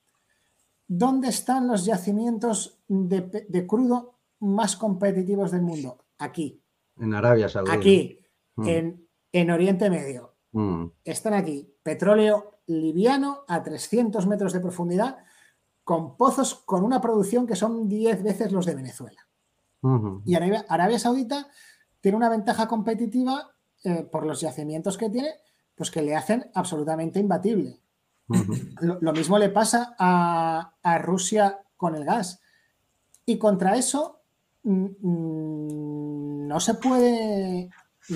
[0.86, 6.04] ¿Dónde están los yacimientos de, crudo más competitivos del mundo?
[6.18, 6.60] Aquí.
[6.98, 7.70] En Arabia Saudí.
[7.70, 8.18] Aquí,
[8.58, 10.34] en, en Oriente Medio.
[10.52, 10.86] Mm.
[11.04, 15.18] Están aquí petróleo liviano a 300 metros de profundidad
[15.84, 19.28] con pozos con una producción que son 10 veces los de Venezuela.
[20.24, 21.46] Y Arabia, Saudita
[22.00, 23.54] tiene una ventaja competitiva
[23.84, 25.28] eh, por los yacimientos que tiene,
[25.74, 27.80] pues que le hacen absolutamente imbatible.
[28.80, 32.40] lo, mismo le pasa a, a, Rusia con el gas.
[33.26, 34.22] Y contra eso
[34.62, 37.68] mm, mm, no se puede,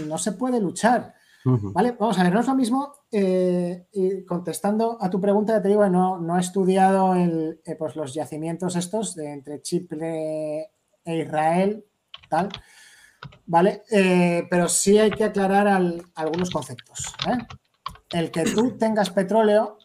[0.07, 1.18] no se puede luchar.
[1.57, 3.87] Vale, vamos a ver, no es lo mismo, eh,
[4.27, 8.77] contestando a tu pregunta, te digo, no, no he estudiado el, eh, pues los yacimientos
[8.77, 10.71] estos de entre Chipre
[11.05, 11.87] e Israel,
[12.29, 12.51] tal,
[13.47, 13.83] ¿vale?
[13.91, 15.69] Eh, pero sí hay que aclarar
[16.15, 17.15] algunos conceptos.
[18.11, 19.79] El que tú tengas petróleo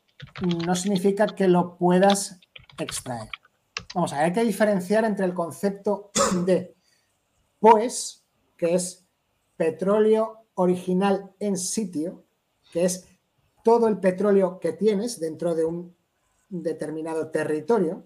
[0.65, 2.39] no significa que lo puedas
[2.77, 3.29] extraer.
[3.95, 6.11] Vamos a ver, hay que diferenciar entre el concepto
[6.45, 6.75] de
[7.59, 8.25] POES,
[8.57, 9.07] que es
[9.55, 12.23] petróleo original en sitio,
[12.71, 13.07] que es
[13.63, 15.95] todo el petróleo que tienes dentro de un
[16.49, 18.05] determinado territorio,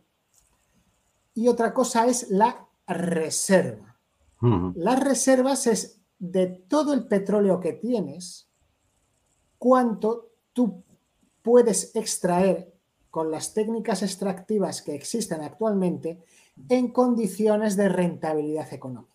[1.34, 3.98] y otra cosa es la reserva.
[4.76, 8.48] Las reservas es de todo el petróleo que tienes,
[9.58, 10.84] cuánto tú
[11.42, 12.74] puedes extraer
[13.10, 16.24] con las técnicas extractivas que existen actualmente
[16.70, 19.14] en condiciones de rentabilidad económica.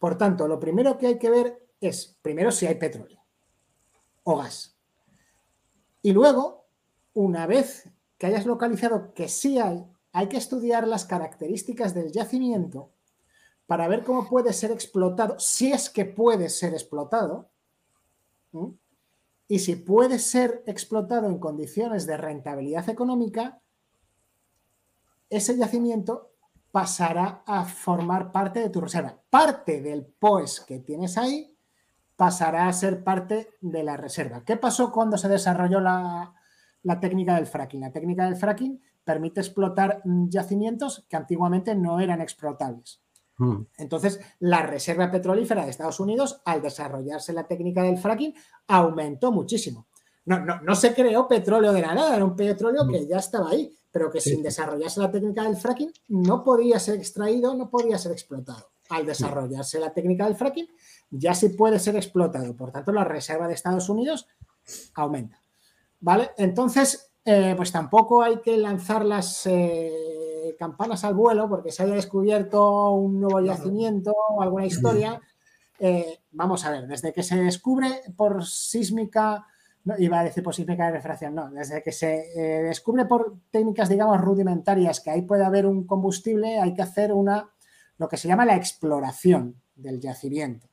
[0.00, 3.20] Por tanto, lo primero que hay que ver es, primero, si hay petróleo
[4.24, 4.76] o gas.
[6.02, 6.66] Y luego,
[7.12, 12.90] una vez que hayas localizado que sí hay, hay que estudiar las características del yacimiento
[13.66, 17.50] para ver cómo puede ser explotado, si es que puede ser explotado,
[19.46, 23.60] y si puede ser explotado en condiciones de rentabilidad económica,
[25.28, 26.29] ese yacimiento
[26.70, 29.18] pasará a formar parte de tu reserva.
[29.28, 31.56] Parte del POES que tienes ahí
[32.16, 34.44] pasará a ser parte de la reserva.
[34.44, 36.34] ¿Qué pasó cuando se desarrolló la,
[36.82, 37.80] la técnica del fracking?
[37.80, 43.02] La técnica del fracking permite explotar yacimientos que antiguamente no eran explotables.
[43.38, 43.62] Mm.
[43.78, 48.34] Entonces, la reserva petrolífera de Estados Unidos, al desarrollarse la técnica del fracking,
[48.68, 49.86] aumentó muchísimo.
[50.26, 53.08] No, no, no se creó petróleo de la nada, era un petróleo que mm.
[53.08, 57.54] ya estaba ahí, pero que sin desarrollarse la técnica del fracking no podía ser extraído,
[57.54, 58.70] no podía ser explotado.
[58.88, 60.68] Al desarrollarse la técnica del fracking,
[61.10, 62.56] ya sí puede ser explotado.
[62.56, 64.26] Por tanto, la reserva de Estados Unidos
[64.94, 65.40] aumenta.
[66.00, 66.30] ¿Vale?
[66.36, 71.94] Entonces, eh, pues tampoco hay que lanzar las eh, campanas al vuelo porque se haya
[71.94, 75.20] descubierto un nuevo yacimiento o alguna historia.
[75.78, 79.46] Eh, vamos a ver, desde que se descubre por sísmica,
[79.90, 82.06] no, iba a decir por sísmica de refracción, no, desde que se
[82.64, 87.50] descubre por técnicas, digamos, rudimentarias que ahí puede haber un combustible, hay que hacer una,
[87.98, 90.68] lo que se llama la exploración del yacimiento,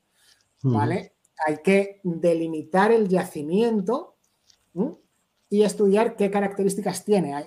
[0.63, 1.15] ¿vale?
[1.45, 4.15] Hay que delimitar el yacimiento
[5.49, 7.45] y estudiar qué características tiene.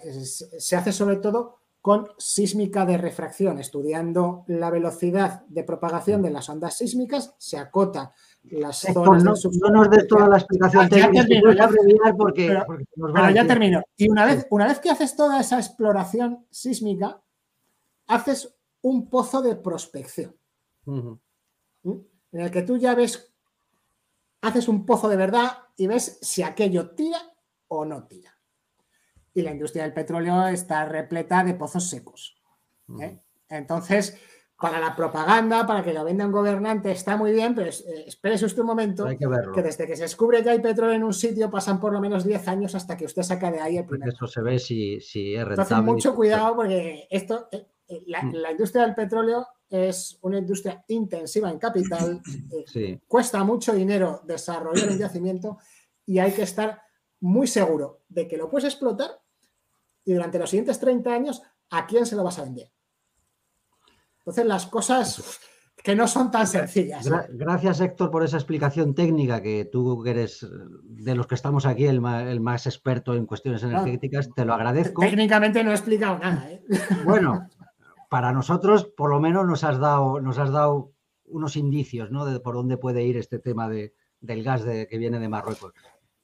[0.58, 6.48] Se hace sobre todo con sísmica de refracción, estudiando la velocidad de propagación de las
[6.48, 8.12] ondas sísmicas, se acota
[8.44, 12.58] las zonas no, no nos des toda la explicación técnica, ya porque,
[12.94, 13.82] pero, ya termino.
[13.96, 17.20] Y una vez, una vez que haces toda esa exploración sísmica,
[18.06, 20.36] haces un pozo de prospección.
[20.84, 21.12] ¿Mm?
[22.32, 23.32] En el que tú ya ves,
[24.40, 27.18] haces un pozo de verdad y ves si aquello tira
[27.68, 28.36] o no tira.
[29.34, 32.36] Y la industria del petróleo está repleta de pozos secos.
[33.00, 33.20] ¿eh?
[33.48, 34.18] Entonces,
[34.60, 38.44] para la propaganda, para que lo venda un gobernante, está muy bien, pero eh, espérese
[38.44, 41.80] usted un momento, que, desde que se descubre que hay petróleo en un sitio pasan
[41.80, 44.10] por lo menos 10 años hasta que usted saca de ahí el primer.
[44.10, 45.50] Eso se ve si, es rentable.
[45.50, 48.34] Entonces, mucho cuidado porque esto, eh, mm.
[48.34, 52.20] la, industria del petróleo es una industria intensiva en capital,
[53.08, 55.58] cuesta mucho dinero desarrollar un yacimiento
[56.04, 56.82] y hay que estar
[57.20, 59.22] muy seguro de que lo puedes explotar
[60.04, 62.70] y durante los siguientes 30 años, ¿a quién se lo vas a vender?
[64.20, 65.40] Entonces, las cosas
[65.82, 67.08] que no son tan sencillas.
[67.30, 70.46] Gracias, Héctor, por esa explicación técnica que tú eres
[70.84, 74.30] de los que estamos aquí el más, experto en cuestiones energéticas.
[74.34, 75.00] Te lo agradezco.
[75.00, 76.50] Técnicamente no he explicado nada.
[76.50, 76.62] ¿eh?
[77.04, 77.48] Bueno,
[78.10, 80.92] para nosotros, por lo menos, nos has dado, nos has dado
[81.24, 82.26] unos indicios ¿no?
[82.26, 85.72] de por dónde puede ir este tema de, del gas que viene de Marruecos.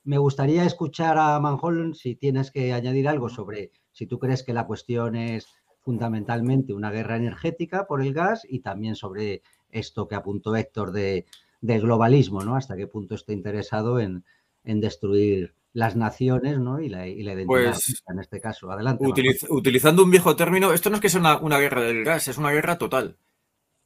[0.04, 4.52] Me gustaría escuchar a Manholm si tienes que añadir algo sobre si tú crees que
[4.52, 5.48] la cuestión es
[5.86, 11.26] fundamentalmente una guerra energética por el gas y también sobre esto que apuntó Héctor de,
[11.60, 12.56] del globalismo, ¿no?
[12.56, 14.24] Hasta qué punto está interesado en,
[14.64, 16.80] destruir las naciones ¿no?
[16.80, 18.68] y, la, identidad pues, en este caso.
[18.68, 19.06] Adelante.
[19.48, 22.50] utilizando un viejo término, esto no es que sea una, guerra del gas, es una
[22.50, 23.16] guerra total,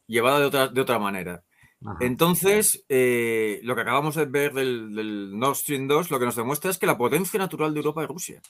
[0.06, 1.44] llevada de otra, de otra manera.
[2.00, 6.70] Entonces, eh, lo que acabamos de ver del, Nord Stream 2, lo que nos demuestra
[6.70, 8.42] es que la potencia natural de Europa es Rusia.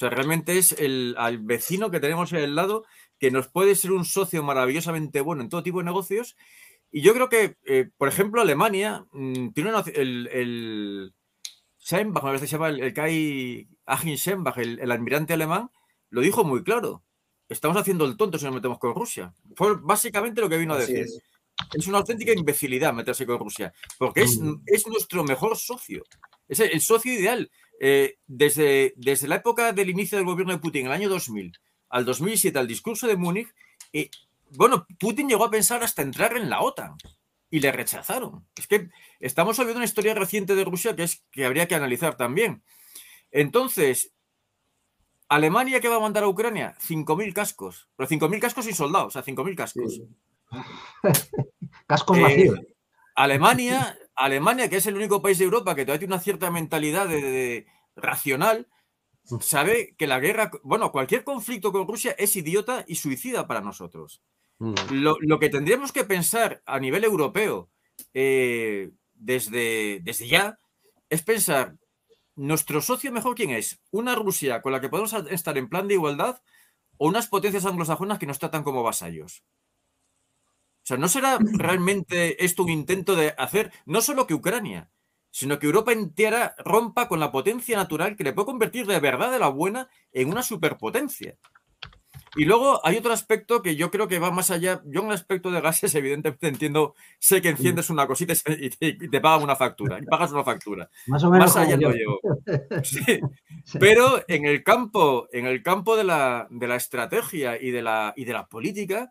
[0.00, 2.86] O sea, realmente es el al vecino que tenemos ahí al lado
[3.18, 6.36] que nos puede ser un socio maravillosamente bueno en todo tipo de negocios.
[6.90, 11.14] Y yo creo que, eh, por ejemplo, Alemania mm, tiene el, el
[11.78, 15.70] Schembach, a veces se llama el, Kai Agin Schembach, el, almirante alemán,
[16.08, 17.04] lo dijo muy claro.
[17.50, 19.34] Estamos haciendo el tonto si nos metemos con Rusia.
[19.54, 21.06] Fue básicamente lo que vino a decir
[21.74, 24.62] es una auténtica imbecilidad meterse con Rusia, porque es, mm.
[24.64, 26.04] es nuestro mejor socio,
[26.48, 27.50] es el, socio ideal.
[27.82, 31.58] Eh, desde, desde la época del inicio del gobierno de Putin, el año 2000
[31.88, 33.48] al 2007, al discurso de Múnich,
[33.94, 34.10] eh,
[34.50, 36.96] bueno, Putin llegó a pensar hasta entrar en la OTAN.
[37.52, 38.46] y le rechazaron.
[38.54, 42.16] Es que estamos viendo una historia reciente de Rusia que, es, que habría que analizar
[42.16, 42.62] también.
[43.32, 44.12] Entonces,
[45.28, 49.22] Alemania que va a mandar a Ucrania 5.000 cascos, pero 5.000 cascos sin soldados, o
[49.22, 50.00] sea, 5.000 cascos.
[51.88, 52.58] cascos vacíos.
[52.58, 52.76] Eh,
[53.16, 57.08] Alemania, Alemania, que es el único país de Europa que todavía tiene una cierta mentalidad
[57.08, 57.66] de,
[57.96, 58.68] racional,
[59.40, 64.22] sabe que la guerra, bueno, cualquier conflicto con Rusia es idiota y suicida para nosotros.
[64.90, 67.70] Lo, que tendríamos que pensar a nivel europeo
[68.12, 70.58] eh, desde, desde ya
[71.08, 71.76] es pensar
[72.40, 73.80] ¿nuestro socio mejor quién es?
[73.90, 76.40] ¿Una Rusia con la que podemos estar en plan de igualdad
[76.96, 79.44] o unas potencias anglosajonas que nos tratan como vasallos?
[80.82, 84.90] O sea, ¿no será realmente esto un intento de hacer no solo que Ucrania,
[85.30, 89.30] sino que Europa entera rompa con la potencia natural que le puede convertir de verdad
[89.30, 91.36] de la buena en una superpotencia?
[92.36, 94.82] Y luego hay otro aspecto que yo creo que va más allá.
[94.84, 99.20] Yo en el aspecto de gases, evidentemente entiendo, sé que enciendes una cosita y te,
[99.20, 100.88] pagan una factura, y pagas una factura.
[101.08, 101.48] Más o menos.
[101.48, 102.20] Más allá no llego.
[103.80, 108.32] Pero en el campo, en el campo de la, estrategia y de la, y de
[108.32, 109.10] la política,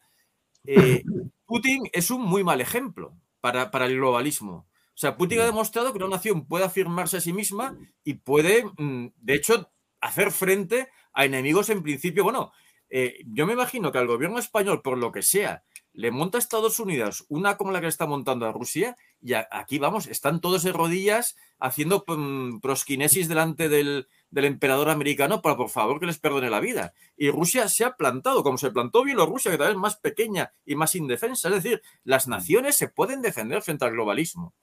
[0.66, 1.04] eh,
[1.50, 4.68] Putin es un muy mal ejemplo para, para el globalismo.
[4.94, 8.66] O sea, Putin ha demostrado que una nación puede afirmarse a sí misma y puede,
[8.78, 12.52] mm, de hecho, hacer frente a enemigos en principio, bueno,
[12.92, 16.40] eh, yo me imagino que al gobierno español, por lo que sea, le monta a
[16.40, 20.62] Estados Unidos una como la que está montando a Rusia y aquí vamos, están todos
[20.62, 26.50] de rodillas haciendo mm, prosquinesis delante del, emperador americano para por favor que les perdone
[26.50, 26.94] la vida.
[27.18, 30.54] Y Rusia se ha plantado, como se plantó Bielorrusia, que tal vez es más pequeña
[30.66, 31.50] y más indefensa.
[31.50, 34.54] Es decir, las naciones se pueden defender frente al globalismo.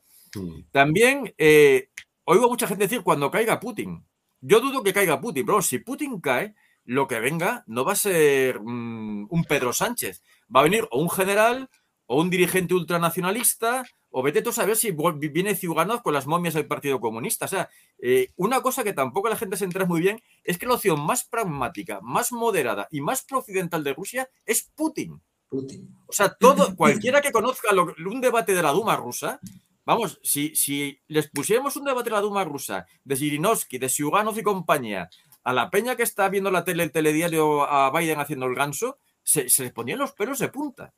[0.70, 1.88] También eh,
[2.24, 4.05] oigo mucha gente decir cuando caiga Putin.
[4.40, 7.97] Yo dudo que caiga Putin, pero si Putin cae, lo que venga no va a
[7.97, 10.22] ser mm, un Pedro Sánchez,
[10.55, 11.68] va a venir o un general
[12.06, 13.84] o un dirigente ultranacionalista
[14.18, 14.97] o vete tú a saber si
[15.30, 17.44] viene Ciudadanos con las momias del Partido Comunista.
[17.44, 17.68] O sea,
[17.98, 20.98] eh, una cosa que tampoco la gente se entera muy bien es que la opción
[21.05, 25.20] más pragmática, más moderada y más prooccidental de Rusia es Putin.
[25.51, 25.94] Putin.
[26.06, 29.38] O sea, todo, cualquiera que conozca un debate de la Duma rusa,
[29.84, 34.38] vamos, si, si les pusiéramos un debate de la Duma rusa de Zirinovsky, de Siuganov
[34.38, 35.10] y compañía,
[35.44, 38.97] a la peña que está viendo la tele, el telediario a Biden haciendo el ganso,
[39.22, 40.94] se, se les ponían los pelos de punta.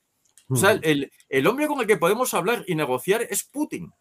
[0.49, 3.93] O sea, el, hombre con el que podemos hablar y negociar es Putin.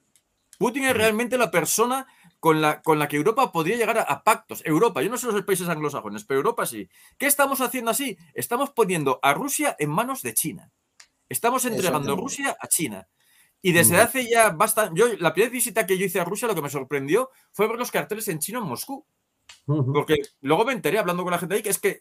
[0.57, 2.07] Putin es realmente la persona
[2.39, 4.61] con la, con la que Europa podría llegar a, pactos.
[4.65, 6.89] Europa, yo no sé los países anglosajones, pero Europa sí.
[7.17, 8.17] ¿Qué estamos haciendo así?
[8.33, 10.71] Estamos poniendo a Rusia en manos de China.
[11.29, 13.07] Estamos entregando Rusia a China.
[13.61, 14.99] Y desde hace ya bastante.
[14.99, 17.77] Yo, la primera visita que yo hice a Rusia, lo que me sorprendió fue ver
[17.77, 19.05] los carteles en chino en Moscú.
[19.65, 21.99] Porque luego me enteré hablando con la gente ahí que es que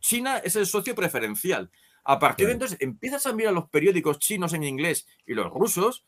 [0.00, 1.70] China es el socio preferencial.
[2.08, 6.06] A partir de entonces empiezas a mirar los periódicos chinos en inglés y los rusos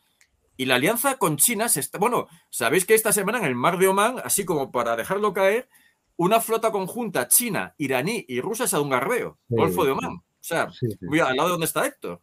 [0.56, 1.98] y la alianza con China se está...
[1.98, 5.68] Bueno, sabéis que esta semana en el mar de Omán, así como para dejarlo caer,
[6.16, 10.12] una flota conjunta china, iraní y rusa se ha un garbeo, Golfo de Omán.
[10.12, 12.22] O sea, al lado de donde está Héctor.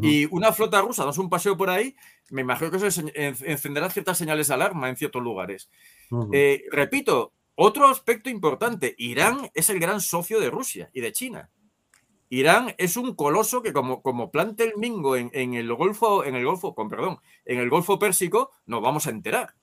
[0.00, 1.96] Y una flota rusa, damos un paseo por ahí,
[2.30, 5.68] me imagino que eso encenderá ciertas señales de alarma en ciertos lugares.
[6.32, 11.50] Eh, repito, otro aspecto importante, Irán es el gran socio de Rusia y de China.
[12.28, 16.44] Irán es un coloso que como, como plante el mingo en, el Golfo, en el
[16.44, 19.54] Golfo, con perdón, en el Golfo Pérsico, nos vamos a enterar.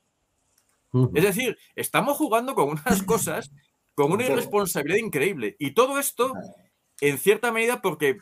[1.14, 3.52] Es decir, estamos jugando con unas cosas,
[3.96, 5.58] con una irresponsabilidad increíble.
[5.60, 6.34] Y todo esto,
[7.02, 8.20] en cierta medida, porque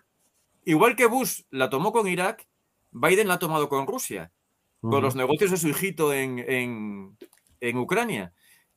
[0.65, 2.47] igual que Bush la tomó con Irak,
[2.91, 4.31] Biden la ha tomado con Rusia,
[4.81, 7.15] con los negocios de su hijito en,
[7.59, 8.33] en Ucrania.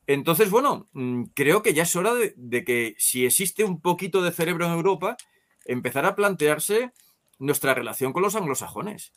[0.07, 4.31] Entonces, bueno, mm, creo que ya es hora de, que si existe un poquito de
[4.31, 5.17] cerebro en Europa,
[5.67, 6.91] empezar a plantearse
[7.39, 9.13] nuestra relación con los anglosajones.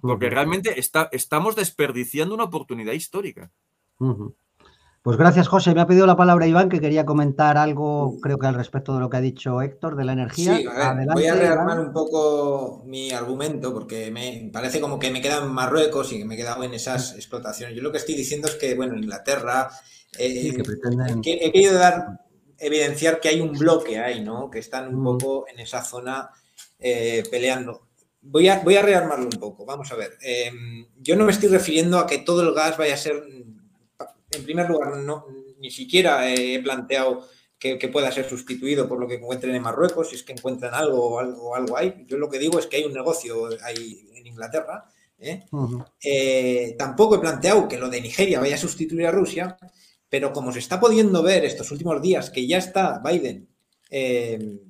[0.00, 3.50] Porque realmente está, estamos desperdiciando una oportunidad histórica.
[5.06, 5.72] Pues gracias, José.
[5.72, 8.98] Me ha pedido la palabra Iván, que quería comentar algo, creo que al respecto de
[8.98, 10.56] lo que ha dicho Héctor, de la energía.
[10.56, 10.66] Sí,
[11.14, 15.52] voy a rearmar un poco mi argumento, porque me parece como que me queda en
[15.52, 17.76] Marruecos y que me he quedado en esas explotaciones.
[17.76, 19.70] Yo lo que estoy diciendo es que, bueno, Inglaterra,
[20.18, 20.52] eh,
[21.24, 22.25] he querido dar,
[22.58, 24.50] evidenciar que hay un bloque ahí, ¿no?
[24.50, 26.30] Que están un poco en esa zona
[26.78, 27.88] eh, peleando.
[28.22, 29.64] Voy a, voy a rearmarlo un poco.
[29.64, 30.16] Vamos a ver.
[30.20, 33.22] Em, yo no me estoy refiriendo a que todo el gas vaya a ser.
[34.30, 35.26] En primer lugar, no,
[35.58, 37.28] ni siquiera he planteado
[37.58, 41.10] que, pueda ser sustituido por lo que encuentren en Marruecos, si es que encuentran algo
[41.10, 42.04] o algo, algo ahí.
[42.06, 44.86] Yo lo que digo es que hay un negocio ahí en Inglaterra.
[45.18, 46.74] ¿eh?
[46.78, 49.56] tampoco he planteado que lo de Nigeria vaya a sustituir a Rusia,
[50.08, 53.48] pero como se está pudiendo ver estos últimos días que ya está Biden
[53.90, 54.60] eh,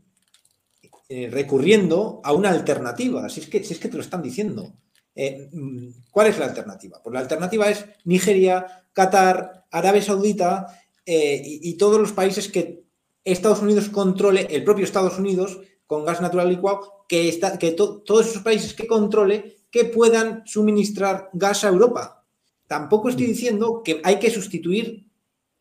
[1.08, 4.74] eh, recurriendo a una alternativa, si es, que, si es que te lo están diciendo.
[5.14, 7.00] eh, mm, ¿cuál es la alternativa?
[7.02, 10.66] Pues la alternativa es Nigeria, Qatar, Arabia Saudita
[11.08, 12.82] y, todos los países que
[13.22, 18.26] Estados Unidos controle, el propio Estados Unidos, con gas natural licuado, que, está, que todos
[18.26, 22.26] esos países que controle, que puedan suministrar gas a Europa.
[22.66, 23.28] Tampoco estoy mm.
[23.28, 25.05] diciendo que hay que sustituir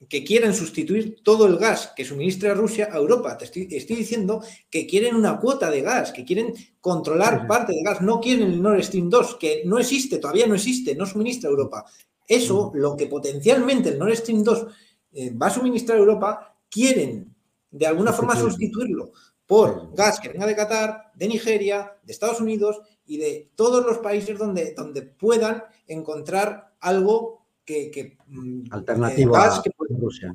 [0.09, 3.37] que quieren sustituir todo el gas que suministra Rusia a Europa.
[3.37, 8.01] Te estoy, diciendo que quieren una cuota de gas, que quieren controlar parte de gas,
[8.01, 11.51] no quieren el Nord Stream 2, que no existe, todavía no existe, no suministra a
[11.51, 11.85] Europa.
[12.27, 14.67] Eso, lo que potencialmente el Nord Stream 2
[15.13, 17.33] eh, va a suministrar a Europa, quieren
[17.71, 19.11] de alguna forma sustituirlo.
[19.45, 23.99] por gas que venga de Qatar, de Nigeria, de Estados Unidos y de todos los
[23.99, 29.71] países donde, donde puedan encontrar algo que, mm, Alternativa que,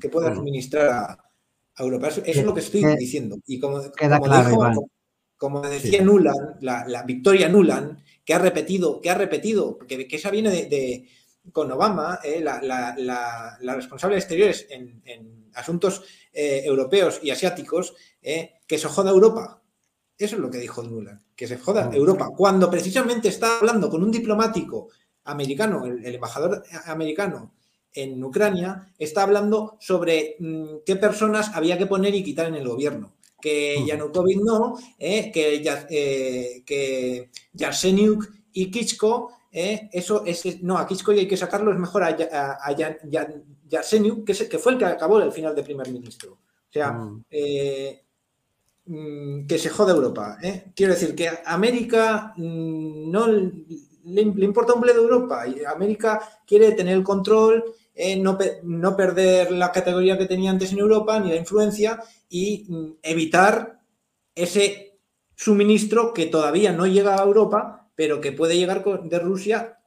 [0.01, 1.19] que pueda suministrar a,
[1.79, 2.09] Europa.
[2.09, 3.39] Eso, es lo que estoy diciendo.
[3.47, 3.81] Y como,
[5.39, 10.31] como, decía Nuland, la, Victoria Nuland, que ha repetido, que ha repetido, que, que esa
[10.31, 11.09] viene de,
[11.53, 18.79] con Obama, eh, la, responsable de exteriores en, asuntos eh, europeos y asiáticos, eh, que
[18.79, 19.63] se joda Europa.
[20.17, 22.29] Eso es lo que dijo Nuland, que se joda Europa.
[22.37, 24.91] Cuando precisamente está hablando con un diplomático
[25.25, 27.55] americano, el, embajador americano
[27.95, 32.69] en Ucrania, está hablando sobre mm, qué personas había que poner y quitar en el
[32.69, 33.15] gobierno.
[33.41, 37.31] Que Yanukovych no, eh, que, eh, que
[38.53, 42.77] y Kichko, eh, eso es, no, a Kichko hay que sacarlo, es mejor a, a,
[42.77, 46.33] que, fue el que acabó el final de primer ministro.
[46.33, 47.25] O sea, mm.
[47.31, 48.03] Eh,
[48.87, 50.39] mm, que se jode Europa.
[50.75, 57.05] Quiero decir que América no le, importa un bledo Europa y América quiere tener el
[57.05, 57.65] control,
[58.01, 62.65] eh, no, no, perder la categoría que tenía antes en Europa ni la influencia y
[62.67, 63.81] mm, evitar
[64.35, 64.99] ese
[65.37, 69.79] suministro que todavía no llega a Europa, pero que puede llegar de Rusia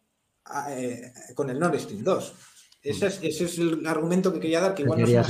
[0.69, 2.33] eh, con el Nord Stream 2.
[2.83, 5.23] Ese es, el argumento que quería dar, que igual no se, no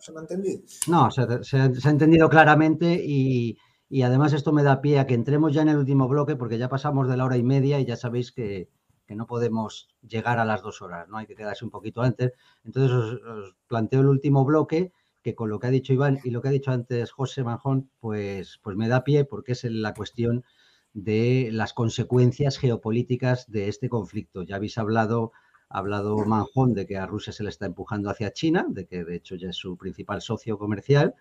[0.00, 0.60] se, me ha entendido.
[0.86, 5.52] No, se ha entendido claramente y, y además esto me da pie a que entremos
[5.52, 7.96] ya en el último bloque porque ya pasamos de la hora y media y ya
[7.96, 8.70] sabéis que,
[9.08, 11.18] no podemos llegar a las dos horas, ¿no?
[11.18, 12.32] Hay que quedarse un poquito antes.
[12.64, 16.42] Entonces os, planteo el último bloque que con lo que ha dicho Iván y lo
[16.42, 20.44] que ha dicho antes José Manjón, pues, pues me da pie porque es la cuestión
[20.92, 24.42] de las consecuencias geopolíticas de este conflicto.
[24.42, 25.32] Ya habéis hablado,
[25.68, 29.04] ha hablado Manjón de que a Rusia se le está empujando hacia China, de que
[29.04, 31.14] de hecho ya es su principal socio comercial,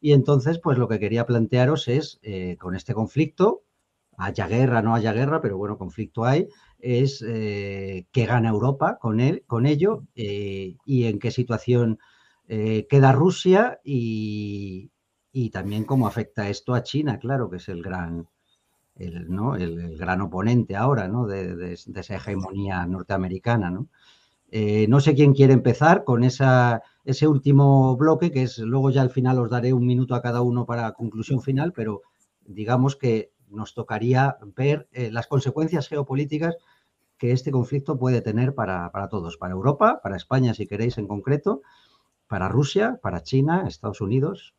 [0.00, 3.62] y entonces, pues lo que quería plantearos es, eh, con este conflicto,
[4.18, 6.48] haya guerra, no haya guerra, pero bueno, conflicto hay,
[6.84, 11.98] es eh, qué gana Europa con, él, con ello eh, y en qué situación
[12.46, 14.90] queda Rusia y,
[15.50, 18.28] también cómo afecta esto a China, claro, que es el gran,
[18.96, 19.56] el, ¿no?
[19.56, 21.26] el, gran oponente ahora ¿no?
[21.26, 23.70] de, de, esa hegemonía norteamericana.
[23.70, 23.88] ¿no?
[24.88, 29.10] no sé quién quiere empezar con esa ese último bloque, que es luego ya al
[29.10, 32.02] final os daré un minuto a cada uno para conclusión final, pero
[32.46, 36.56] digamos que nos tocaría ver eh, las consecuencias geopolíticas
[37.18, 41.62] que este conflicto puede tener para, todos, para Europa, para España si queréis en concreto,
[42.26, 44.54] para Rusia, para China, Estados Unidos.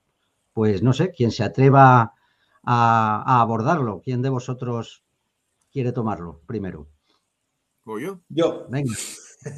[0.54, 2.14] Pues no sé, quién se atreva
[2.64, 5.04] a, abordarlo, quién de vosotros
[5.72, 6.88] quiere tomarlo primero.
[7.84, 8.22] ¿Voy yo?
[8.30, 8.66] Yo.
[8.70, 8.94] Venga,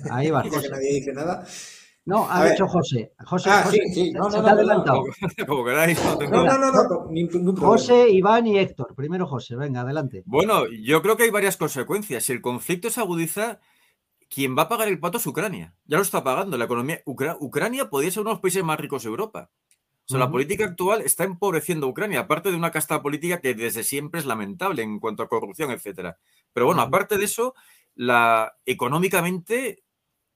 [0.09, 0.43] ahí va.
[0.71, 1.45] nadie dice nada.
[2.07, 3.11] No, ha dicho José.
[3.25, 4.11] José, ah, José sí, sí.
[4.13, 5.03] No, se no, te ha adelantado.
[5.45, 6.01] Como queráis.
[6.31, 8.95] No, no, no, no, José, Iván y Héctor.
[8.95, 10.23] Primero José, venga, adelante.
[10.25, 12.23] Bueno, yo creo que hay varias consecuencias.
[12.23, 13.59] Si el conflicto se agudiza,
[14.29, 15.75] quien va a pagar el pato es Ucrania.
[15.85, 16.57] Ya lo está pagando.
[16.57, 17.01] La economía.
[17.05, 19.51] Ucrania podría ser uno de los países más ricos de Europa.
[20.05, 23.53] O sea, la política actual está empobreciendo a Ucrania, aparte de una casta política que
[23.53, 26.17] desde siempre es lamentable en cuanto a corrupción, etcétera.
[26.53, 27.53] Pero bueno, aparte de eso,
[27.95, 29.83] la económicamente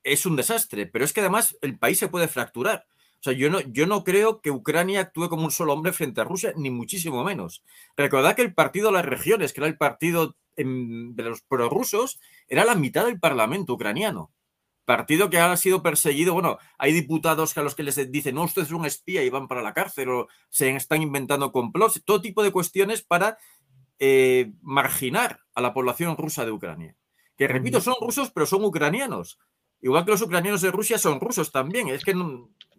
[0.03, 2.85] es un desastre, pero es que además el país se puede fracturar.
[3.21, 6.21] O sea, yo no, yo no creo que Ucrania actúe como un solo hombre frente
[6.21, 7.63] a Rusia, ni muchísimo menos.
[7.95, 12.65] Recordad que el partido de las regiones, que era el partido de los prorrusos, era
[12.65, 14.31] la mitad del parlamento ucraniano.
[14.85, 16.33] Partido que ha sido perseguido.
[16.33, 19.47] Bueno, hay diputados a los que les dicen, no, usted es un espía y van
[19.47, 23.37] para la cárcel, o se están inventando complots, todo tipo de cuestiones para
[23.99, 26.95] eh, marginar a la población rusa de Ucrania.
[27.37, 29.37] Que repito, son rusos, pero son ucranianos.
[29.81, 31.89] Igual que los ucranianos de Rusia son rusos también.
[31.89, 32.15] Es que,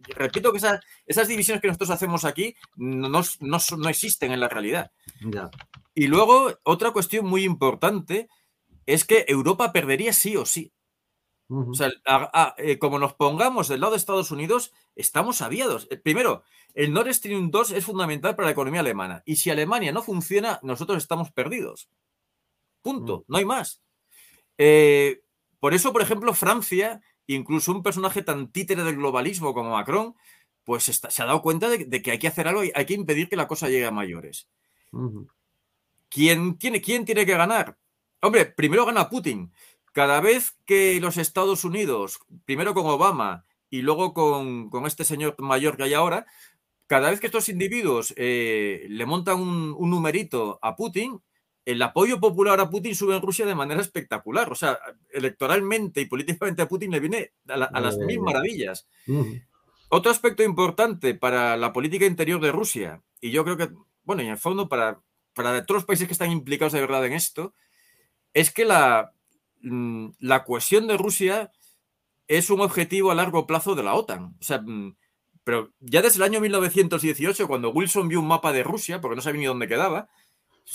[0.09, 4.93] repito que esas, divisiones que nosotros hacemos aquí no, no, existen en la realidad.
[5.95, 8.29] Y luego, otra cuestión muy importante
[8.87, 10.73] es que Europa perdería sí o sí.
[11.49, 11.91] O sea,
[12.57, 15.87] eh, como nos pongamos del lado de Estados Unidos, estamos aviados.
[15.91, 19.23] Eh, primero, el Nord Stream 2 es fundamental para la economía alemana.
[19.27, 21.91] Y si Alemania no funciona, nosotros estamos perdidos.
[22.81, 23.25] Punto.
[23.29, 23.83] No hay más.
[24.57, 25.23] Eh,
[25.63, 30.17] por eso, por ejemplo, Francia, incluso un personaje tan títere del globalismo como Macron,
[30.65, 33.29] pues se ha dado cuenta de, que hay que hacer algo y hay que impedir
[33.29, 34.49] que la cosa llegue a mayores.
[36.09, 37.79] ¿Quién, tiene, ¿Quién tiene que ganar?
[38.23, 39.53] Hombre, primero gana Putin.
[39.93, 45.77] Cada vez que los Estados Unidos, primero con Obama y luego con, este señor mayor
[45.77, 46.27] que hay ahora,
[46.89, 51.23] cada vez que estos individuos eh, le montan un, numerito a Putin,
[51.65, 54.51] el apoyo popular a Putin sube en Rusia de manera espectacular.
[54.51, 54.79] O sea,
[55.11, 58.89] electoralmente y políticamente a Putin le viene a, las mil maravillas.
[59.89, 63.69] Otro aspecto importante para la política interior de Rusia, y yo creo que,
[64.05, 65.01] bueno, y en el fondo para,
[65.35, 67.55] para todos los países que están implicados de verdad en esto,
[68.33, 69.13] es que la,
[69.61, 71.53] mm, la cohesión de Rusia
[72.27, 74.35] es un objetivo a largo plazo de la OTAN.
[74.41, 74.97] O sea, mm,
[75.45, 79.23] pero ya desde el año 1918, cuando Wilson vio un mapa de Rusia, porque no
[79.23, 80.09] sabía ni dónde quedaba,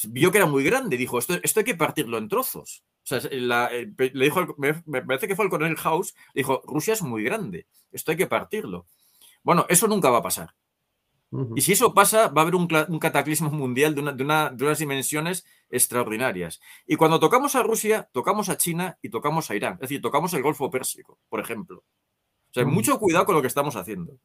[0.10, 0.98] vio que era muy grande.
[0.98, 2.84] Dijo, esto, esto hay que partirlo en trozos.
[3.04, 7.24] O sea, le dijo, me parece que fue el coronel House, dijo, Rusia es muy
[7.24, 8.86] grande, esto hay que partirlo.
[9.44, 10.56] Bueno, eso nunca va a pasar.
[11.56, 12.68] Y si eso pasa, va a haber un,
[13.00, 16.62] cataclismo mundial de, de, unas dimensiones extraordinarias.
[16.86, 19.74] Y cuando tocamos a Rusia, tocamos a China y tocamos a Irán.
[19.76, 21.80] Es decir, tocamos el Golfo Pérsico, por ejemplo.
[21.80, 24.18] O sea, mucho cuidado con lo que estamos haciendo.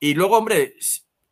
[0.00, 0.74] Y luego, hombre,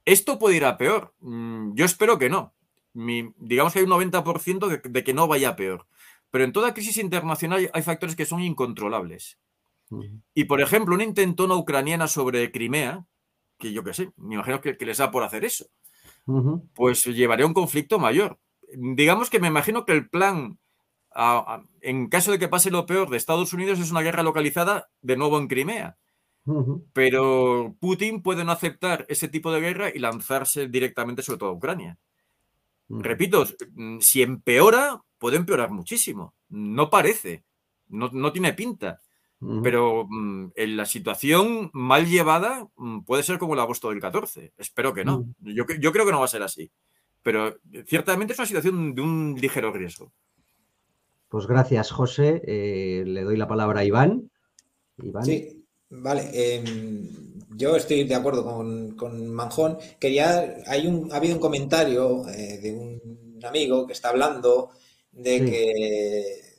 [0.05, 1.15] esto puede ir a peor.
[1.21, 2.55] Mm, yo espero que no.
[2.95, 5.87] Digamos que hay un 90% de, que no vaya a peor.
[6.31, 9.39] Pero en toda crisis internacional hay factores que son incontrolables.
[10.35, 13.05] Y, por ejemplo, una intentona ucraniana sobre Crimea,
[13.59, 15.67] que yo qué sé, me imagino que, les da por hacer eso,
[16.75, 18.39] pues llevaría a un conflicto mayor.
[18.75, 20.59] Digamos que me imagino que el plan,
[21.81, 25.17] en caso de que pase lo peor de Estados Unidos, es una guerra localizada de
[25.17, 25.99] nuevo en Crimea.
[26.93, 31.99] Pero Putin puede no aceptar ese tipo de guerra y lanzarse directamente sobre toda Ucrania.
[33.01, 33.47] Repito,
[34.01, 36.35] si empeora, puede empeorar muchísimo.
[36.49, 37.45] No parece,
[37.89, 39.01] no, no tiene pinta.
[39.63, 44.53] Pero mm, en la situación mal llevada mm, puede ser como el agosto del 14.
[44.57, 45.27] Espero que no.
[45.41, 46.71] yo, yo, creo que no va a ser así.
[47.23, 47.57] Pero
[47.87, 50.13] ciertamente es una situación de un ligero riesgo.
[51.29, 52.43] Pues gracias, José.
[52.47, 54.31] Eh, le doy la palabra a Iván.
[54.99, 55.25] Iván.
[55.25, 55.62] Sí,
[55.93, 56.31] vale.
[56.33, 57.09] Em,
[57.57, 59.79] yo estoy de acuerdo con, Manjón.
[60.01, 64.71] Quería, hay un, ha habido un comentario eh, de un amigo que está hablando
[65.13, 66.53] de que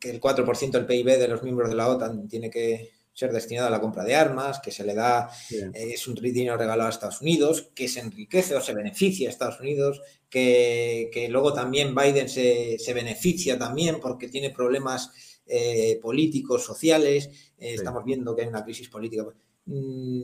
[0.00, 3.68] que el 4% del PIB de los miembros de la OTAN tiene que ser destinado
[3.68, 6.90] a la compra de armas, que se le da, eh, es un dinero regalado a
[6.90, 12.30] Estados Unidos, que se enriquece o se beneficia a Estados Unidos, que, luego también Biden
[12.30, 15.10] se, beneficia también porque tiene problemas
[15.44, 19.24] eh, políticos, sociales, eh, estamos viendo que hay una crisis política.
[19.66, 20.22] Mm,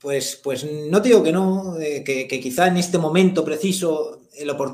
[0.00, 4.22] pues, pues no te digo que no, que, quizá en este momento preciso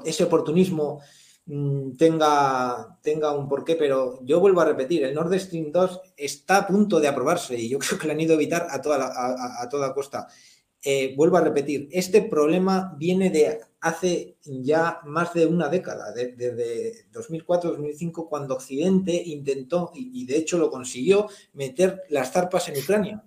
[0.05, 1.01] ese oportunismo
[1.49, 6.59] Mm, tenga, tenga un porqué, pero yo vuelvo a repetir, el Nord Stream 2 está
[6.59, 9.13] a punto de aprobarse y yo creo que lo han ido a evitar a toda,
[9.63, 10.27] a, toda costa.
[10.89, 17.11] Eh, vuelvo a repetir, este problema viene de hace ya más de una década, desde
[17.11, 23.25] 2004-2005, cuando Occidente intentó, y, de hecho lo consiguió, meter las zarpas en Ucrania.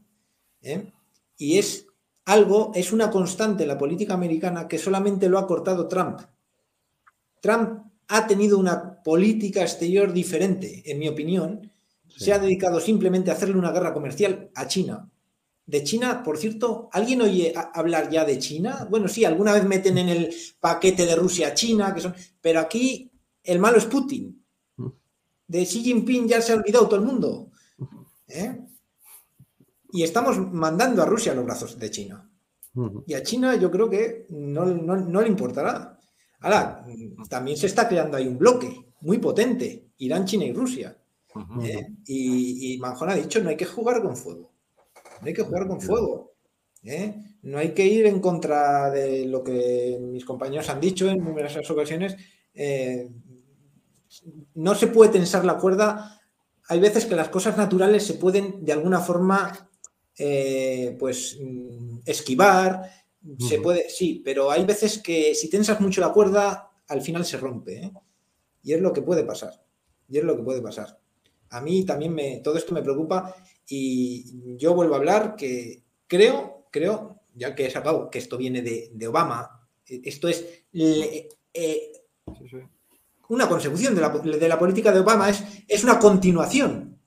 [0.61, 0.89] ¿eh?
[1.35, 1.87] Y es
[2.23, 6.21] algo, es una constante en la política americana que solamente lo ha cortado Trump.
[7.41, 11.69] Trump ha tenido una política exterior diferente, en mi opinión.
[12.07, 15.09] Se ha dedicado simplemente a hacerle una guerra comercial a China.
[15.69, 18.87] De China, por cierto, ¿alguien oye hablar ya de China?
[18.89, 23.11] Bueno, sí, alguna vez meten en el paquete de Rusia China, que son, pero aquí
[23.43, 24.43] el malo es Putin.
[25.47, 27.51] De Xi Jinping ya se ha olvidado todo el mundo.
[28.27, 28.59] ¿eh?
[29.91, 32.27] Y estamos mandando a Rusia los brazos de China.
[33.05, 35.99] Y a China yo creo que no, no le importará.
[36.39, 36.83] Ahora,
[37.29, 40.97] también se está creando ahí un bloque muy potente, Irán, China y Rusia.
[41.61, 41.93] ¿eh?
[42.07, 44.51] y, Manjón ha dicho, no hay que jugar con fuego.
[45.21, 46.33] No hay que jugar con fuego.
[46.83, 47.15] ¿eh?
[47.41, 51.69] No hay que ir en contra de lo que mis compañeros han dicho en numerosas
[51.69, 52.15] ocasiones.
[52.53, 53.09] Eh,
[54.55, 56.21] no se puede tensar la cuerda.
[56.67, 59.69] Hay veces que las cosas naturales se pueden de alguna forma
[60.99, 62.89] pues mm, esquivar,
[63.37, 67.37] se puede, sí, pero hay veces que si tensas mucho la cuerda, al final se
[67.37, 67.83] rompe.
[67.83, 67.91] ¿eh?
[68.63, 69.61] Y es lo que puede pasar.
[70.07, 70.99] Y es lo que puede pasar.
[71.49, 73.35] A mí también me, todo esto me preocupa
[73.69, 78.61] y yo vuelvo a hablar que creo, creo, ya que he sacado que esto viene
[78.61, 81.29] de, Obama, e, esto es eh,
[83.29, 84.01] una consecución de
[84.47, 86.99] la, política de Obama, es, es una continuación.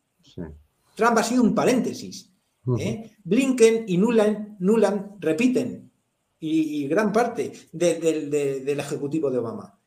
[0.94, 2.32] Trump ha sido un paréntesis.
[2.78, 3.10] ¿eh?
[3.24, 5.90] Blinken y Nuland repiten
[6.38, 9.78] y, gran parte del Ejecutivo de Obama.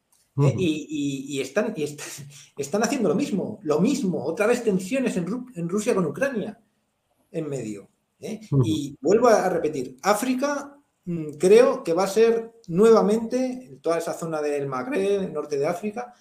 [0.43, 0.53] ¿eh?
[0.57, 1.83] y, están, y
[2.57, 5.25] están, haciendo lo mismo, lo mismo, otra vez tensiones en,
[5.55, 6.59] en Rusia con Ucrania
[7.35, 7.89] en medio.
[8.19, 8.39] ¿eh?
[8.63, 14.41] Y vuelvo a repetir, África mm, creo que va a ser nuevamente, toda esa zona
[14.41, 16.13] del Magreb, norte de África,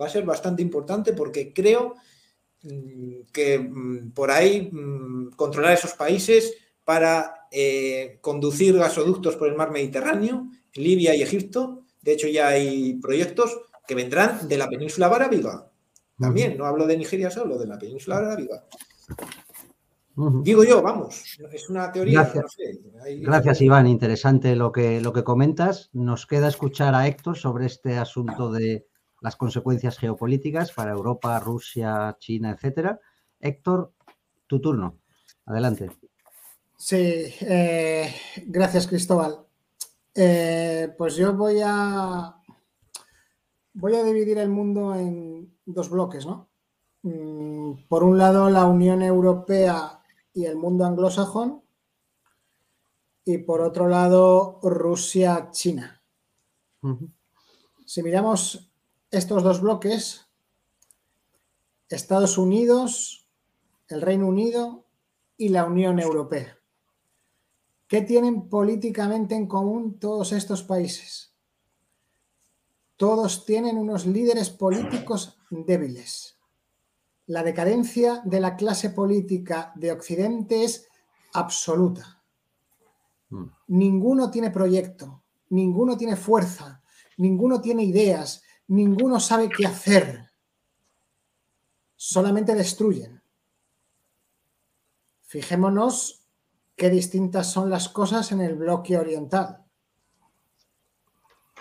[0.00, 1.94] va a ser bastante importante porque creo
[2.62, 4.70] mm, que mm, por ahí
[5.36, 6.54] controlar esos países
[6.84, 12.94] para eh, conducir gasoductos por el mar Mediterráneo, Libia y Egipto, de hecho ya hay
[12.94, 15.68] proyectos que vendrán de la península arábiga.
[16.18, 18.64] También, no hablo de Nigeria solo, de la península arábiga.
[20.14, 22.30] Digo yo, vamos, es una teoría.
[23.20, 25.88] Gracias, Iván, interesante lo que, lo que comentas.
[25.94, 28.86] Nos queda escuchar a Héctor sobre este asunto de
[29.22, 33.00] las consecuencias geopolíticas para Europa, Rusia, China, etcétera.
[33.40, 33.92] Héctor,
[34.46, 34.98] tu turno.
[35.46, 35.90] Adelante.
[36.76, 36.96] Sí,
[37.40, 38.14] eh,
[38.46, 39.46] gracias, Cristóbal.
[40.14, 42.36] Eh, pues yo voy a
[43.72, 46.50] voy a dividir el mundo en dos bloques, ¿no?
[47.02, 50.01] Mm, por un lado, la Unión Europea
[50.34, 51.62] y el mundo anglosajón.
[53.24, 56.02] Y por otro lado, Rusia-China.
[57.84, 58.72] Si miramos
[59.10, 60.26] estos dos bloques,
[61.88, 63.28] Estados Unidos,
[63.88, 64.86] el Reino Unido
[65.36, 66.58] y la Unión Europea.
[67.86, 71.34] ¿Qué tienen políticamente en común todos estos países?
[72.96, 76.41] Todos tienen unos líderes políticos débiles
[77.26, 80.88] la decadencia de la clase política de Occidente es
[81.32, 82.22] absoluta.
[83.30, 83.44] Mm.
[83.68, 86.82] Ninguno tiene proyecto, ninguno tiene fuerza,
[87.16, 90.30] ninguno tiene ideas, ninguno sabe qué hacer.
[91.96, 93.22] Solamente destruyen.
[95.22, 96.26] Fijémonos
[96.76, 99.64] qué distintas son las cosas en el bloque oriental.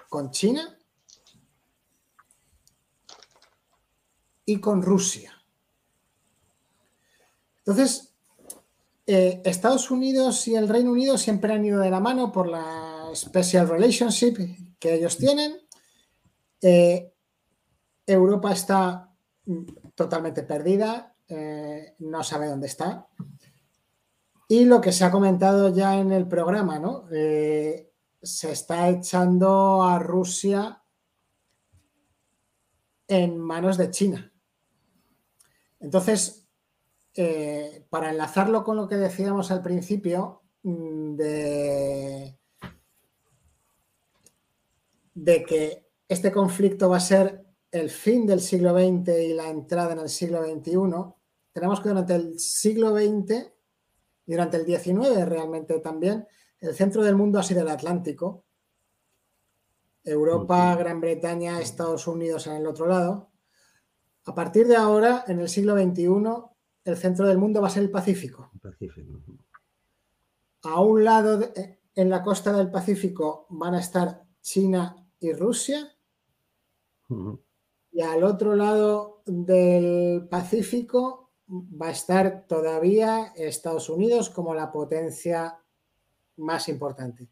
[0.10, 0.78] Con China
[4.44, 5.41] y con Rusia.
[7.66, 8.14] Entonces,
[9.06, 13.10] eh, Estados Unidos y el Reino Unido siempre han ido de la mano por la
[13.14, 14.38] special relationship
[14.80, 15.58] que ellos tienen.
[16.62, 17.14] Eh,
[18.06, 19.14] Europa está
[19.96, 23.08] totalmente perdida, eh, no sabe dónde está.
[24.48, 27.06] Y lo que se ha comentado ya en el programa, ¿no?
[28.24, 30.84] se está echando a Rusia
[33.08, 34.32] en manos de China.
[35.80, 36.41] Entonces,
[37.16, 42.38] eh, para enlazarlo con lo que decíamos al principio, mm, de,
[45.14, 49.94] de que este conflicto va a ser el fin del siglo XX y la entrada
[49.94, 51.14] en el siglo XXI,
[51.54, 53.52] tenemos que durante el siglo XX
[54.26, 56.28] y durante el XIX realmente también,
[56.60, 58.46] el centro del mundo ha sido el Atlántico.
[60.04, 63.32] Europa, Gran Bretaña, Estados Unidos en el otro lado.
[64.26, 66.51] A partir de ahora, en el siglo XXI,
[66.84, 68.52] el centro del mundo va a ser el Pacífico.
[70.64, 71.40] A un lado,
[71.96, 75.96] en la costa del Pacífico, van a estar China y Rusia.
[77.92, 85.60] Y al otro lado del Pacífico va a estar todavía Estados Unidos como la potencia
[86.38, 87.30] más importante.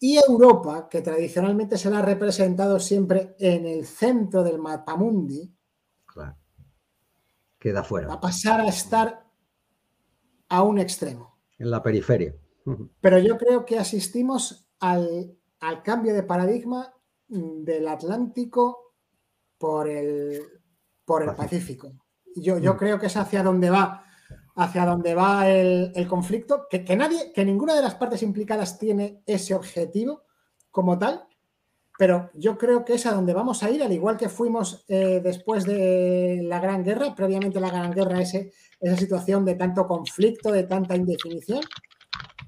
[0.00, 5.54] Y Europa, que tradicionalmente se la ha representado siempre en el centro del mapamundi,
[7.62, 8.08] queda fuera.
[8.08, 9.24] Va a pasar a estar
[10.48, 11.38] a un extremo.
[11.58, 12.34] En la periferia.
[13.00, 15.38] Pero yo creo que asistimos al,
[15.84, 16.92] cambio de paradigma
[17.28, 18.96] del Atlántico
[19.58, 20.42] por el,
[21.04, 21.92] por el Pacífico.
[22.34, 22.76] Yo, yo mm.
[22.76, 24.06] creo que es hacia donde va,
[24.56, 29.22] hacia donde va el, conflicto, que, que, nadie, que ninguna de las partes implicadas tiene
[29.24, 30.24] ese objetivo
[30.72, 31.28] como tal,
[31.98, 35.20] pero yo creo que es a donde vamos a ir, al igual que fuimos eh,
[35.22, 40.50] después de la Gran Guerra, previamente la Gran Guerra, ese, esa situación de tanto conflicto,
[40.50, 41.60] de tanta indefinición.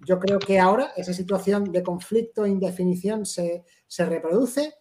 [0.06, 3.64] Yo creo que ahora esa situación de conflicto e indefinición se,
[3.98, 4.74] reproduce.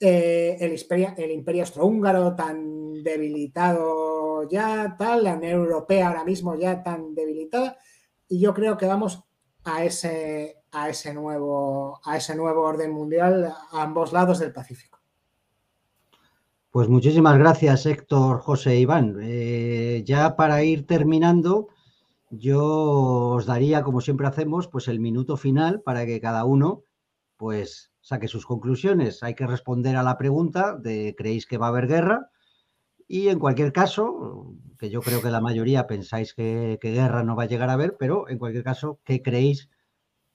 [0.00, 6.56] Eh, el, imperio, el imperio austrohúngaro tan debilitado ya, tal, la Unión Europea ahora mismo
[6.56, 7.78] ya tan debilitada,
[8.28, 9.24] y yo creo que vamos
[9.64, 14.98] a ese, a ese nuevo, a ese nuevo orden mundial a ambos lados del Pacífico.
[16.70, 19.16] Pues muchísimas gracias, Héctor, José Iván.
[19.22, 21.68] Eh, ya para ir terminando,
[22.30, 22.64] yo
[23.36, 26.82] os daría, como siempre hacemos, pues el minuto final para que cada uno
[27.36, 29.22] pues saque sus conclusiones.
[29.22, 32.30] Hay que responder a la pregunta de ¿creéis que va a haber guerra?
[33.06, 37.36] Y en cualquier caso, que yo creo que la mayoría pensáis que, que guerra no
[37.36, 39.68] va a llegar a haber, pero en cualquier caso, ¿qué creéis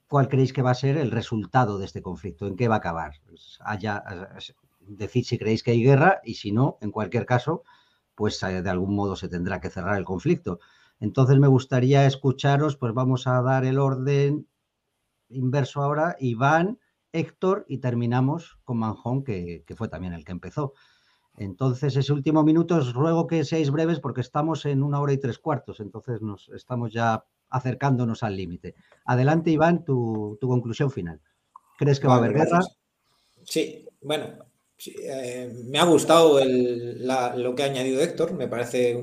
[0.09, 2.77] cuál creéis que va a ser el resultado de este conflicto, en qué va a
[2.79, 3.13] acabar.
[3.61, 4.03] Haya,
[4.81, 7.63] decid si creéis que hay guerra y si no, en cualquier caso,
[8.15, 10.59] pues eh, de algún modo se tendrá que cerrar el conflicto.
[10.99, 14.47] Entonces me gustaría escucharos, pues vamos a dar el orden
[15.29, 16.79] inverso ahora, Iván,
[17.11, 20.73] Héctor y terminamos con Manjón, que, que fue también el que empezó.
[21.37, 25.19] Entonces, ese último minuto os ruego que seáis breves porque estamos en una hora y
[25.19, 28.75] tres cuartos, entonces nos estamos ya acercándonos al límite.
[29.05, 31.19] Adelante, Iván, tu, conclusión final.
[31.77, 32.59] ¿Crees que va a haber guerra?
[33.43, 34.37] Sí, bueno,
[34.85, 38.95] eh, me ha gustado lo que ha añadido Héctor, me parece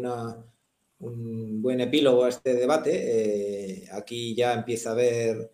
[0.98, 2.92] un buen epílogo a este debate.
[2.94, 5.52] Eh, aquí ya empieza a haber,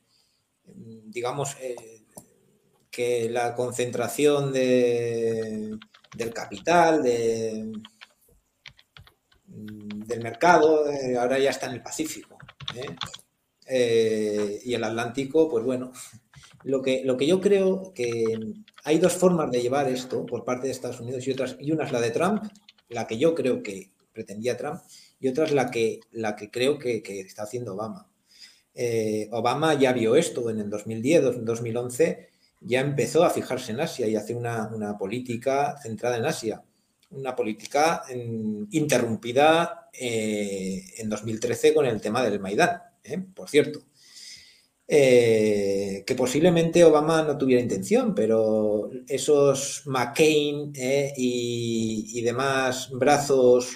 [0.64, 2.04] digamos, eh,
[2.90, 5.78] que la concentración de,
[6.14, 7.72] del capital, de,
[9.46, 10.84] del mercado,
[11.18, 12.36] ahora ya está en el Pacífico.
[12.74, 12.96] ¿Eh?
[13.66, 15.92] Eh, y el Atlántico, pues bueno,
[16.64, 18.24] lo que, lo que yo creo que
[18.84, 21.84] hay dos formas de llevar esto por parte de Estados Unidos y otras, y una
[21.84, 22.44] es la de Trump,
[22.88, 24.80] la que yo creo que pretendía Trump,
[25.20, 28.08] y otra es la que, la que creo que, está haciendo Obama.
[28.74, 32.28] Eh, Obama ya vio esto en el 2010, 2011,
[32.60, 36.62] ya empezó a fijarse en Asia y hace una, una política centrada en Asia
[37.12, 38.02] una política
[38.70, 43.18] interrumpida eh, en 2013 con el tema del Maidán, ¿eh?
[43.34, 43.80] por cierto.
[44.88, 50.72] Eh, que posiblemente Obama no tuviera intención, pero esos McCain
[51.16, 53.74] y, demás brazos,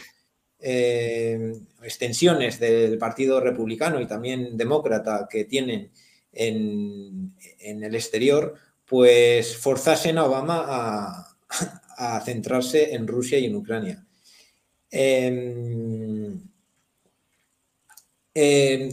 [0.59, 5.93] extensiones del Partido Republicano y también demócrata que tienen
[6.33, 8.55] en, en el exterior,
[8.85, 11.37] pues forzasen a Obama a,
[11.97, 14.07] a centrarse en Rusia y en Ucrania.
[14.91, 16.41] Em,
[18.35, 18.89] em,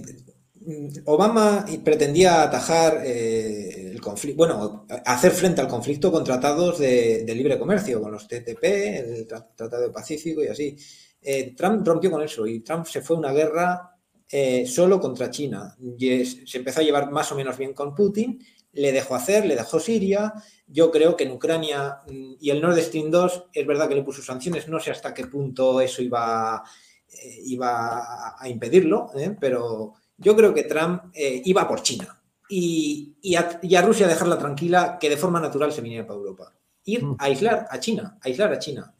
[1.06, 7.60] Obama pretendía atajar eh, el conflicto, bueno, hacer frente al conflicto con tratados de, libre
[7.60, 10.78] comercio, con los TTP, el Tratado Pacífico y así.
[11.22, 13.94] Eh, Trump rompió con eso y Trump se fue a una guerra
[14.30, 15.76] eh, solo contra China.
[15.98, 18.40] Y se empezó a llevar más o menos bien con Putin,
[18.74, 20.34] le dejó hacer, le dejó Siria,
[20.68, 24.04] yo creo que en Ucrania mm, y el Nord Stream 2 es verdad que le
[24.04, 26.64] puso sanciones, no sé hasta qué punto eso iba,
[27.08, 29.36] eh, iba a impedirlo, ¿eh?
[29.40, 32.20] pero yo creo que Trump eh, iba por China
[32.50, 36.54] y, a, Rusia dejarla tranquila, que de forma natural se viniera para Europa.
[36.86, 37.16] Ir mm.
[37.20, 38.94] a aislar a China, a aislar a China.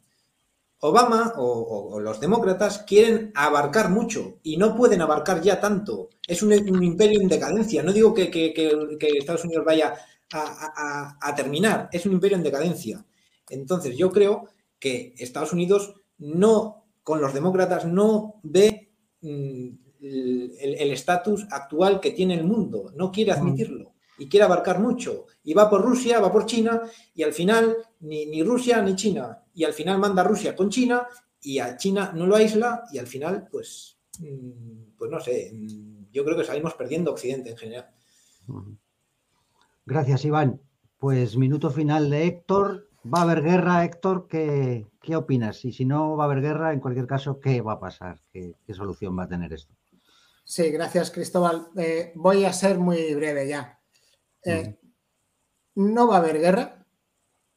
[0.80, 6.10] Obama o, los demócratas quieren abarcar mucho y no pueden abarcar ya tanto.
[6.26, 7.82] Es un, imperio en decadencia.
[7.82, 9.94] No digo que, que Estados Unidos vaya
[10.32, 11.88] a, terminar.
[11.92, 13.04] Es un imperio en decadencia.
[13.48, 14.48] Entonces yo creo
[14.78, 19.68] que Estados Unidos no, con los demócratas, no ve mm,
[20.00, 25.26] el estatus actual que tiene el mundo, no quiere admitirlo y quiere abarcar mucho.
[25.42, 26.82] Y va por Rusia, va por China
[27.14, 29.43] y al final ni, ni Rusia ni China.
[29.54, 31.06] Y al final manda a Rusia con China
[31.40, 36.10] y a China no lo aísla y al final, pues, mm, pues no sé, mm,
[36.10, 37.90] yo creo que salimos perdiendo Occidente en general.
[39.86, 40.60] Gracias, Iván.
[40.98, 42.88] Pues minuto final de Héctor.
[43.04, 44.26] ¿Va a haber guerra, Héctor?
[44.28, 45.62] ¿Qué, opinas?
[45.66, 48.18] Y si no va a haber guerra, en cualquier caso, ¿qué va a pasar?
[48.32, 49.74] ¿Qué, solución va a tener esto?
[50.42, 51.68] Sí, gracias, Cristóbal.
[51.76, 53.78] Eh, voy a ser muy breve ya.
[54.42, 54.78] Eh,
[55.74, 56.83] no va a haber guerra,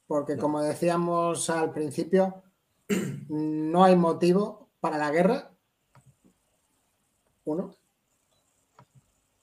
[0.07, 2.43] porque como decíamos al principio,
[3.29, 5.51] no hay motivo para la guerra.
[7.45, 7.75] Uno.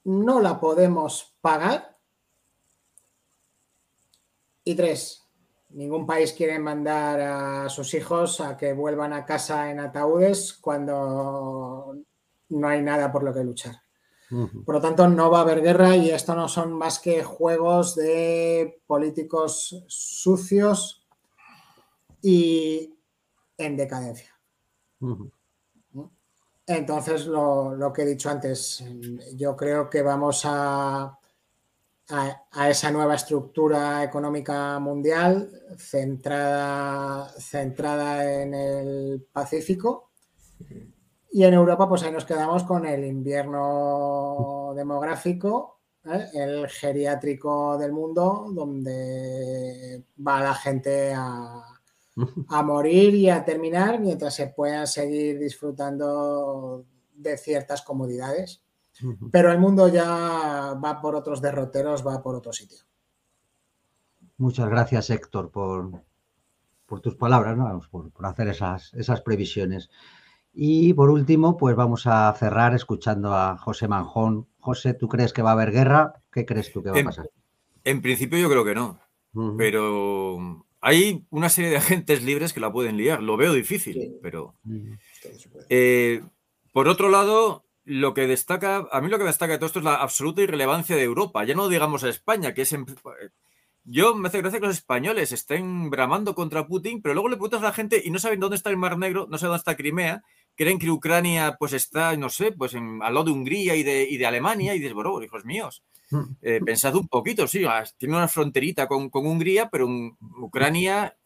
[0.04, 1.94] No la podemos pagar
[4.66, 5.22] y tres,
[5.68, 11.94] ningún país quiere mandar a sus hijos a que vuelvan a casa en ataúdes cuando
[12.48, 13.83] no hay nada por lo que luchar.
[14.64, 17.94] Por lo tanto, no va a haber guerra y esto no son más que juegos
[17.94, 21.06] de políticos sucios
[22.20, 22.94] y
[23.58, 24.34] en decadencia.
[26.66, 28.82] Entonces, lo, que he dicho antes,
[29.36, 31.18] yo creo que vamos a,
[32.08, 40.10] a, esa nueva estructura económica mundial centrada, centrada en el Pacífico.
[41.34, 46.28] Y en Europa, pues ahí nos quedamos con el invierno demográfico, ¿eh?
[46.32, 51.60] el geriátrico del mundo, donde va la gente a,
[52.48, 58.62] a morir y a terminar mientras se puedan seguir disfrutando de ciertas comodidades.
[59.32, 62.78] Pero el mundo ya va por otros derroteros, va por otro sitio.
[64.36, 66.00] Muchas gracias, Héctor, por,
[66.86, 67.58] por tus palabras,
[67.88, 69.90] por, hacer esas, esas previsiones.
[70.54, 74.46] Y por último, pues vamos a cerrar escuchando a José Manjón.
[74.60, 76.22] José, ¿tú crees que va a haber guerra?
[76.32, 77.28] ¿Qué crees tú que va a pasar?
[77.82, 78.98] En principio yo creo que no,
[79.58, 83.22] pero hay una serie de agentes libres que la pueden liar.
[83.22, 84.54] Lo veo difícil, pero.
[85.68, 86.22] Eh,
[86.72, 89.84] por otro lado, lo que destaca, a mí lo que destaca de todo esto es
[89.84, 91.44] la absoluta irrelevancia de Europa.
[91.44, 92.74] Ya no digamos a España, que es.
[93.86, 97.60] Yo me hace gracia que los españoles estén bramando contra Putin, pero luego le preguntas
[97.60, 99.76] a la gente y no saben dónde está el Mar Negro, no saben dónde está
[99.76, 100.22] Crimea,
[100.56, 104.08] creen que Ucrania pues está, no sé, pues en, al lado de Hungría y de,
[104.08, 106.22] y de Alemania, y dices, bueno, hijos míos, mm.
[106.42, 109.88] eh, pensad un poquito, sí, ah, tiene una fronterita con, con Hungría, pero
[110.38, 111.16] Ucrania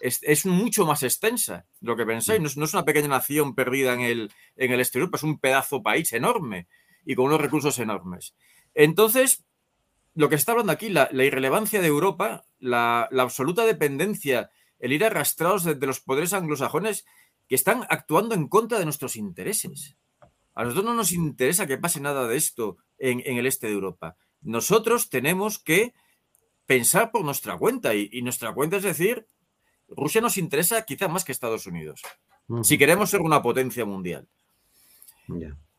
[0.00, 2.40] es, mucho más extensa lo que pensáis.
[2.40, 6.12] No es, una pequeña nación perdida en el, en el exterior, es un pedazo país
[6.12, 6.68] enorme
[7.04, 8.34] y con unos recursos enormes.
[8.74, 9.44] Entonces,
[10.14, 15.64] lo que está hablando aquí, la, irrelevancia de Europa, la, absoluta dependencia, el ir arrastrados
[15.64, 17.06] de, los poderes anglosajones
[17.48, 19.96] que están actuando en contra de nuestros intereses.
[20.54, 24.16] A nosotros no nos interesa que pase nada de esto en, el este de Europa.
[24.40, 25.94] Nosotros tenemos que
[26.66, 29.26] pensar por nuestra cuenta y nuestra cuenta es decir,
[29.88, 32.02] Rusia nos interesa quizá más que Estados Unidos,
[32.62, 34.28] si queremos ser una potencia mundial.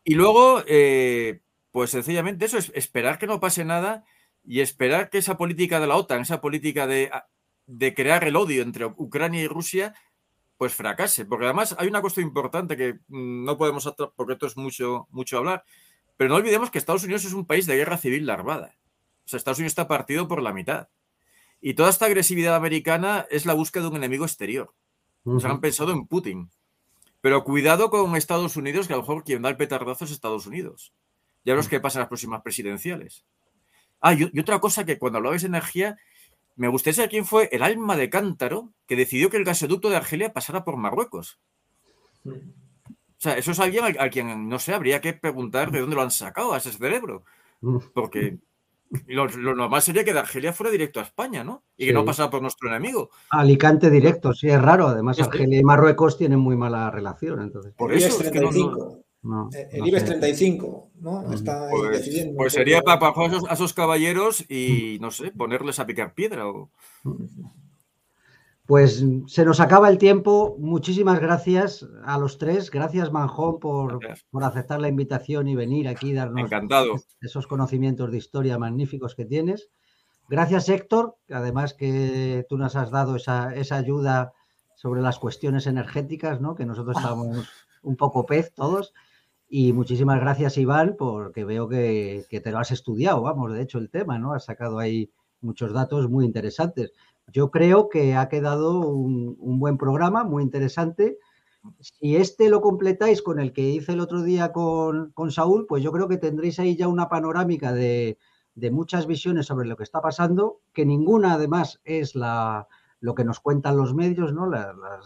[0.04, 1.40] Y luego, eh,
[1.70, 4.04] pues sencillamente eso, es esperar que no pase nada
[4.44, 7.10] y esperar que esa política de la OTAN, esa política de,
[7.66, 9.94] de crear el odio entre Ucrania y Rusia,
[10.56, 11.24] pues fracase.
[11.24, 15.38] Porque además hay una cuestión importante que mm, no podemos, porque esto es mucho, mucho
[15.38, 15.64] hablar,
[16.16, 18.76] pero no olvidemos que Estados Unidos es un país de guerra civil larvada.
[19.24, 20.88] O sea, Estados Unidos está partido por la mitad.
[21.60, 24.74] Y toda esta agresividad americana es la búsqueda de un enemigo exterior.
[25.40, 26.50] Se han pensado en Putin.
[27.20, 30.46] Pero cuidado con Estados Unidos, que a lo mejor quien da el petardazo es Estados
[30.46, 30.92] Unidos.
[31.44, 33.24] Ya veremos qué pasa en las próximas presidenciales.
[34.00, 35.96] Ah, y, otra cosa que cuando hablabais de energía,
[36.56, 39.96] me gustaría saber quién fue el alma de cántaro que decidió que el gasoducto de
[39.96, 41.38] Argelia pasara por Marruecos.
[42.24, 46.02] O sea, eso es alguien a, quien, no sé, habría que preguntar de dónde lo
[46.02, 47.24] han sacado a ese cerebro.
[47.94, 48.38] Porque
[49.06, 51.64] lo, normal sería que de Argelia fuera directo a España, ¿no?
[51.76, 53.10] Y que no pasara por nuestro enemigo.
[53.30, 54.86] Alicante directo, sí, es raro.
[54.86, 57.42] Además, Argelia y Marruecos tienen muy mala relación.
[57.42, 57.74] Entonces.
[57.74, 58.30] Por eso es
[59.26, 59.68] 35.
[59.72, 61.32] el IBEX 35, ¿no?
[61.32, 62.36] Está pues, decidiendo.
[62.36, 66.48] Pues sería para, a, esos, caballeros y, no sé, ponerles a picar piedra.
[66.48, 66.70] O...
[68.66, 70.56] Pues se nos acaba el tiempo.
[70.58, 72.70] Muchísimas gracias a los tres.
[72.70, 74.00] Gracias, Manjón, por,
[74.30, 76.94] por aceptar la invitación y venir aquí y darnos Encantado.
[77.20, 79.70] esos conocimientos de historia magníficos que tienes.
[80.28, 84.32] Gracias, Héctor, además que tú nos has dado esa, esa ayuda
[84.74, 86.54] sobre las cuestiones energéticas, ¿no?
[86.54, 87.48] que nosotros estamos
[87.82, 88.92] un poco pez todos.
[89.48, 93.78] Y muchísimas gracias, Iván, porque veo que, que te lo has estudiado, vamos, de hecho,
[93.78, 94.32] el tema, ¿no?
[94.32, 95.10] Has sacado ahí
[95.40, 96.92] muchos datos muy interesantes.
[97.32, 101.18] Yo creo que ha quedado un, buen programa, muy interesante.
[101.80, 105.90] Si este lo completáis con el que hice el otro día con, Saúl, pues yo
[105.92, 108.18] creo que tendréis ahí ya una panorámica de,
[108.70, 112.68] muchas visiones sobre lo que está pasando, que ninguna además es la,
[113.00, 114.46] lo que nos cuentan los medios, ¿no?
[114.48, 115.00] La, la,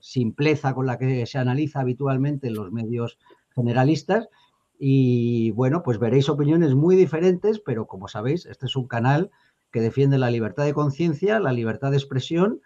[0.00, 3.18] simpleza con la que se analiza habitualmente en los medios
[3.54, 4.28] generalistas.
[4.78, 9.30] Y bueno, pues veréis opiniones muy diferentes, pero como sabéis, este es un canal
[9.70, 12.60] que defiende la libertad de conciencia, la libertad de expresión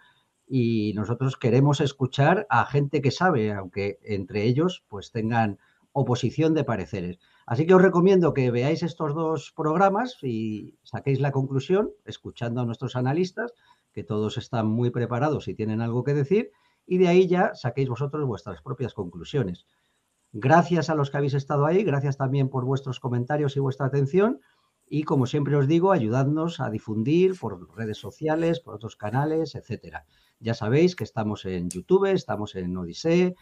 [0.49, 5.59] y nosotros queremos escuchar a gente que sabe, aunque entre ellos pues tengan
[5.93, 7.19] oposición de pareceres.
[7.47, 12.67] Así que os recomiendo que veáis estos dos programas y saquéis la conclusión, escuchando a
[12.67, 13.53] nuestros analistas,
[13.93, 16.51] que todos están muy preparados y tienen algo que decir,
[16.87, 19.67] y de ahí ya saquéis vosotros vuestras propias conclusiones.
[20.33, 24.41] Gracias a los que habéis estado ahí, gracias también por vuestros comentarios y vuestra atención.
[24.89, 30.07] Y como siempre os digo, ayudadnos a difundir por redes sociales, por otros canales, etcétera.
[30.39, 33.35] Ya sabéis que estamos en YouTube, estamos en Odisee,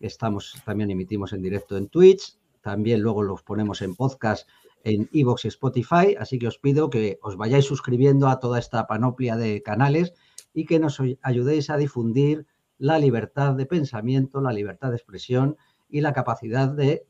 [0.00, 4.48] estamos, también emitimos en directo en Twitch, también luego los ponemos en podcast
[4.84, 8.86] en Evox y Spotify, así que os pido que os vayáis suscribiendo a toda esta
[8.86, 10.12] panoplia de canales
[10.52, 12.46] y que nos ayudéis a difundir
[12.78, 15.56] la libertad de pensamiento, la libertad de expresión
[15.90, 17.06] y la capacidad de,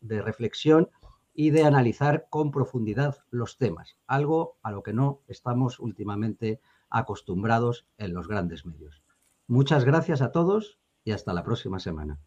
[0.00, 0.90] de reflexión
[1.32, 6.60] y de analizar con profundidad los temas, algo a lo que no estamos últimamente
[6.90, 9.02] acostumbrados en los grandes medios.
[9.46, 12.20] Muchas gracias a todos y hasta la próxima semana.